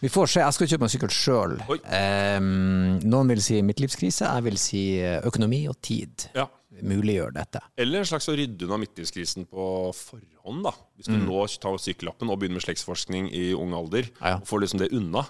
Vi 0.00 0.08
får 0.12 0.28
se. 0.30 0.40
Jeg 0.44 0.54
skal 0.54 0.68
kjøpe 0.70 0.84
meg 0.84 0.92
sykkel 0.92 1.10
sjøl. 1.14 1.56
Um, 1.66 2.98
noen 3.02 3.32
vil 3.32 3.40
si 3.42 3.62
midtlivskrise, 3.66 4.28
jeg 4.28 4.44
vil 4.46 4.58
si 4.60 4.82
eh, 5.02 5.18
økonomi 5.26 5.64
og 5.70 5.80
tid 5.82 6.28
Ja. 6.36 6.46
Muliggjør 6.82 7.32
dette. 7.36 7.60
Eller 7.78 7.98
en 8.02 8.08
slags 8.08 8.28
å 8.28 8.34
rydde 8.36 8.66
unna 8.66 8.78
midtlivskrisen 8.82 9.46
på 9.48 9.66
forhånd. 9.96 10.62
da 10.66 10.72
Hvis 10.96 11.06
du 11.08 11.16
nå 11.16 11.46
tar 11.62 11.78
sykkellappen 11.78 12.28
og 12.30 12.38
begynner 12.40 12.58
med 12.60 12.66
slektsforskning 12.66 13.30
i 13.32 13.52
ung 13.54 13.72
alder, 13.74 14.10
Ja, 14.20 14.34
ja. 14.34 14.36
og 14.42 14.46
får 14.50 14.60
liksom 14.64 14.80
det 14.82 14.90
unna, 14.92 15.24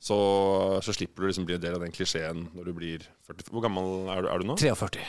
så, 0.00 0.18
så 0.82 0.92
slipper 0.96 1.22
du 1.22 1.28
liksom 1.30 1.46
bli 1.48 1.54
en 1.58 1.60
del 1.62 1.74
av 1.78 1.84
den 1.84 1.92
klisjeen 1.94 2.48
når 2.54 2.64
du 2.64 2.72
blir 2.78 3.06
40 3.28 3.50
Hvor 3.52 3.62
gammel 3.62 4.08
er 4.14 4.22
du, 4.22 4.28
er 4.32 4.38
du 4.38 4.46
nå? 4.50 4.56
43. 4.56 5.04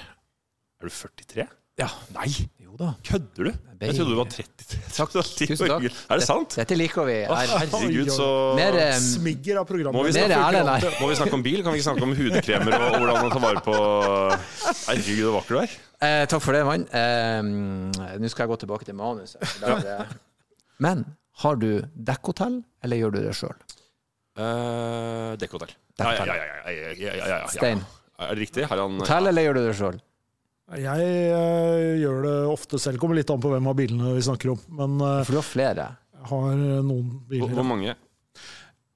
Er 0.79 0.87
du 0.87 0.93
43? 0.93 1.47
Ja. 1.79 1.87
Nei! 2.15 2.29
Jo 2.59 2.75
da. 2.79 2.93
Kødder 3.07 3.47
du? 3.47 3.51
Jeg 3.79 3.95
trodde 3.95 4.11
du 4.11 4.17
var 4.19 4.27
30 4.27 4.79
Takk, 4.97 5.13
Tusen 5.15 5.69
takk. 5.71 5.85
Er 6.11 6.19
det 6.19 6.25
sant? 6.27 6.55
Dette 6.59 6.75
liker 6.75 7.05
vi. 7.07 7.15
Å, 7.31 7.37
herregud, 7.39 8.09
så 8.11 8.27
mer, 8.57 8.75
um, 8.75 9.05
Smigger 9.05 9.61
av 9.61 9.67
programmet. 9.69 9.95
Må 9.95 10.03
vi, 10.03 10.11
snakke, 10.17 10.49
det, 10.83 10.91
må 10.99 11.07
vi, 11.07 11.19
snakke, 11.21 11.37
om 11.37 11.45
bil? 11.45 11.61
Kan 11.63 11.75
vi 11.75 11.79
ikke 11.79 11.87
snakke 11.87 12.07
om 12.09 12.15
hudkremer 12.17 12.75
og 12.75 12.97
hvordan 12.97 13.21
man 13.23 13.31
tar 13.31 13.43
vare 13.45 13.63
på 13.63 13.77
Herregud, 14.89 15.21
så 15.23 15.31
vakker 15.37 15.55
du 15.55 15.61
er. 15.61 15.77
Eh, 16.09 16.23
takk 16.31 16.43
for 16.43 16.57
det, 16.57 16.65
mann. 16.67 16.83
Eh, 16.99 18.19
Nå 18.19 18.33
skal 18.33 18.45
jeg 18.45 18.51
gå 18.51 18.59
tilbake 18.65 18.89
til 18.89 18.99
manuset. 18.99 19.55
Ja. 19.63 20.01
Men 20.83 21.05
har 21.45 21.59
du 21.59 21.69
dekkhotell, 21.95 22.59
eller 22.83 22.99
gjør 22.99 23.15
du 23.15 23.21
det 23.23 23.37
sjøl? 23.39 23.55
Eh, 24.39 25.31
dekkhotell. 25.39 25.71
Ja, 25.99 26.11
ja, 26.15 26.27
ja, 26.27 26.35
ja, 26.35 26.45
ja, 26.51 26.91
ja, 26.91 27.15
ja, 27.15 27.31
ja, 27.37 27.39
Stein. 27.51 27.81
Er 28.19 28.35
det 28.35 28.43
riktig? 28.43 28.67
Har 28.67 28.83
han 28.83 28.99
Hotell, 28.99 29.31
eller 29.31 29.47
gjør 29.47 29.55
du 29.55 29.63
det 29.63 29.75
sjøl? 29.79 29.99
Jeg 30.77 31.05
eh, 31.33 31.95
gjør 32.03 32.19
det 32.27 32.35
ofte 32.51 32.77
selv. 32.81 32.99
Kommer 33.01 33.17
litt 33.17 33.31
an 33.33 33.41
på 33.41 33.49
hvem 33.49 33.71
av 33.71 33.77
bilene 33.79 34.13
vi 34.17 34.21
snakker 34.25 34.51
om. 34.53 34.59
Men 34.77 34.99
eh, 35.01 35.23
For 35.25 35.33
du 35.33 35.39
har 35.41 35.47
flere. 35.47 35.87
jeg 36.19 36.29
har 36.29 36.51
eh, 36.53 36.77
noen 36.85 37.07
hvor, 37.15 37.25
biler. 37.31 37.55
hvor 37.57 37.67
mange? 37.71 37.95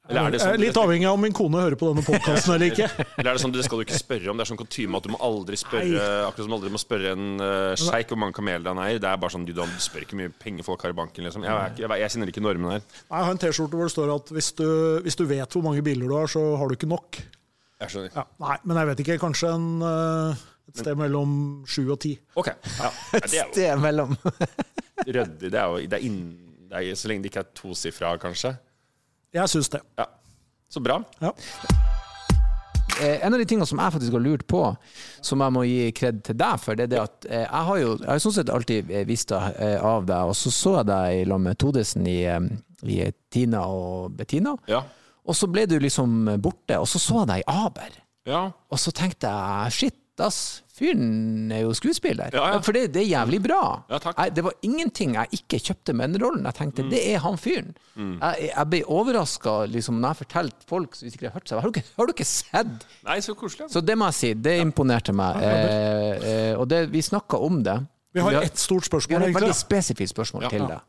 Eller 0.03 0.27
er 0.27 0.33
det 0.33 0.39
Jeg 0.41 0.43
sånn 0.43 0.53
er 0.57 0.59
litt 0.59 0.77
avhengig 0.81 1.05
av 1.07 1.13
om 1.15 1.21
min 1.23 1.31
kone 1.33 1.62
hører 1.63 1.77
på 1.79 1.88
denne 1.88 2.03
podkasten 2.03 2.51
eller 2.57 2.73
ikke. 2.73 2.89
Eller 3.17 3.29
er 3.31 3.38
det 3.38 3.41
sånn, 3.41 3.53
det 3.55 3.63
skal 3.63 3.79
du 3.79 3.86
ikke 3.86 3.95
spørre 4.01 4.29
om? 4.33 4.36
Det 4.36 4.43
er 4.43 4.49
sånn 4.49 4.59
kutyme 4.59 4.99
at 4.99 5.05
du 5.07 5.13
må 5.13 5.19
aldri 5.23 5.55
spørre 5.62 6.07
Akkurat 6.27 6.43
som 6.43 6.51
du 6.51 6.55
aldri 6.57 6.71
må 6.73 6.81
spørre 6.81 7.13
en 7.15 7.29
uh, 7.39 7.71
sjeik 7.79 8.12
hvor 8.12 8.19
mange 8.19 8.36
kameler 8.36 8.67
han 8.73 8.81
eier. 8.83 8.99
Det 8.99 9.07
er 9.07 9.21
bare 9.23 9.31
sånn, 9.31 9.45
du, 9.47 9.53
du 9.55 9.63
spør 9.79 10.03
ikke 10.03 10.17
hvor 10.17 10.21
mye 10.25 10.33
penger 10.43 10.67
folk 10.67 10.83
har 10.83 10.91
i 10.91 10.97
banken. 10.99 11.23
Liksom. 11.23 11.47
Jeg, 11.47 11.55
er 11.55 11.71
ikke- 11.71 11.86
jeg, 11.86 12.01
jeg 12.03 12.13
kjenner 12.17 12.33
ikke 12.33 12.43
normen 12.43 12.73
her. 12.75 12.83
Nei, 12.83 13.15
Jeg 13.15 13.29
har 13.29 13.31
en 13.38 13.41
T-skjorte 13.45 13.79
hvor 13.79 13.88
det 13.88 13.95
står 13.95 14.12
at 14.19 14.33
hvis 14.36 14.51
du, 14.59 14.67
hvis 15.07 15.19
du 15.21 15.23
vet 15.31 15.55
hvor 15.55 15.63
mange 15.71 15.86
biler 15.88 16.12
du 16.12 16.17
har, 16.19 16.27
så 16.36 16.43
har 16.59 16.67
du 16.67 16.75
ikke 16.75 16.91
nok. 16.91 17.21
Jeg 17.86 17.95
skjønner. 17.95 18.12
Ja, 18.19 18.27
nei, 18.43 18.57
men 18.67 18.81
jeg 18.83 18.91
vet 18.91 19.05
ikke. 19.05 19.19
Kanskje 19.23 19.53
en, 19.55 19.69
eh, 19.88 20.43
et 20.69 20.78
sted 20.80 20.95
mellom 20.97 21.34
sju 21.67 21.84
og 21.91 21.99
ti. 21.99 22.13
Ok. 22.39 22.47
Ja. 22.80 22.91
Et 23.19 23.30
Det 23.32 23.43
Det 23.56 23.65
er 23.69 23.78
mellom. 23.82 24.15
ryddig. 25.08 25.52
Det 25.52 25.60
er 25.60 25.65
jo 25.67 25.78
det 25.88 25.97
er 25.99 26.06
inn, 26.08 26.21
det 26.69 26.80
er, 26.80 26.95
Så 26.95 27.08
lenge 27.12 27.23
det 27.26 27.32
ikke 27.34 27.43
er 27.43 27.52
tosifra, 27.58 28.13
kanskje. 28.21 28.56
Jeg 29.34 29.49
syns 29.49 29.69
det. 29.73 29.82
Ja. 29.97 30.06
Så 30.69 30.80
bra. 30.82 31.02
Ja. 31.21 31.32
Eh, 33.02 33.26
en 33.26 33.34
av 33.34 33.39
de 33.41 33.45
tingene 33.49 33.65
som 33.65 33.80
jeg 33.82 33.93
faktisk 33.95 34.13
har 34.13 34.21
lurt 34.21 34.43
på, 34.49 34.60
som 35.26 35.41
jeg 35.41 35.54
må 35.56 35.63
gi 35.65 35.88
kred 35.97 36.19
til 36.28 36.38
deg 36.38 36.60
for, 36.62 36.78
det 36.78 36.86
er 36.86 36.91
det 36.91 36.99
at 37.02 37.26
eh, 37.26 37.41
jeg 37.47 37.63
har 37.69 37.80
jo 37.82 37.93
jeg 37.97 38.10
har 38.12 38.21
sånn 38.21 38.36
sett 38.36 38.52
alltid 38.54 38.91
eh, 38.93 39.06
visst 39.10 39.34
av 39.34 40.06
deg, 40.06 40.30
og 40.30 40.36
så 40.38 40.52
så 40.54 40.76
jeg 40.80 40.89
deg 40.91 41.21
i 41.23 41.23
lag 41.32 41.41
med 41.41 41.58
Todesen 41.62 42.06
i, 42.10 42.19
i 42.93 42.99
Tina 43.34 43.63
og 43.65 44.13
Bettina, 44.19 44.54
Ja. 44.69 44.84
og 45.26 45.36
så 45.39 45.49
ble 45.49 45.65
du 45.71 45.80
liksom 45.82 46.36
borte, 46.43 46.78
og 46.78 46.86
så 46.89 47.02
så 47.02 47.23
jeg 47.23 47.32
deg 47.34 47.41
i 47.41 47.47
Aber. 47.56 47.97
ja. 48.30 48.43
Og 48.69 48.80
så 48.80 48.93
tenkte 48.93 49.32
jeg 49.34 49.73
shit, 49.80 49.97
ass, 50.21 50.62
fyren 50.73 51.52
er 51.54 51.63
jo 51.63 51.71
skuespiller. 51.73 52.30
Ja, 52.34 52.43
ja. 52.54 52.60
For 52.65 52.76
det, 52.76 52.91
det 52.93 53.02
er 53.02 53.08
jævlig 53.10 53.39
bra. 53.45 53.62
Ja, 53.89 53.97
takk. 54.04 54.17
Jeg, 54.19 54.34
det 54.36 54.43
var 54.43 54.54
ingenting 54.62 55.15
jeg 55.15 55.39
ikke 55.39 55.60
kjøpte 55.60 55.95
med 55.97 56.13
den 56.13 56.21
rollen. 56.26 56.45
Jeg 56.45 56.58
tenkte 56.60 56.86
det 56.91 57.02
er 57.13 57.19
han 57.23 57.38
fyren. 57.38 57.71
Mm. 57.95 58.13
Jeg, 58.21 58.49
jeg 58.52 58.67
ble 58.73 58.82
overraska 58.86 59.56
liksom, 59.73 59.99
når 60.04 60.13
jeg 60.13 60.21
fortalte 60.23 60.69
folk 60.69 60.95
som 60.95 61.08
ikke 61.10 61.28
har 61.30 61.34
hørt 61.38 61.49
seg, 61.49 61.60
har 61.62 61.69
du 61.69 61.80
ikke, 61.80 61.86
har 61.97 62.06
du 62.10 62.13
ikke 62.13 62.30
sett? 62.30 62.88
Nei, 63.08 63.19
så 63.26 63.36
koselig. 63.38 63.69
Så 63.73 63.82
det 63.86 63.97
må 63.97 64.12
jeg 64.12 64.19
si, 64.19 64.34
det 64.34 64.58
imponerte 64.62 65.15
meg. 65.17 65.41
Eh, 65.41 66.30
eh, 66.34 66.54
og 66.60 66.67
det, 66.69 66.86
vi 66.93 67.02
snakka 67.02 67.41
om 67.41 67.63
det. 67.65 67.80
Vi 68.13 68.21
har 68.21 68.41
ett 68.43 68.58
stort 68.62 68.86
Vi 69.10 69.15
har 69.15 69.23
et 69.26 69.34
veldig 69.34 69.56
spesifikt 69.58 70.13
spørsmål 70.13 70.43
Ja. 70.43 70.49
til 70.49 70.62
Ja. 70.62 70.67
deg. 70.67 70.82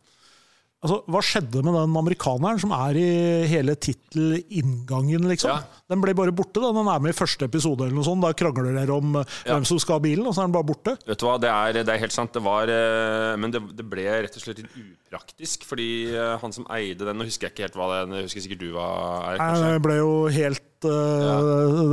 Altså, 0.84 0.98
hva 1.08 1.20
skjedde 1.24 1.62
med 1.64 1.72
den 1.78 1.94
amerikaneren 1.96 2.58
som 2.60 2.72
er 2.76 2.98
i 3.00 3.06
hele 3.48 3.72
tittelinngangen, 3.80 5.24
liksom? 5.30 5.54
Ja. 5.54 5.80
Den 5.88 6.02
ble 6.04 6.12
bare 6.16 6.32
borte. 6.36 6.60
da. 6.60 6.72
Den 6.76 6.90
er 6.92 7.00
med 7.00 7.14
i 7.14 7.16
første 7.16 7.46
episode, 7.48 7.86
eller 7.86 7.96
noe 7.96 8.04
sånt. 8.04 8.20
Da 8.24 8.32
krangler 8.36 8.74
dere 8.76 8.92
om 8.98 9.16
eh, 9.20 9.24
Ja. 9.46 9.54
hvem 9.54 9.64
som 9.68 9.78
skal 9.80 9.96
ha 9.98 10.04
bilen, 10.04 10.26
og 10.28 10.34
så 10.36 10.42
er 10.42 10.48
den 10.50 10.56
bare 10.56 10.68
borte. 10.68 10.96
Vet 11.08 11.20
du 11.20 11.24
hva, 11.26 11.38
det 11.40 11.48
er, 11.48 11.78
det 11.84 11.94
er 11.94 12.02
helt 12.04 12.12
sant. 12.12 12.32
Det 12.36 12.42
var, 12.44 12.68
eh, 12.68 13.32
men 13.40 13.50
det, 13.54 13.62
det 13.78 13.86
ble 13.88 14.04
rett 14.04 14.36
og 14.36 14.44
slett 14.44 14.60
litt 14.60 14.76
upraktisk. 14.76 15.64
Fordi 15.68 15.88
eh, 16.12 16.34
han 16.42 16.52
som 16.52 16.66
eide 16.74 17.04
den 17.08 17.16
Nå 17.20 17.24
husker 17.28 17.48
jeg 17.48 17.54
ikke 17.54 17.66
helt 17.68 17.78
hva 17.80 17.88
det 17.90 17.96
er. 18.02 18.14
Jeg 18.20 18.28
husker 18.28 18.44
sikkert 18.44 18.62
du 18.66 18.72
var 18.76 19.32
er. 19.32 19.40
Nei? 19.40 19.72
Det 19.74 19.82
ble 19.88 19.96
jo 20.02 20.12
helt 20.36 20.62
ja. 20.84 21.38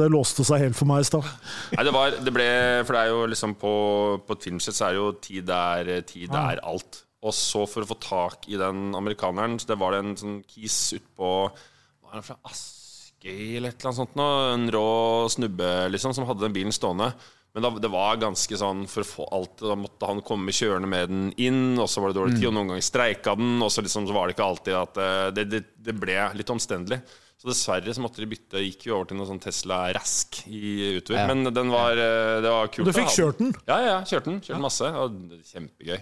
Det 0.01 0.09
låste 0.11 0.43
seg 0.43 0.65
helt 0.65 0.75
for 0.75 0.89
meg 0.89 1.05
i 1.05 1.07
stad. 1.07 1.23
Nei, 1.77 1.85
det 1.87 1.93
var 1.95 2.17
Det 2.19 2.33
ble 2.35 2.47
For 2.83 2.97
det 2.97 3.03
er 3.05 3.13
jo 3.13 3.21
liksom 3.31 3.53
på, 3.61 3.71
på 4.27 4.35
et 4.35 4.47
filmsett 4.49 4.75
så 4.75 4.89
er 4.89 4.97
det 4.97 4.99
jo 4.99 5.11
tid 5.23 5.53
er, 5.55 5.91
tid 6.09 6.35
er 6.35 6.59
alt. 6.67 7.05
Og 7.21 7.35
så 7.37 7.67
for 7.69 7.85
å 7.85 7.89
få 7.91 7.99
tak 8.01 8.47
i 8.49 8.57
den 8.57 8.95
amerikaneren, 8.97 9.59
så 9.61 9.69
det 9.69 9.77
var 9.81 9.93
det 9.93 9.99
en 10.01 10.15
sånn 10.17 10.39
kis 10.49 10.77
utpå 10.97 11.27
Var 11.51 12.15
han 12.15 12.25
fra 12.25 12.39
Askøy 12.49 13.57
eller 13.59 13.69
et 13.69 13.77
eller 13.77 13.91
annet 13.91 13.99
sånt 13.99 14.17
nå? 14.17 14.29
En 14.55 14.65
rå 14.73 14.87
snubbe, 15.29 15.69
liksom, 15.93 16.15
som 16.17 16.25
hadde 16.25 16.47
den 16.47 16.55
bilen 16.55 16.73
stående. 16.73 17.11
Men 17.53 17.65
da, 17.65 17.71
det 17.83 17.91
var 17.91 18.15
ganske 18.15 18.57
sånn 18.57 18.85
For 18.87 19.03
å 19.03 19.07
få 19.09 19.25
alt 19.35 19.59
Da 19.59 19.75
måtte 19.75 20.07
han 20.07 20.21
komme 20.23 20.53
kjørende 20.55 20.87
med 20.87 21.09
den 21.11 21.25
inn, 21.35 21.75
og 21.75 21.89
så 21.91 21.99
var 22.01 22.13
det 22.13 22.21
dårlig 22.21 22.37
tid, 22.39 22.47
og 22.47 22.55
noen 22.55 22.71
ganger 22.71 22.85
streika 22.87 23.35
den, 23.37 23.57
og 23.61 23.73
så 23.73 23.83
liksom 23.83 24.07
så 24.07 24.15
var 24.15 24.29
det 24.29 24.37
ikke 24.37 24.47
alltid 24.47 24.77
at 24.79 25.01
eh, 25.03 25.25
Det, 25.35 25.45
det, 25.51 25.61
det 25.89 25.97
ble 25.99 26.17
litt 26.39 26.53
omstendelig. 26.53 27.01
Så 27.41 27.49
dessverre 27.49 27.93
så 27.97 28.03
måtte 28.03 28.21
de 28.21 28.29
bytte. 28.29 28.61
Gikk 28.61 28.83
vi 28.85 28.91
over 28.93 29.07
til 29.09 29.17
noe 29.17 29.25
sånn 29.25 29.39
Tesla 29.41 29.79
Rask 29.97 30.43
i 30.45 30.99
utover. 30.99 31.23
Ja. 31.23 31.25
Men 31.31 31.49
den 31.49 31.71
var, 31.73 31.97
eh, 31.97 32.37
det 32.45 32.51
var 32.53 32.69
kult. 32.69 32.85
Du 32.85 32.93
fikk 32.93 33.07
den. 33.09 33.15
kjørt 33.15 33.41
den? 33.41 33.55
Ja, 33.65 33.79
ja, 33.81 33.95
kjørte 34.05 34.29
den. 34.29 34.37
Kjørte 34.45 34.61
masse. 34.61 34.91
Og 35.01 35.17
er 35.33 35.41
kjempegøy. 35.49 35.97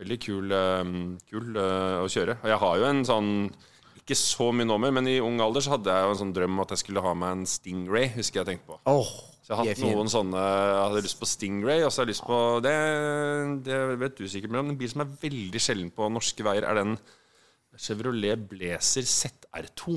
Veldig 0.00 0.18
kul, 0.24 0.52
eh, 0.56 0.94
kul 1.28 1.58
eh, 1.60 1.98
å 2.00 2.08
kjøre. 2.10 2.38
Og 2.40 2.48
jeg 2.48 2.60
har 2.62 2.78
jo 2.80 2.88
en 2.88 3.04
sånn 3.06 3.28
Ikke 4.02 4.16
så 4.18 4.48
mye 4.50 4.66
nummer, 4.66 4.90
men 4.90 5.06
i 5.06 5.20
ung 5.22 5.36
alder 5.44 5.62
så 5.62 5.76
hadde 5.76 5.92
jeg 5.94 6.06
jo 6.08 6.14
en 6.14 6.20
sånn 6.24 6.32
drøm 6.34 6.56
om 6.56 6.62
at 6.64 6.72
jeg 6.74 6.80
skulle 6.82 7.04
ha 7.04 7.12
meg 7.14 7.36
en 7.36 7.44
Stingray. 7.46 8.08
Husker 8.16 8.40
jeg 8.40 8.48
tenkte 8.48 8.72
på. 8.72 8.78
Oh, 8.90 9.12
Så 9.44 9.52
jeg 9.52 9.58
har 9.60 9.68
hatt 9.68 9.82
noen 9.84 10.10
sånne 10.10 10.42
Jeg 10.42 10.80
hadde 10.80 11.04
lyst 11.06 11.20
på 11.20 11.28
Stingray, 11.30 11.84
og 11.86 11.92
så 11.92 12.02
har 12.02 12.08
jeg 12.08 12.14
lyst 12.16 12.26
på 12.26 12.38
Det, 12.64 12.76
det 13.68 13.80
vet 14.00 14.16
du 14.18 14.24
sikkert, 14.26 14.54
men 14.56 14.72
en 14.72 14.78
bil 14.80 14.90
som 14.90 15.04
er 15.04 15.12
veldig 15.22 15.62
sjelden 15.62 15.92
på 15.94 16.08
norske 16.10 16.46
veier, 16.46 16.66
er 16.66 16.80
den 16.80 16.96
Chevrolet 17.78 18.42
Blazer 18.50 19.06
ZR2. 19.06 19.94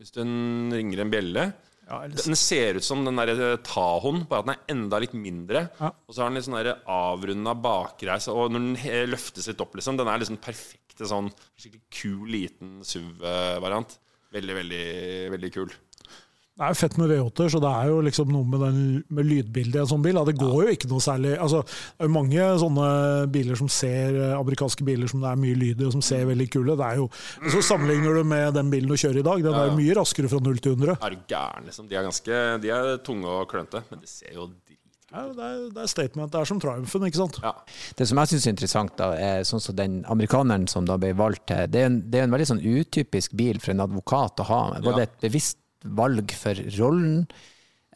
Hvis 0.00 0.12
den 0.16 0.72
ringer 0.74 1.04
en 1.04 1.12
bjelle. 1.12 1.44
Den 1.86 2.34
ser 2.38 2.80
ut 2.80 2.84
som 2.84 3.04
den 3.06 3.20
der 3.20 3.60
Tahoen, 3.62 4.24
bare 4.26 4.42
at 4.42 4.48
den 4.48 4.54
er 4.56 4.72
enda 4.74 4.98
litt 5.02 5.14
mindre. 5.14 5.68
Ja. 5.78 5.92
Og 5.94 6.16
så 6.16 6.24
har 6.24 6.32
den 6.32 6.40
litt 6.40 6.48
sånn 6.48 6.72
avrunda 6.90 7.54
bakreis, 7.54 8.26
og 8.32 8.50
når 8.50 8.64
den 8.64 9.10
løftes 9.12 9.46
litt 9.52 9.62
opp, 9.62 9.76
liksom, 9.78 10.00
den 10.00 10.10
er 10.10 10.18
liksom 10.18 10.40
perfekte 10.42 11.06
sånn 11.06 11.30
skikkelig 11.54 11.84
kul, 11.94 12.26
liten 12.34 12.80
SUV-variant. 12.82 13.98
Veldig, 14.34 14.54
veldig, 14.58 14.86
veldig 15.36 15.50
kul. 15.54 15.70
Det 16.56 16.64
er 16.64 16.70
jo 16.72 16.76
fett 16.80 16.94
med 16.96 17.10
V8-er, 17.12 17.50
så 17.52 17.58
det 17.60 17.68
er 17.68 17.88
jo 17.90 17.96
liksom 18.06 18.30
noe 18.32 18.46
med, 18.48 18.62
den, 18.64 18.76
med 19.12 19.26
lydbildet 19.28 19.76
i 19.76 19.80
en 19.82 19.88
sånn 19.90 20.04
bil. 20.06 20.16
Ja, 20.16 20.22
det 20.24 20.38
går 20.40 20.54
jo 20.64 20.72
ikke 20.72 20.88
noe 20.88 21.02
særlig 21.04 21.34
altså, 21.36 21.58
Det 21.68 22.00
er 22.00 22.08
jo 22.08 22.14
mange 22.14 22.46
sånne 22.62 22.86
biler 23.34 23.58
som 23.60 23.68
ser 23.68 24.16
eh, 24.16 24.32
amerikanske 24.38 24.86
biler 24.88 25.10
som 25.12 25.20
det 25.20 25.28
er 25.34 25.42
mye 25.42 25.58
lyd 25.60 25.82
i, 25.82 25.88
og 25.90 25.92
som 25.98 26.04
ser 26.06 26.24
veldig 26.30 26.46
kule. 26.54 26.76
Det 26.80 26.86
er 26.86 27.02
jo, 27.02 27.10
Så 27.52 27.60
sammenligner 27.68 28.16
du 28.16 28.22
med 28.24 28.56
den 28.56 28.70
bilen 28.72 28.88
du 28.88 28.96
kjører 28.96 29.20
i 29.20 29.26
dag. 29.28 29.44
Den 29.44 29.58
er 29.60 29.68
jo 29.68 29.76
mye 29.82 29.98
raskere 30.00 30.30
fra 30.32 30.40
0 30.40 30.62
til 30.64 30.78
100. 30.78 30.96
Er 30.96 31.10
du 31.18 31.26
gæren, 31.34 31.68
liksom? 31.68 31.90
De 31.92 31.98
er 32.00 32.08
ganske 32.08 32.40
De 32.64 32.72
er 32.78 32.96
tunge 33.04 33.28
og 33.36 33.44
klønete, 33.52 33.84
men 33.92 34.00
de 34.00 34.08
ser 34.14 34.32
jo 34.32 34.48
dritkult 34.48 35.12
Ja, 35.12 35.26
det, 35.36 35.44
er, 35.50 35.60
det 35.76 35.84
er 35.84 35.92
statement. 35.92 36.32
Det 36.32 36.40
er 36.40 36.48
som 36.54 36.64
Triumphen, 36.64 37.04
ikke 37.10 37.20
sant? 37.20 37.36
Ja. 37.44 37.52
Det 38.00 38.08
som 38.08 38.18
jeg 38.24 38.32
syns 38.32 38.48
er 38.48 38.56
interessant, 38.56 38.96
da, 38.96 39.10
er 39.12 39.44
sånn 39.46 39.60
som 39.62 39.76
den 39.76 40.00
amerikaneren 40.08 40.64
som 40.72 40.88
da 40.88 40.96
ble 41.04 41.12
valgt 41.20 41.44
til 41.52 41.68
Det 41.68 41.84
er 41.84 41.92
en, 41.92 42.00
det 42.10 42.24
er 42.24 42.30
en 42.30 42.32
veldig 42.34 42.48
sånn 42.54 42.64
utypisk 42.64 43.36
bil 43.36 43.60
for 43.60 43.76
en 43.76 43.84
advokat 43.86 44.40
å 44.40 44.48
ha. 44.54 44.62
Var 44.80 44.88
Ja. 44.88 44.96
det 45.02 45.08
et 45.10 45.20
bevisst 45.28 45.60
valg 45.84 46.32
for 46.36 46.58
rollen? 46.78 47.26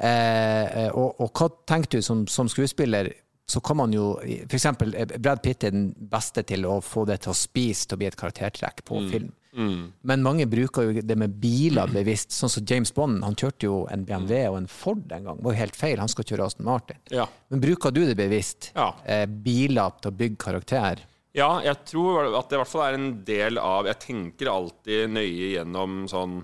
Eh, 0.01 0.87
og, 0.97 1.21
og 1.21 1.35
hva 1.37 1.51
tenker 1.69 1.99
du 1.99 2.05
som, 2.05 2.25
som 2.31 2.49
skuespiller? 2.49 3.13
Så 3.51 3.59
kan 3.67 3.81
man 3.81 3.93
jo 3.93 4.13
eksempel, 4.23 4.95
eh, 4.95 5.19
Brad 5.19 5.43
Pitt 5.43 5.67
er 5.67 5.75
den 5.75 5.91
beste 6.13 6.45
til 6.47 6.65
å 6.69 6.79
få 6.85 7.05
det 7.09 7.23
til 7.25 7.33
å 7.35 7.37
spise 7.37 7.89
til 7.89 7.99
å 7.99 8.03
bli 8.03 8.09
et 8.11 8.19
karaktertrekk 8.21 8.85
på 8.87 9.05
film. 9.11 9.33
Men 9.53 10.23
mange 10.23 10.47
bruker 10.47 10.87
jo 10.87 11.03
det 11.03 11.17
med 11.19 11.33
biler 11.43 11.91
bevisst. 11.91 12.31
Sånn 12.31 12.53
som 12.53 12.67
James 12.67 12.93
Bond, 12.95 13.25
han 13.27 13.35
kjørte 13.35 13.67
jo 13.67 13.81
en 13.91 14.05
BMW 14.07 14.45
og 14.47 14.61
en 14.61 14.69
Ford 14.71 15.03
en 15.11 15.27
gang. 15.27 15.41
Det 15.41 15.47
var 15.49 15.57
jo 15.57 15.63
helt 15.65 15.79
feil, 15.79 15.99
han 15.99 16.13
skal 16.13 16.29
kjøre 16.29 16.47
Aston 16.47 16.69
Martin. 16.69 17.01
Ja. 17.11 17.27
Men 17.51 17.63
bruker 17.65 17.95
du 17.95 18.05
det 18.07 18.15
bevisst? 18.19 18.71
Ja. 18.77 18.93
Eh, 19.05 19.27
biler 19.27 19.97
til 19.99 20.13
å 20.13 20.19
bygge 20.23 20.39
karakter? 20.45 21.03
Ja, 21.37 21.51
jeg 21.67 21.83
tror 21.87 22.31
at 22.39 22.51
det 22.51 22.57
i 22.57 22.63
hvert 22.63 22.71
fall 22.71 22.87
er 22.89 22.97
en 22.99 23.11
del 23.23 23.59
av 23.63 23.87
Jeg 23.87 24.01
tenker 24.03 24.49
alltid 24.51 25.13
nøye 25.15 25.53
gjennom 25.53 26.01
sånn 26.11 26.41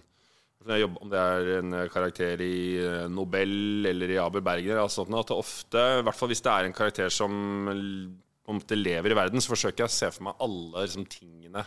jobber, 0.83 1.03
Om 1.03 1.11
det 1.13 1.23
er 1.23 1.51
en 1.61 1.75
karakter 1.93 2.43
i 2.45 2.59
eh, 2.83 3.09
Nobel 3.13 3.87
eller 3.93 4.13
i 4.13 4.21
Aber 4.21 4.45
Berger, 4.45 4.77
eller 4.77 4.93
sånt, 4.93 5.15
at 5.15 5.31
det 5.31 5.39
ofte, 5.39 5.83
i 6.01 6.07
hvert 6.07 6.19
fall 6.19 6.33
hvis 6.33 6.45
det 6.45 6.53
er 6.53 6.69
en 6.69 6.77
karakter 6.77 7.13
som 7.13 7.35
om 8.47 8.61
det 8.63 8.79
lever 8.79 9.11
i 9.11 9.19
verden, 9.19 9.43
så 9.43 9.53
forsøker 9.55 9.85
jeg 9.85 9.91
å 9.91 9.97
se 9.97 10.11
for 10.15 10.29
meg 10.29 10.43
alle 10.47 10.87
liksom, 10.87 11.07
tingene 11.11 11.65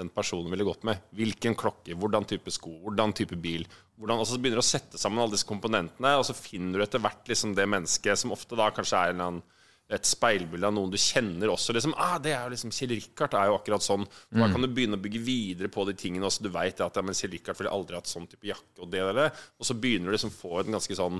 den 0.00 0.10
personen 0.14 0.50
ville 0.52 0.64
gått 0.64 0.84
med. 0.86 1.02
Hvilken 1.16 1.56
klokke, 1.58 1.96
hvordan 1.98 2.26
type 2.28 2.52
sko, 2.54 2.72
hvordan 2.84 3.12
type 3.16 3.36
bil. 3.42 3.66
Hvordan, 3.98 4.22
og 4.22 4.28
så 4.28 4.38
begynner 4.40 4.60
du 4.60 4.64
å 4.64 4.70
sette 4.70 5.00
sammen 5.00 5.20
alle 5.20 5.34
disse 5.34 5.48
komponentene, 5.48 6.14
og 6.16 6.24
så 6.28 6.36
finner 6.36 6.78
du 6.78 6.86
etter 6.86 7.02
hvert 7.02 7.28
liksom, 7.28 7.56
det 7.58 7.66
mennesket 7.68 8.22
som 8.22 8.34
ofte 8.34 8.58
da 8.58 8.70
kanskje 8.74 9.00
er 9.00 9.12
en 9.12 9.18
eller 9.18 9.32
annen 9.32 9.42
et 9.90 10.06
speilbilde 10.06 10.68
av 10.68 10.74
noen 10.76 10.92
du 10.92 10.98
kjenner 11.00 11.50
også. 11.50 11.74
Liksom, 11.74 11.96
ah, 11.98 12.16
det 12.22 12.32
er 12.36 12.44
jo 12.46 12.54
liksom, 12.54 12.72
Kjell 12.74 12.94
Rikard 12.94 13.34
er 13.34 13.50
jo 13.50 13.58
akkurat 13.58 13.84
sånn. 13.84 14.06
Da 14.30 14.46
kan 14.52 14.62
du 14.62 14.70
begynne 14.70 14.98
å 14.98 15.02
bygge 15.02 15.22
videre 15.26 15.70
på 15.72 15.84
de 15.88 15.96
tingene. 15.98 16.28
Også. 16.28 16.44
Du 16.46 16.52
vet 16.54 16.82
at 16.84 16.96
ja, 16.96 17.04
men 17.04 17.16
Kjell 17.18 17.34
Rikard 17.34 17.58
ville 17.58 17.74
aldri 17.74 17.98
hatt 17.98 18.10
sånn 18.10 18.28
type 18.30 18.46
jakke 18.46 18.84
og 18.84 18.92
det 18.92 19.02
og. 19.02 19.20
Og 19.58 19.66
så 19.66 19.74
begynner 19.74 20.10
du 20.10 20.16
liksom 20.16 20.34
få 20.34 20.62
en 20.62 20.78
ganske 20.78 20.98
sånn 20.98 21.18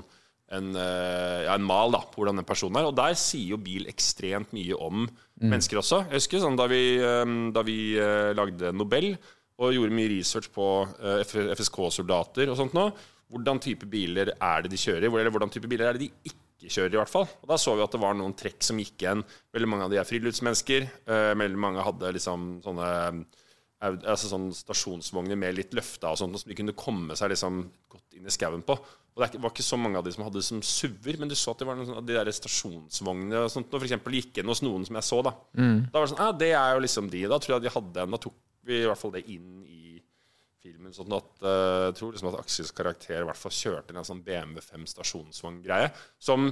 en, 0.51 0.73
eh, 0.75 1.45
ja, 1.45 1.55
en 1.55 1.63
mal 1.63 1.93
da, 1.93 2.01
på 2.11 2.21
hvordan 2.21 2.41
den 2.41 2.47
personen 2.47 2.81
er. 2.81 2.89
Og 2.89 2.97
der 2.97 3.15
sier 3.19 3.53
jo 3.53 3.61
bil 3.61 3.87
ekstremt 3.91 4.51
mye 4.55 4.75
om 4.75 5.05
mennesker 5.41 5.79
også. 5.81 6.03
Jeg 6.09 6.19
husker 6.19 6.43
sånn 6.43 6.59
da 6.59 6.67
vi, 6.71 6.83
eh, 6.99 7.37
da 7.55 7.63
vi 7.67 7.77
eh, 7.99 8.31
lagde 8.37 8.73
Nobel 8.75 9.13
og 9.61 9.75
gjorde 9.75 9.95
mye 9.95 10.09
research 10.09 10.49
på 10.55 10.67
FSK-soldater 11.21 12.49
og 12.49 12.57
sånt 12.57 12.75
nå. 12.75 12.87
Hvordan 13.31 13.61
type 13.63 13.87
biler 13.87 14.33
er 14.33 14.63
det 14.63 14.71
de 14.73 14.79
kjører, 14.79 15.05
eller 15.07 15.31
hvordan 15.31 15.51
type 15.53 15.69
biler 15.71 15.87
er 15.87 15.99
det 15.99 16.07
de 16.07 16.31
ikke 16.31 16.50
kjører, 16.69 16.93
i 16.93 16.99
hvert 17.01 17.09
fall. 17.09 17.27
Og 17.41 17.49
da 17.49 17.57
så 17.57 17.73
vi 17.73 17.81
at 17.85 17.91
det 17.95 18.01
var 18.03 18.13
noen 18.17 18.35
trekk 18.37 18.61
som 18.67 18.77
gikk 18.77 19.01
igjen. 19.01 19.23
Veldig 19.55 19.69
mange 19.71 19.87
av 19.87 19.93
de 19.93 19.97
er 20.01 20.07
friluftsmennesker. 20.07 20.89
eh, 21.07 21.33
veldig 21.39 21.57
mange 21.57 21.85
hadde 21.85 22.13
liksom 22.13 22.61
sånne 22.65 22.89
altså 23.81 24.29
sånn 24.29 24.51
stasjonsvogner 24.53 25.39
med 25.41 25.55
litt 25.57 25.71
løfta 25.73 26.11
og 26.13 26.19
sånt, 26.21 26.37
som 26.37 26.51
de 26.51 26.57
kunne 26.57 26.75
komme 26.77 27.15
seg 27.17 27.31
liksom 27.33 27.63
godt 27.89 28.17
inn 28.17 28.27
i 28.29 28.33
skauen 28.33 28.61
på. 28.61 28.75
Og 29.11 29.23
det 29.23 29.41
var 29.41 29.51
ikke 29.51 29.65
så 29.65 29.79
mange 29.81 29.97
av 29.97 30.05
de 30.05 30.13
som 30.13 30.23
hadde 30.23 30.43
som 30.45 30.61
SUV-er, 30.63 31.17
men 31.19 31.31
du 31.31 31.35
så 31.35 31.51
at 31.55 31.63
det 31.63 31.67
var 31.67 31.79
noen 31.79 31.97
av 31.97 32.05
de 32.05 32.13
der 32.15 32.29
stasjonsvognene 32.31 33.41
og 33.41 33.49
sånt, 33.51 33.73
og 33.73 33.81
for 33.81 33.87
eksempel 33.89 34.19
gikk 34.19 34.37
inn 34.39 34.51
hos 34.53 34.61
noen 34.63 34.85
som 34.87 34.95
jeg 34.99 35.07
så, 35.09 35.19
da. 35.25 35.33
Da 35.89 35.97
var 35.97 36.05
det 36.05 36.13
sånn, 36.13 36.21
ja, 36.23 36.31
det 36.43 36.51
er 36.53 36.75
jo 36.77 36.83
liksom 36.85 37.09
de. 37.11 37.23
Da 37.33 37.39
tror 37.41 37.55
jeg 37.57 37.65
de 37.65 37.73
hadde 37.73 38.05
en, 38.05 38.13
da 38.15 38.21
tok 38.21 38.37
vi 38.69 38.77
i 38.77 38.85
hvert 38.85 39.01
fall 39.01 39.15
det 39.17 39.25
inn 39.33 39.65
i 39.65 39.90
filmen, 40.61 40.93
sånn 40.95 41.13
at 41.17 41.31
uh, 41.43 41.87
jeg 41.89 41.95
tror 41.99 42.11
liksom 42.13 42.29
at 42.31 42.41
Aksels 42.41 42.73
karakter 42.77 43.21
i 43.21 43.27
hvert 43.27 43.39
fall 43.39 43.55
kjørte 43.55 43.95
en 43.95 44.07
sånn 44.07 44.21
BMW 44.25 44.61
5 44.63 44.85
stasjonsvogngreie, 44.93 45.89
som 46.21 46.51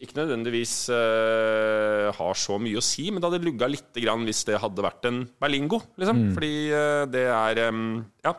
ikke 0.00 0.16
nødvendigvis 0.16 0.74
uh, 0.94 2.08
har 2.16 2.38
så 2.40 2.56
mye 2.62 2.80
å 2.80 2.84
si, 2.84 3.10
men 3.10 3.20
det 3.20 3.28
hadde 3.28 3.44
lugga 3.44 3.68
lite 3.68 4.00
grann 4.00 4.24
hvis 4.24 4.46
det 4.48 4.60
hadde 4.62 4.86
vært 4.86 5.10
en 5.10 5.24
Berlingo, 5.42 5.82
liksom. 6.00 6.22
Fordi 6.36 6.54
uh, 6.72 7.04
det 7.10 7.26
er 7.28 7.66
um, 7.68 8.00
Ja. 8.24 8.36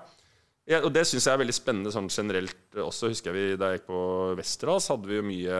Ja, 0.69 0.77
og 0.85 0.91
det 0.93 1.01
syns 1.09 1.25
jeg 1.25 1.33
er 1.33 1.39
veldig 1.41 1.55
spennende 1.57 1.91
sånn 1.91 2.07
generelt 2.13 2.77
også. 2.79 3.09
Husker 3.11 3.33
jeg 3.33 3.35
vi, 3.35 3.57
Da 3.59 3.71
jeg 3.71 3.79
gikk 3.81 3.87
på 3.89 4.01
Westerdals, 4.37 4.87
hadde 4.93 5.09
vi 5.09 5.17
jo 5.17 5.23
mye 5.25 5.57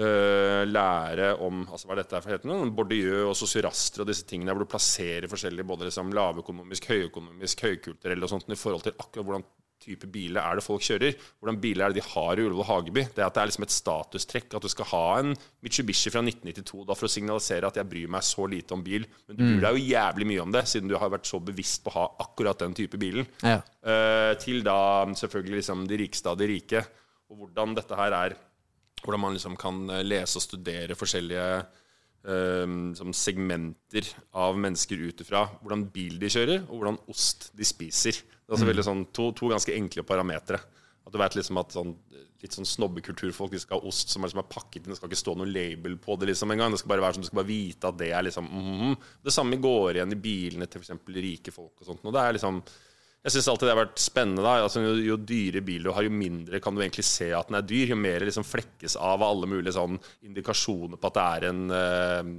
øh, 0.00 0.62
lære 0.68 1.32
om 1.44 1.64
altså 1.64 1.88
hva 1.88 1.96
er 1.96 2.02
dette 2.02 2.18
er 2.18 2.24
for 2.24 2.34
heter 2.34 2.50
noe? 2.50 2.70
Bourdieu 2.74 3.28
og 3.30 3.36
sosiaraster 3.38 4.04
og 4.04 4.10
disse 4.10 4.26
tingene, 4.28 4.54
hvor 4.54 4.66
du 4.66 4.72
plasserer 4.72 5.30
forskjellige 5.30 5.68
både 5.68 5.90
liksom 5.90 6.14
lavøkonomisk, 6.16 6.88
høyøkonomisk, 6.92 7.66
høykulturell 7.68 8.26
og 8.26 8.32
sånt 8.32 8.50
i 8.50 8.58
forhold 8.58 8.86
til 8.88 8.96
akkurat 8.98 9.28
hvordan 9.28 9.46
type 9.84 10.08
biler 10.08 10.40
er 10.40 10.58
det 10.58 10.64
folk 10.64 10.84
kjører. 10.84 11.16
Hvordan 11.40 11.58
biler 11.60 11.84
er 11.84 11.92
det 11.92 12.00
de 12.00 12.06
har 12.08 12.40
i 12.40 12.44
Ullevål 12.44 12.68
Hageby. 12.68 13.04
Det 13.12 13.20
er 13.20 13.26
at 13.26 13.36
det 13.36 13.42
er 13.42 13.50
liksom 13.50 13.66
et 13.66 13.74
statustrekk 13.74 14.56
at 14.56 14.64
du 14.64 14.70
skal 14.72 14.88
ha 14.92 15.04
en 15.20 15.34
Mitsubishi 15.64 16.12
fra 16.14 16.22
1992 16.24 16.86
da 16.88 16.96
for 16.96 17.08
å 17.08 17.12
signalisere 17.12 17.68
at 17.68 17.80
jeg 17.80 17.90
bryr 17.90 18.14
meg 18.14 18.24
så 18.26 18.48
lite 18.50 18.76
om 18.76 18.84
bil. 18.86 19.06
Men 19.28 19.38
du 19.38 19.44
bryr 19.44 19.66
deg 19.66 19.78
jo 19.78 19.92
jævlig 19.92 20.30
mye 20.30 20.46
om 20.46 20.54
det, 20.54 20.64
siden 20.70 20.90
du 20.90 20.96
har 21.00 21.12
vært 21.12 21.28
så 21.28 21.40
bevisst 21.44 21.84
på 21.84 21.92
å 21.92 21.98
ha 21.98 22.06
akkurat 22.24 22.64
den 22.64 22.76
type 22.76 23.00
bilen. 23.00 23.28
Ja. 23.44 23.60
Uh, 23.84 24.32
til 24.40 24.64
da 24.66 24.78
selvfølgelig 25.20 25.60
liksom 25.60 25.84
de 25.90 26.00
rikeste 26.04 26.32
av 26.32 26.40
de 26.40 26.50
rike. 26.54 26.84
Og 27.32 27.42
hvordan 27.42 27.76
dette 27.76 27.98
her 27.98 28.16
er 28.16 28.38
Hvordan 29.04 29.20
man 29.20 29.36
liksom 29.36 29.56
kan 29.60 29.82
eh, 29.92 30.04
lese 30.06 30.40
og 30.40 30.44
studere 30.46 30.96
forskjellige 30.98 31.48
um, 32.24 32.94
segmenter 33.12 34.08
av 34.32 34.56
mennesker 34.58 35.02
ut 35.08 35.20
ifra 35.24 35.44
hvordan 35.60 35.88
bil 35.92 36.16
de 36.20 36.30
kjører, 36.32 36.64
og 36.68 36.78
hvordan 36.78 37.00
ost 37.12 37.50
de 37.56 37.66
spiser. 37.68 38.22
Det 38.24 38.48
er 38.48 38.56
altså 38.56 38.68
veldig 38.68 38.86
sånn, 38.86 39.04
to, 39.16 39.30
to 39.36 39.50
ganske 39.52 39.74
enkle 39.76 40.04
parametere. 40.08 40.60
At 41.04 41.12
du 41.12 41.20
vet 41.20 41.36
liksom 41.36 41.60
at 41.60 41.74
sånn, 41.76 41.92
litt 42.40 42.56
sånn 42.56 42.68
snobbekulturfolk 42.68 43.52
de 43.52 43.60
skal 43.60 43.80
ha 43.80 43.88
ost 43.88 44.12
som 44.12 44.22
er, 44.24 44.30
liksom 44.30 44.42
er 44.42 44.50
pakket 44.52 44.82
inn. 44.82 44.92
Det 44.92 44.98
skal 44.98 45.12
ikke 45.12 45.20
stå 45.20 45.36
noe 45.40 45.48
label 45.48 45.96
på 46.00 46.16
det 46.20 46.30
liksom 46.30 46.52
engang. 46.52 46.72
Det 46.72 46.80
skal 46.80 46.94
bare 46.94 47.04
være 47.04 47.16
sånn, 47.16 47.26
du 47.26 47.28
skal 47.30 47.40
bare 47.42 47.52
vite 47.52 47.90
at 47.90 48.00
det 48.00 48.10
er 48.12 48.26
liksom 48.26 48.48
mhm. 48.48 48.96
Det 49.24 49.32
samme 49.34 49.60
går 49.60 49.98
igjen 49.98 50.16
i 50.16 50.20
bilene 50.26 50.68
til 50.68 50.84
f.eks. 50.84 50.96
rike 51.28 51.54
folk 51.54 51.80
og 51.80 51.88
sånt. 51.88 52.04
Og 52.04 52.16
det 52.16 52.24
er 52.24 52.36
liksom 52.38 52.60
jeg 53.24 53.32
syns 53.32 53.46
alltid 53.48 53.68
det 53.68 53.72
har 53.72 53.80
vært 53.80 54.02
spennende. 54.04 54.44
altså, 54.44 54.82
jo, 54.84 54.96
jo 55.00 55.16
dyre 55.16 55.62
bil 55.64 55.86
du 55.86 55.92
har, 55.96 56.04
jo 56.04 56.12
mindre 56.12 56.60
kan 56.60 56.76
du 56.76 56.82
egentlig 56.84 57.06
se 57.08 57.30
at 57.32 57.48
den 57.48 57.56
er 57.56 57.64
dyr. 57.64 57.94
Jo 57.94 57.96
mer 57.96 58.26
liksom 58.28 58.44
flekkes 58.44 58.98
av 59.00 59.24
alle 59.24 59.48
mulige 59.48 59.72
sånn 59.78 59.96
indikasjoner 60.28 61.00
på 61.00 61.08
at 61.08 61.16
det 61.16 61.24
er 61.24 61.46
en 61.48 61.62
uh, 61.72 62.34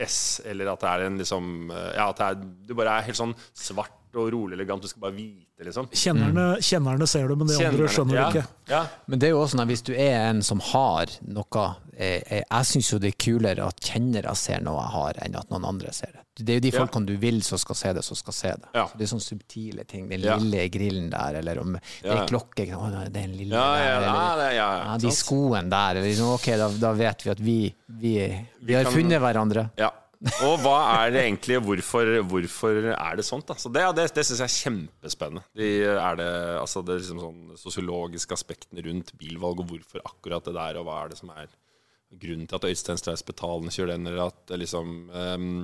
S, 0.00 0.40
eller 0.48 0.72
at 0.72 0.80
det 0.80 0.90
er 0.94 1.06
en 1.06 1.20
liksom 1.20 1.48
eh, 1.68 1.90
Ja, 1.98 2.06
at 2.08 2.16
det 2.16 2.28
er, 2.30 2.44
du 2.70 2.72
bare 2.78 2.94
er 2.96 3.08
helt 3.10 3.18
sånn 3.18 3.34
svart 3.52 3.99
og 4.16 4.32
rolig 4.32 4.54
elegant. 4.58 4.82
Du 4.82 4.88
skal 4.88 5.00
bare 5.04 5.14
vite, 5.14 5.64
liksom. 5.64 5.86
Kjennerne, 5.92 6.46
kjennerne 6.64 7.06
ser 7.06 7.28
det, 7.28 7.36
men 7.38 7.46
de 7.50 7.58
andre 7.66 7.86
skjønner 7.88 8.14
ja, 8.16 8.24
det 8.30 8.40
ikke. 8.40 8.48
Ja. 8.72 8.80
Men 9.06 9.18
det 9.22 9.28
er 9.28 9.30
jo 9.34 9.40
også 9.42 9.54
sånn 9.56 9.62
at 9.64 9.68
hvis 9.70 9.82
du 9.86 9.92
er 9.94 10.16
en 10.30 10.42
som 10.42 10.60
har 10.72 11.06
noe 11.26 11.74
Jeg, 12.00 12.22
eh, 12.30 12.42
Jeg 12.48 12.64
syns 12.64 12.88
jo 12.94 12.98
det 12.98 13.10
er 13.12 13.16
kulere 13.20 13.66
at 13.68 13.80
kjennere 13.84 14.32
ser 14.34 14.62
noe 14.64 14.80
jeg 14.80 14.92
har, 14.94 15.18
enn 15.26 15.34
at 15.36 15.50
noen 15.52 15.66
andre 15.68 15.92
ser 15.92 16.14
det. 16.14 16.22
Det 16.40 16.54
er 16.54 16.56
jo 16.56 16.60
de 16.64 16.70
Ja. 16.72 16.78
folkene 16.80 17.06
du 17.06 17.16
vil 17.20 17.42
som 17.42 17.58
skal 17.58 17.74
se 17.76 17.92
det, 17.92 18.02
som 18.04 18.16
skal 18.16 18.32
se 18.32 18.48
det. 18.56 18.68
Ja. 18.74 18.86
Det 18.96 19.02
er 19.04 19.10
sånne 19.10 19.26
subtile 19.26 19.84
ting. 19.86 20.08
Den 20.08 20.20
Ja. 20.24 20.36
lille 20.36 20.68
grillen 20.70 21.10
der, 21.10 21.34
eller 21.42 21.60
om 21.60 21.72
det 21.74 21.82
er 22.10 22.26
klokke? 22.26 22.64
Å, 22.72 23.10
det 23.12 23.20
er 23.20 23.24
en 23.28 23.36
lille 23.36 23.52
Ja, 23.54 23.76
ja, 23.76 24.00
der, 24.00 24.08
eller, 24.08 24.52
ja, 24.56 24.68
ja, 24.86 24.96
de 24.96 25.10
skoene 25.10 25.68
der. 25.68 25.90
Eller, 25.96 26.08
liksom, 26.08 26.32
ok, 26.34 26.46
da, 26.56 26.68
da 26.86 26.92
vet 26.92 27.22
vi 27.26 27.30
at 27.30 27.38
vi, 27.40 27.74
vi, 27.88 28.46
vi 28.62 28.74
har 28.74 28.84
kan- 28.84 28.92
funnet 28.94 29.20
hverandre. 29.20 29.70
Ja. 29.76 29.90
Og 30.20 30.58
hva 30.60 30.76
er 31.00 31.14
det 31.14 31.20
egentlig 31.24 31.56
Hvorfor, 31.64 32.10
hvorfor 32.28 32.90
er 32.92 33.16
det 33.16 33.24
sånt? 33.24 33.46
da? 33.48 33.56
Så 33.56 33.70
det 33.72 33.86
det, 33.96 34.04
det 34.16 34.24
syns 34.28 34.42
jeg 34.42 34.50
er 34.50 34.58
kjempespennende. 34.66 35.44
De 35.56 35.70
er 35.94 36.18
det, 36.20 36.28
altså 36.60 36.82
det 36.84 36.94
er 36.94 37.00
liksom 37.00 37.22
sånn 37.22 37.60
sosiologiske 37.60 38.36
aspektene 38.36 38.84
rundt 38.84 39.14
bilvalg, 39.20 39.62
og 39.64 39.72
hvorfor 39.72 40.04
akkurat 40.04 40.44
det 40.44 40.56
der, 40.58 40.80
og 40.80 40.88
hva 40.88 40.98
er 41.00 41.12
det 41.12 41.20
som 41.20 41.32
er 41.32 41.48
grunnen 42.20 42.48
til 42.50 42.58
at 42.58 42.66
Øystein 42.68 43.00
Streis 43.00 43.24
Betalen 43.24 43.72
kjører 43.72 43.94
den, 43.94 44.10
eller 44.10 44.28
at 44.28 44.52
liksom 44.60 44.94
ehm, 45.14 45.54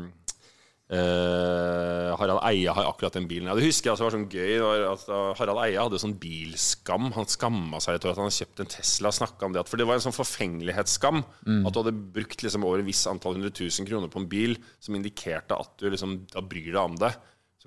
eh, 0.93 2.11
Harald 2.17 2.43
Eia 2.47 2.75
har 2.77 2.89
akkurat 2.91 3.17
den 3.17 3.29
bilen. 3.31 3.49
Ja, 3.51 3.57
det 3.59 3.67
husker 3.67 3.89
jeg 3.89 3.95
altså 3.95 4.07
var 4.07 4.17
sånn 4.17 4.29
gøy. 4.33 4.53
Var 4.63 4.85
at 4.91 5.05
da 5.09 5.21
Harald 5.41 5.63
Eia 5.65 5.85
hadde 5.87 6.01
sånn 6.03 6.17
bilskam. 6.23 7.11
Han 7.17 7.29
skamma 7.31 7.81
seg 7.83 7.97
litt 7.97 8.07
over 8.07 8.15
at 8.15 8.23
han 8.23 8.29
hadde 8.31 8.39
kjøpt 8.41 8.65
en 8.65 8.73
Tesla. 8.77 9.13
om 9.47 9.57
det, 9.57 9.67
For 9.69 9.81
det 9.81 9.89
var 9.89 9.99
en 9.99 10.07
sånn 10.07 10.17
forfengelighetsskam. 10.17 11.23
At 11.67 11.73
du 11.75 11.81
hadde 11.83 11.97
brukt 12.17 12.43
liksom 12.43 12.67
over 12.67 12.83
et 12.83 12.89
visst 12.89 13.09
antall 13.11 13.39
hundre 13.39 13.53
tusen 13.55 13.89
kroner 13.89 14.13
på 14.13 14.23
en 14.23 14.29
bil 14.31 14.59
som 14.81 14.95
indikerte 14.99 15.59
at 15.59 15.75
du 15.79 15.89
liksom 15.91 16.27
da 16.33 16.41
bryr 16.45 16.73
deg 16.73 16.83
om 16.83 16.97
det. 17.01 17.15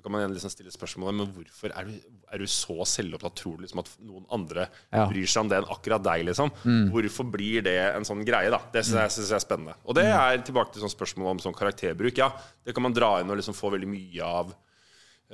Så 0.00 0.04
kan 0.06 0.14
man 0.14 0.22
igjen 0.22 0.32
liksom 0.32 0.48
stille 0.54 0.72
spørsmålet 0.72 1.16
Men 1.18 1.26
hvorfor 1.34 1.74
er 1.76 1.84
du, 1.84 1.96
er 2.32 2.40
du 2.40 2.46
så 2.48 2.86
selvopptatt? 2.88 3.34
Tror 3.36 3.58
du 3.58 3.66
liksom 3.66 3.82
at 3.82 3.90
noen 4.00 4.24
andre 4.32 4.64
Ja. 4.88 5.04
bryr 5.10 5.28
seg 5.28 5.42
om 5.42 5.50
det 5.50 5.58
enn 5.60 5.68
akkurat 5.74 6.02
deg? 6.06 6.24
liksom 6.30 6.48
Hvorfor 6.94 7.28
blir 7.28 7.60
det 7.68 7.76
en 7.90 8.08
sånn 8.08 8.24
greie? 8.24 8.48
da 8.48 8.62
Det 8.72 8.80
syns 8.86 8.96
jeg, 8.96 9.12
synes 9.18 9.28
jeg 9.34 9.36
er 9.36 9.44
spennende. 9.44 9.74
Og 9.84 9.94
det 10.00 10.06
er 10.08 10.40
tilbake 10.40 10.72
til 10.72 10.80
sånn 10.80 10.94
spørsmålet 10.94 11.36
om 11.36 11.44
sånn 11.44 11.58
karakterbruk. 11.58 12.16
Ja, 12.16 12.30
det 12.64 12.72
kan 12.72 12.82
man 12.88 12.96
dra 12.96 13.18
inn 13.20 13.28
og 13.28 13.36
liksom 13.36 13.52
få 13.54 13.74
veldig 13.76 13.90
mye 13.92 14.24
av 14.24 14.54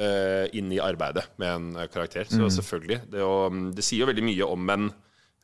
uh, 0.01 0.47
inn 0.53 0.73
i 0.75 0.83
arbeidet 0.83 1.29
med 1.39 1.55
en 1.55 1.89
karakter. 1.93 2.27
Så 2.27 2.51
selvfølgelig. 2.59 3.05
Det, 3.13 3.23
å, 3.23 3.47
mm, 3.53 3.69
det 3.77 3.87
sier 3.87 4.03
jo 4.03 4.11
veldig 4.11 4.27
mye 4.27 4.51
om 4.51 4.71
en 4.75 4.89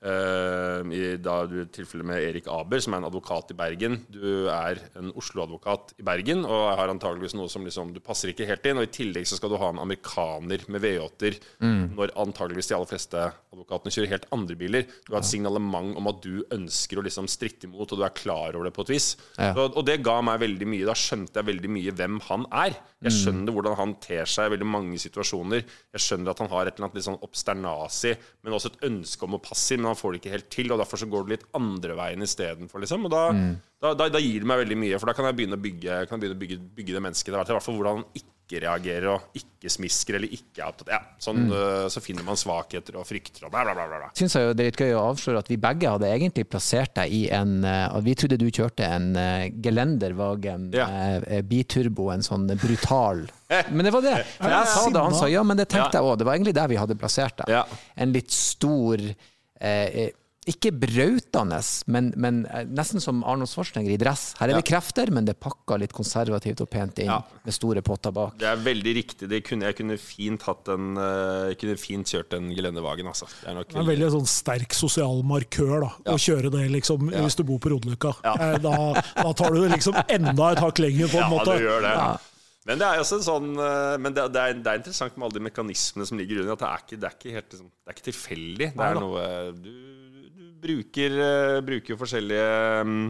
i 0.02 1.02
da 1.22 1.34
du 1.46 1.60
tilfellet 1.70 2.06
med 2.08 2.24
Erik 2.26 2.48
Aber, 2.50 2.80
som 2.82 2.94
er 2.94 3.02
en 3.02 3.06
advokat 3.06 3.52
i 3.54 3.56
Bergen. 3.58 4.00
Du 4.10 4.48
er 4.50 4.80
en 4.98 5.12
Oslo-advokat 5.14 5.94
i 6.02 6.06
Bergen 6.06 6.42
og 6.42 6.72
har 6.74 6.90
antageligvis 6.90 7.36
noe 7.38 7.50
som 7.52 7.62
liksom 7.62 7.92
Du 7.94 8.00
passer 8.02 8.32
ikke 8.32 8.48
helt 8.48 8.66
inn. 8.66 8.80
Og 8.80 8.88
i 8.88 8.92
tillegg 8.92 9.28
så 9.30 9.38
skal 9.38 9.52
du 9.52 9.58
ha 9.62 9.70
en 9.70 9.82
amerikaner 9.82 10.64
med 10.66 10.82
V8-er 10.82 11.38
når 11.62 12.14
antageligvis 12.18 12.72
de 12.72 12.76
aller 12.76 12.90
fleste 12.90 13.22
advokatene 13.52 13.94
kjører 13.94 14.12
helt 14.14 14.28
andre 14.34 14.56
biler. 14.58 14.86
Du 15.06 15.12
har 15.14 15.22
et 15.22 15.28
signalement 15.28 15.94
om 16.00 16.10
at 16.10 16.22
du 16.24 16.42
ønsker 16.54 16.98
å 16.98 17.04
liksom 17.06 17.28
stritte 17.30 17.68
imot, 17.68 17.92
og 17.92 18.00
du 18.00 18.06
er 18.06 18.16
klar 18.16 18.56
over 18.56 18.66
det 18.68 18.74
på 18.74 18.86
et 18.86 18.94
vis. 18.96 19.12
Ja. 19.36 19.52
Så, 19.54 19.68
og 19.70 19.86
det 19.86 20.00
ga 20.02 20.18
meg 20.24 20.42
veldig 20.42 20.68
mye. 20.72 20.88
Da 20.88 20.96
skjønte 20.98 21.38
jeg 21.38 21.50
veldig 21.52 21.70
mye 21.78 21.94
hvem 21.98 22.18
han 22.28 22.48
er. 22.50 22.78
Jeg 23.02 23.16
skjønner 23.16 23.54
hvordan 23.54 23.74
han 23.78 23.94
ter 24.02 24.28
seg 24.30 24.46
i 24.46 24.52
veldig 24.54 24.68
mange 24.70 24.98
situasjoner. 25.02 25.64
Jeg 25.94 26.04
skjønner 26.04 26.32
at 26.32 26.42
han 26.42 26.50
har 26.52 26.68
et 26.68 26.76
eller 26.76 26.88
annet 26.88 26.98
litt 27.00 27.06
sånn 27.08 27.22
obsternasi, 27.26 28.12
men 28.42 28.54
også 28.54 28.70
et 28.72 28.84
ønske 28.88 29.26
om 29.26 29.36
å 29.38 29.42
passe 29.42 29.74
inn. 29.74 29.88
Men 29.92 29.96
han 29.96 30.00
får 30.00 30.14
det 30.14 30.22
ikke 30.22 30.34
helt 30.36 30.50
til, 30.52 30.72
og 30.72 30.80
derfor 30.80 31.02
så 31.02 31.10
går 31.12 31.28
det 31.28 31.36
litt 31.36 31.48
andre 31.58 31.96
veien 31.98 32.24
istedenfor. 32.24 32.82
Liksom. 32.84 33.08
Og 33.08 33.12
da, 33.12 33.22
da, 33.82 33.94
da, 33.98 34.10
da 34.16 34.22
gir 34.22 34.42
det 34.42 34.48
meg 34.48 34.64
veldig 34.64 34.82
mye, 34.86 35.00
for 35.00 35.10
da 35.10 35.16
kan 35.18 35.28
jeg 35.28 35.40
begynne 35.40 35.58
å 35.58 35.64
bygge, 35.68 36.04
kan 36.08 36.16
jeg 36.16 36.24
begynne 36.24 36.38
å 36.38 36.44
bygge, 36.44 36.60
bygge 36.78 36.94
det 36.96 37.08
mennesket. 37.08 37.34
Det 37.34 37.42
i 37.42 37.58
hvert 37.58 37.66
fall 37.66 37.80
hvordan 37.80 38.00
han 38.00 38.22
ikke 38.22 38.30
reagerer 38.62 39.06
og 39.08 39.36
ikke 39.38 39.70
smisker 39.72 40.18
eller 40.18 40.32
ikke 40.34 40.60
er 40.60 40.68
opptatt. 40.68 40.90
Ja, 40.92 40.98
sånn, 41.22 41.46
mm. 41.48 41.54
så 41.94 42.02
finner 42.04 42.26
man 42.26 42.36
svakheter 42.36 42.98
og 43.00 43.06
frykter 43.08 43.46
og 43.46 43.52
bla, 43.54 43.62
bla, 43.64 43.72
bla. 43.78 43.86
bla. 43.88 44.10
Syns 44.18 44.36
jeg 44.36 44.48
jo 44.48 44.56
det 44.56 44.64
er 44.64 44.72
litt 44.72 44.82
gøy 44.82 44.96
å 44.98 45.04
avsløre 45.12 45.40
at 45.40 45.48
vi 45.48 45.58
begge 45.62 45.92
hadde 45.94 46.10
egentlig 46.10 46.44
plassert 46.50 46.92
deg 46.98 47.14
i 47.16 47.22
en 47.32 47.54
og 47.64 48.02
Vi 48.04 48.16
trodde 48.18 48.36
du 48.40 48.48
kjørte 48.50 48.84
en 48.84 49.12
uh, 49.16 49.46
Gelenderwagen 49.64 50.68
Ja. 50.76 50.88
uh, 51.22 51.38
biturbo, 51.46 52.10
en 52.12 52.26
sånn 52.26 52.50
brutal 52.60 53.24
Men 53.74 53.86
det 53.86 53.92
var 53.94 54.04
det. 54.04 54.16
For 54.38 54.52
jeg 54.52 54.70
sa 54.72 54.84
det, 54.88 55.04
han 55.06 55.16
sa 55.16 55.28
ja, 55.30 55.42
men 55.46 55.60
det 55.60 55.68
tenkte 55.72 55.98
jeg 55.98 56.06
òg. 56.08 56.16
Det 56.20 56.28
var 56.28 56.38
egentlig 56.38 56.56
der 56.56 56.70
vi 56.72 56.80
hadde 56.80 56.96
plassert 56.98 57.36
deg. 57.42 57.52
Ja. 57.52 57.64
En 58.00 58.14
litt 58.14 58.32
stor 58.32 59.02
eh, 59.62 60.02
eh, 60.06 60.10
ikke 60.42 60.72
brautende, 60.74 61.60
men, 61.86 62.08
men 62.18 62.40
eh, 62.50 62.64
nesten 62.66 62.98
som 62.98 63.20
Arnold 63.22 63.46
Schwarzenegger 63.46 63.92
i 63.94 63.98
dress. 64.00 64.32
Her 64.40 64.50
er 64.50 64.58
det 64.58 64.64
krefter, 64.66 65.06
men 65.14 65.22
det 65.28 65.36
er 65.36 65.38
pakka 65.38 65.76
litt 65.78 65.92
konservativt 65.94 66.64
og 66.64 66.68
pent 66.72 66.98
inn, 66.98 67.06
Ja. 67.12 67.20
med 67.46 67.54
store 67.54 67.78
potter 67.86 68.10
bak. 68.10 68.34
Det 68.42 68.48
er 68.50 68.56
veldig 68.64 68.94
riktig. 68.96 69.28
Det 69.30 69.38
kunne, 69.46 69.68
jeg 69.70 69.76
kunne 69.78 69.98
fint 70.02 70.42
hatt 70.42 70.66
en 70.74 70.96
øh, 70.98 71.52
Jeg 71.52 71.60
kunne 71.62 71.76
fint 71.78 72.10
kjørt 72.10 72.34
en 72.34 72.50
gelendervagen, 72.56 73.06
altså. 73.06 73.30
Det 73.38 73.52
er 73.52 73.54
nok 73.60 73.68
Det 73.70 73.76
er 73.78 73.84
en 73.84 73.90
veldig 73.92 74.10
sånn 74.16 74.26
sterk 74.34 74.74
sosial 74.74 75.22
markør 75.22 75.86
da, 75.86 75.92
å 76.10 76.18
kjøre 76.18 76.50
det 76.50 76.66
liksom, 76.74 77.06
hvis 77.14 77.38
du 77.38 77.44
bor 77.46 77.62
på 77.62 77.70
Rodeløkka. 77.76 78.16
Eh, 78.34 78.58
Da, 78.66 78.74
da 79.22 79.32
tar 79.38 79.54
du 79.54 79.62
det 79.62 79.76
liksom 79.76 79.94
enda 80.08 80.50
et 80.56 80.58
hakk 80.66 80.82
lenger, 80.82 81.06
på 81.06 81.22
en 81.22 81.28
Ja, 81.28 81.30
måte. 81.36 81.54
du 81.54 81.68
gjør 81.70 81.86
det. 81.86 81.96
Men 82.68 82.78
det 82.78 82.86
er 82.86 83.00
også 83.02 83.18
sånn 83.24 83.56
øh, 83.58 83.96
Men 83.98 84.14
det, 84.14 84.28
det, 84.34 84.42
er, 84.42 84.58
det 84.62 84.70
er 84.70 84.78
interessant 84.78 85.16
med 85.16 85.26
alle 85.26 85.38
de 85.40 85.46
mekanismene 85.48 86.06
som 86.06 86.20
ligger 86.20 86.42
under. 86.42 86.54
At 86.54 86.62
det 86.62 86.68
er 86.68 86.84
ikke, 86.84 86.98
det 87.00 87.08
er 87.08 87.16
ikke, 87.16 87.34
helt, 87.36 87.48
liksom, 87.54 87.70
det 87.72 87.90
er 87.90 87.96
ikke 87.96 88.08
tilfeldig. 88.10 88.68
Det 88.76 88.86
er 88.88 89.00
noe 89.00 89.24
du, 89.58 89.72
du 90.36 90.44
bruker, 90.62 91.16
eh, 91.26 91.56
bruker 91.66 91.98
forskjellige 91.98 92.84
mm, 92.86 93.08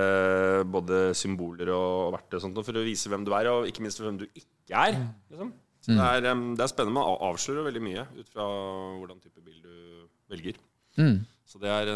eh, 0.00 0.60
både 0.68 1.00
symboler 1.16 1.72
og, 1.72 2.12
verktøy 2.18 2.38
og 2.40 2.44
sånt 2.44 2.60
for 2.60 2.80
å 2.80 2.84
vise 2.84 3.12
hvem 3.12 3.24
du 3.24 3.32
er, 3.38 3.48
og 3.54 3.70
ikke 3.70 3.86
minst 3.86 4.04
hvem 4.04 4.20
du 4.20 4.26
ikke 4.28 4.84
er. 4.84 5.00
Liksom. 5.32 5.54
Så 5.86 5.94
det, 5.94 6.04
er, 6.04 6.28
em, 6.34 6.48
det 6.58 6.64
er 6.64 6.70
spennende. 6.72 6.98
Man 6.98 7.28
avslører 7.30 7.68
veldig 7.70 7.84
mye 7.86 8.04
ut 8.18 8.32
fra 8.34 8.44
hvordan 8.98 9.22
type 9.22 9.40
bil 9.40 9.62
du 9.64 10.08
velger. 10.28 10.58
Så 11.48 11.60
det 11.62 11.70
er, 11.72 11.94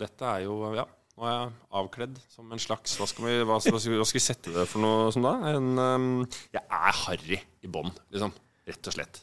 dette 0.00 0.30
er 0.30 0.46
jo 0.46 0.60
Ja, 0.72 0.86
nå 1.16 1.24
er 1.24 1.36
jeg 1.36 1.52
avkledd 1.80 2.18
som 2.28 2.50
en 2.52 2.60
slags 2.60 2.96
Hva 3.00 3.06
skal 3.08 3.24
vi, 3.24 3.36
hva, 3.48 3.56
skal, 3.62 3.78
hva 3.78 4.08
skal 4.08 4.18
vi 4.18 4.24
sette 4.24 4.52
det 4.52 4.66
for 4.68 4.84
noe 4.84 5.06
som 5.14 5.24
da? 5.24 5.36
En, 5.54 5.70
um, 5.80 6.10
jeg 6.52 6.60
er 6.60 6.98
harry 7.06 7.38
i 7.64 7.70
bånn, 7.72 7.88
liksom. 8.12 8.34
Rett 8.66 8.90
og 8.90 8.96
slett. 8.98 9.22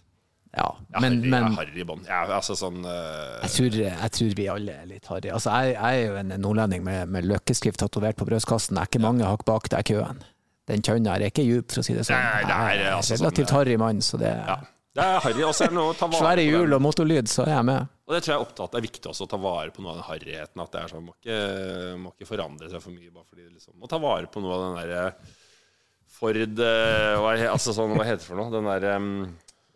Ja, 0.53 0.67
Jeg 0.93 1.01
men, 1.01 1.15
harry, 1.17 1.29
men 1.29 1.33
jeg 1.33 1.51
er 1.51 1.57
harry 1.59 1.83
i 1.83 1.87
bånn. 1.89 2.03
Jeg 2.07 2.33
altså 2.37 2.57
sånn 2.57 2.81
uh, 2.85 3.39
jeg 3.43 3.53
tror, 3.55 3.79
jeg 3.83 4.11
tror 4.17 4.35
vi 4.39 4.49
alle 4.55 4.75
er 4.83 4.89
litt 4.89 5.09
harry. 5.09 5.31
Altså, 5.33 5.53
jeg, 5.53 5.77
jeg 5.77 6.01
er 6.01 6.09
jo 6.09 6.19
en 6.23 6.35
nordlending 6.41 6.85
med, 6.85 7.13
med 7.13 7.29
løkkeskrift 7.29 7.81
tatovert 7.81 8.17
på 8.17 8.27
brystkassen. 8.29 8.77
Det 8.77 8.83
er 8.83 8.91
ikke 8.91 9.05
mange 9.05 9.29
hakk 9.29 9.45
bak 9.49 9.69
der 9.73 9.85
i 9.85 9.89
køen. 9.93 10.21
Den 10.69 10.79
her 11.09 11.19
er 11.19 11.27
ikke 11.27 11.43
djup, 11.43 11.73
for 11.73 11.81
å 11.81 11.85
si 11.85 11.93
det 11.93 12.05
sånn. 12.07 12.21
Nei, 12.21 12.43
det 12.47 12.55
er, 12.55 12.69
Jeg 12.73 12.85
er 12.87 12.97
altså, 12.97 13.17
relativt 13.19 13.49
sånn, 13.49 13.57
harry 13.57 13.77
mann, 13.81 14.01
så 14.05 14.17
det 14.21 14.31
Ja. 14.33 14.61
Det 14.93 15.01
er 15.03 15.23
harry. 15.25 15.43
Og 15.47 15.55
så 15.57 15.65
er 15.65 15.71
det 15.73 15.77
noe 15.79 15.93
å 15.93 15.97
ta 15.97 16.07
vare 16.09 16.21
Svære 16.21 16.45
hjul 16.45 16.75
og 16.77 16.81
motorlyd, 16.85 17.29
så 17.31 17.45
er 17.47 17.55
jeg 17.55 17.67
med. 17.71 17.93
Og 18.03 18.13
det 18.13 18.19
tror 18.23 18.33
jeg 18.33 18.39
er 18.39 18.43
opptatt 18.45 18.73
Det 18.73 18.79
er 18.79 18.85
viktig 18.85 19.09
også 19.09 19.25
å 19.25 19.29
ta 19.31 19.39
vare 19.41 19.71
på 19.73 19.81
noe 19.81 19.93
av 19.93 20.01
den 20.01 20.07
harryheten. 20.09 20.63
At 20.63 20.75
det 20.75 20.81
er 20.83 20.91
sånn, 20.91 21.07
må 21.07 21.15
ikke, 21.17 21.39
må 22.01 22.11
ikke 22.13 22.29
forandre 22.29 22.69
seg 22.69 22.83
for 22.83 22.93
mye. 22.93 23.13
Bare 23.13 23.25
fordi 23.29 23.47
liksom, 23.47 23.77
Må 23.81 23.89
ta 23.89 24.01
vare 24.03 24.29
på 24.29 24.43
noe 24.43 24.57
av 24.57 24.65
den 24.67 24.77
derre 24.81 25.07
Ford 26.13 26.37
eh, 26.37 27.15
hva, 27.17 27.31
altså 27.49 27.73
sånn, 27.73 27.95
hva 27.97 28.05
heter 28.05 28.21
det 28.21 28.27
for 28.27 28.37
noe? 28.37 28.53
Den 28.53 28.69
derre 28.69 28.93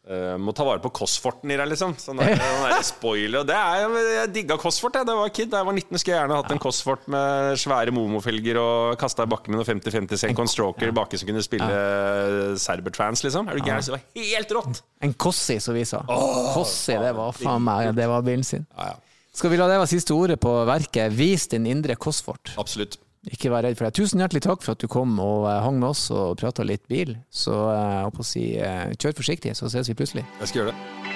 eh, 0.10 0.36
må 0.42 0.54
ta 0.56 0.66
vare 0.68 0.82
på 0.84 0.92
Cosforten 1.00 1.52
i 1.54 1.58
deg, 1.60 1.70
liksom. 1.72 1.96
Sånn 2.02 2.20
der, 2.22 2.34
den 2.40 2.66
der 2.66 2.84
spoiler. 2.86 3.46
Det 3.48 3.56
er, 3.56 3.96
jeg 4.16 4.32
digga 4.36 4.58
Cosfort 4.62 4.98
jeg, 5.00 5.08
da 5.08 5.16
jeg 5.16 5.22
var 5.22 5.34
kid. 5.40 5.52
Da 5.54 5.62
jeg 5.62 5.70
var 5.70 5.78
19, 5.78 6.02
skulle 6.02 6.16
jeg 6.16 6.22
gjerne 6.24 6.40
hatt 6.42 6.54
en 6.56 6.62
Cosfort 6.64 7.10
med 7.14 7.58
svære 7.62 7.96
Momo-felger 7.96 8.62
og 8.62 9.00
kasta 9.02 9.28
i 9.28 9.32
bakken 9.34 9.56
med 9.56 9.62
noe 9.62 9.70
50-50 9.70 10.24
Sencon 10.24 10.52
Stroker 10.52 10.94
baki 10.96 11.20
som 11.22 11.32
kunne 11.32 11.44
spille 11.46 11.68
ja. 11.72 12.54
Serbertrans, 12.62 13.26
liksom. 13.28 13.50
Er 13.52 13.60
du 13.60 13.66
gæren? 13.66 13.84
Det 13.84 13.96
var 13.98 14.06
helt 14.32 14.56
rått! 14.60 14.84
En 15.04 15.14
Kossi, 15.14 15.60
som 15.64 15.78
vi 15.78 15.84
sa. 15.88 16.04
Kossi, 16.08 16.96
det 16.98 17.12
var 17.18 17.36
faen 17.38 17.64
meg 17.68 17.92
Det 17.98 18.08
var 18.10 18.24
bilen 18.26 18.48
sin. 18.48 18.66
Ja, 18.78 18.94
ja. 18.94 19.04
Skal 19.38 19.52
vi 19.54 19.58
la 19.60 19.68
det 19.70 19.76
være 19.78 19.90
siste 19.92 20.16
ordet 20.18 20.40
på 20.42 20.50
verket? 20.66 21.14
Vis 21.14 21.46
din 21.52 21.68
indre 21.70 21.94
Kosfort. 22.00 22.56
Absolutt. 22.58 22.98
Ikke 23.28 23.52
vær 23.52 23.66
redd 23.66 23.80
for 23.80 23.88
det. 23.88 23.98
Tusen 23.98 24.22
hjertelig 24.22 24.44
takk 24.46 24.64
for 24.64 24.78
at 24.78 24.84
du 24.84 24.88
kom 24.92 25.18
og 25.24 25.50
eh, 25.50 25.60
hang 25.66 25.82
med 25.82 25.90
oss 25.90 26.08
og 26.14 26.38
prata 26.40 26.66
litt 26.68 26.86
bil. 26.92 27.18
Så 27.34 27.56
eh, 27.74 27.84
jeg 27.98 28.08
håper 28.10 28.24
å 28.24 28.32
si, 28.32 28.48
eh, 28.62 28.96
kjør 28.96 29.20
forsiktig, 29.24 29.58
så 29.58 29.72
ses 29.74 29.92
vi 29.92 29.98
plutselig. 30.00 30.26
Jeg 30.40 30.54
skal 30.54 30.64
gjøre 30.64 30.76
det. 30.76 31.07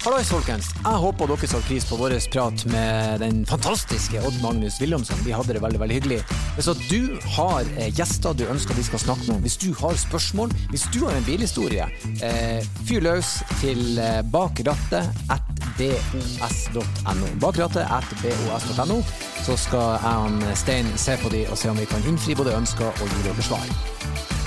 Hallois, 0.00 0.30
folkens. 0.32 0.70
Jeg 0.80 0.96
håper 1.02 1.28
dere 1.28 1.48
satte 1.50 1.66
pris 1.68 1.84
på 1.84 1.96
vår 2.00 2.14
prat 2.32 2.62
med 2.72 3.20
den 3.20 3.42
fantastiske 3.44 4.22
Odd 4.24 4.38
Magnus 4.40 4.78
Williamson. 4.80 5.20
Vi 5.26 5.34
hadde 5.36 5.52
det 5.52 5.60
veldig 5.60 5.80
veldig 5.82 5.98
hyggelig. 5.98 6.20
Hvis 6.56 6.70
du 6.88 7.18
har 7.34 7.68
eh, 7.76 7.90
gjester 7.92 8.32
du 8.32 8.46
ønsker 8.48 8.78
vi 8.80 8.86
skal 8.86 9.02
snakke 9.02 9.28
med, 9.28 9.44
hvis 9.44 9.58
du 9.60 9.74
har 9.76 10.00
spørsmål, 10.00 10.56
hvis 10.72 10.86
du 10.94 11.02
har 11.04 11.18
en 11.18 11.28
bilhistorie, 11.28 11.90
eh, 12.24 12.64
fyr 12.88 13.04
løs 13.04 13.36
til 13.60 14.00
eh, 14.00 14.22
bakrattet 14.32 15.04
at 15.28 15.54
bos.no. 15.76 17.32
Bakrattet 17.44 17.84
at 17.84 18.08
bos.no. 18.24 19.02
Så 19.44 19.60
skal 19.60 19.98
jeg 20.00 20.16
og 20.16 20.58
Stein 20.64 20.88
se 20.96 21.20
på 21.20 21.28
de 21.28 21.44
og 21.52 21.60
se 21.60 21.68
om 21.68 21.76
vi 21.76 21.88
kan 21.92 22.08
innfri 22.08 22.40
både 22.40 22.56
ønsker 22.56 22.88
og 22.88 23.18
gi 23.18 23.26
dere. 23.28 24.39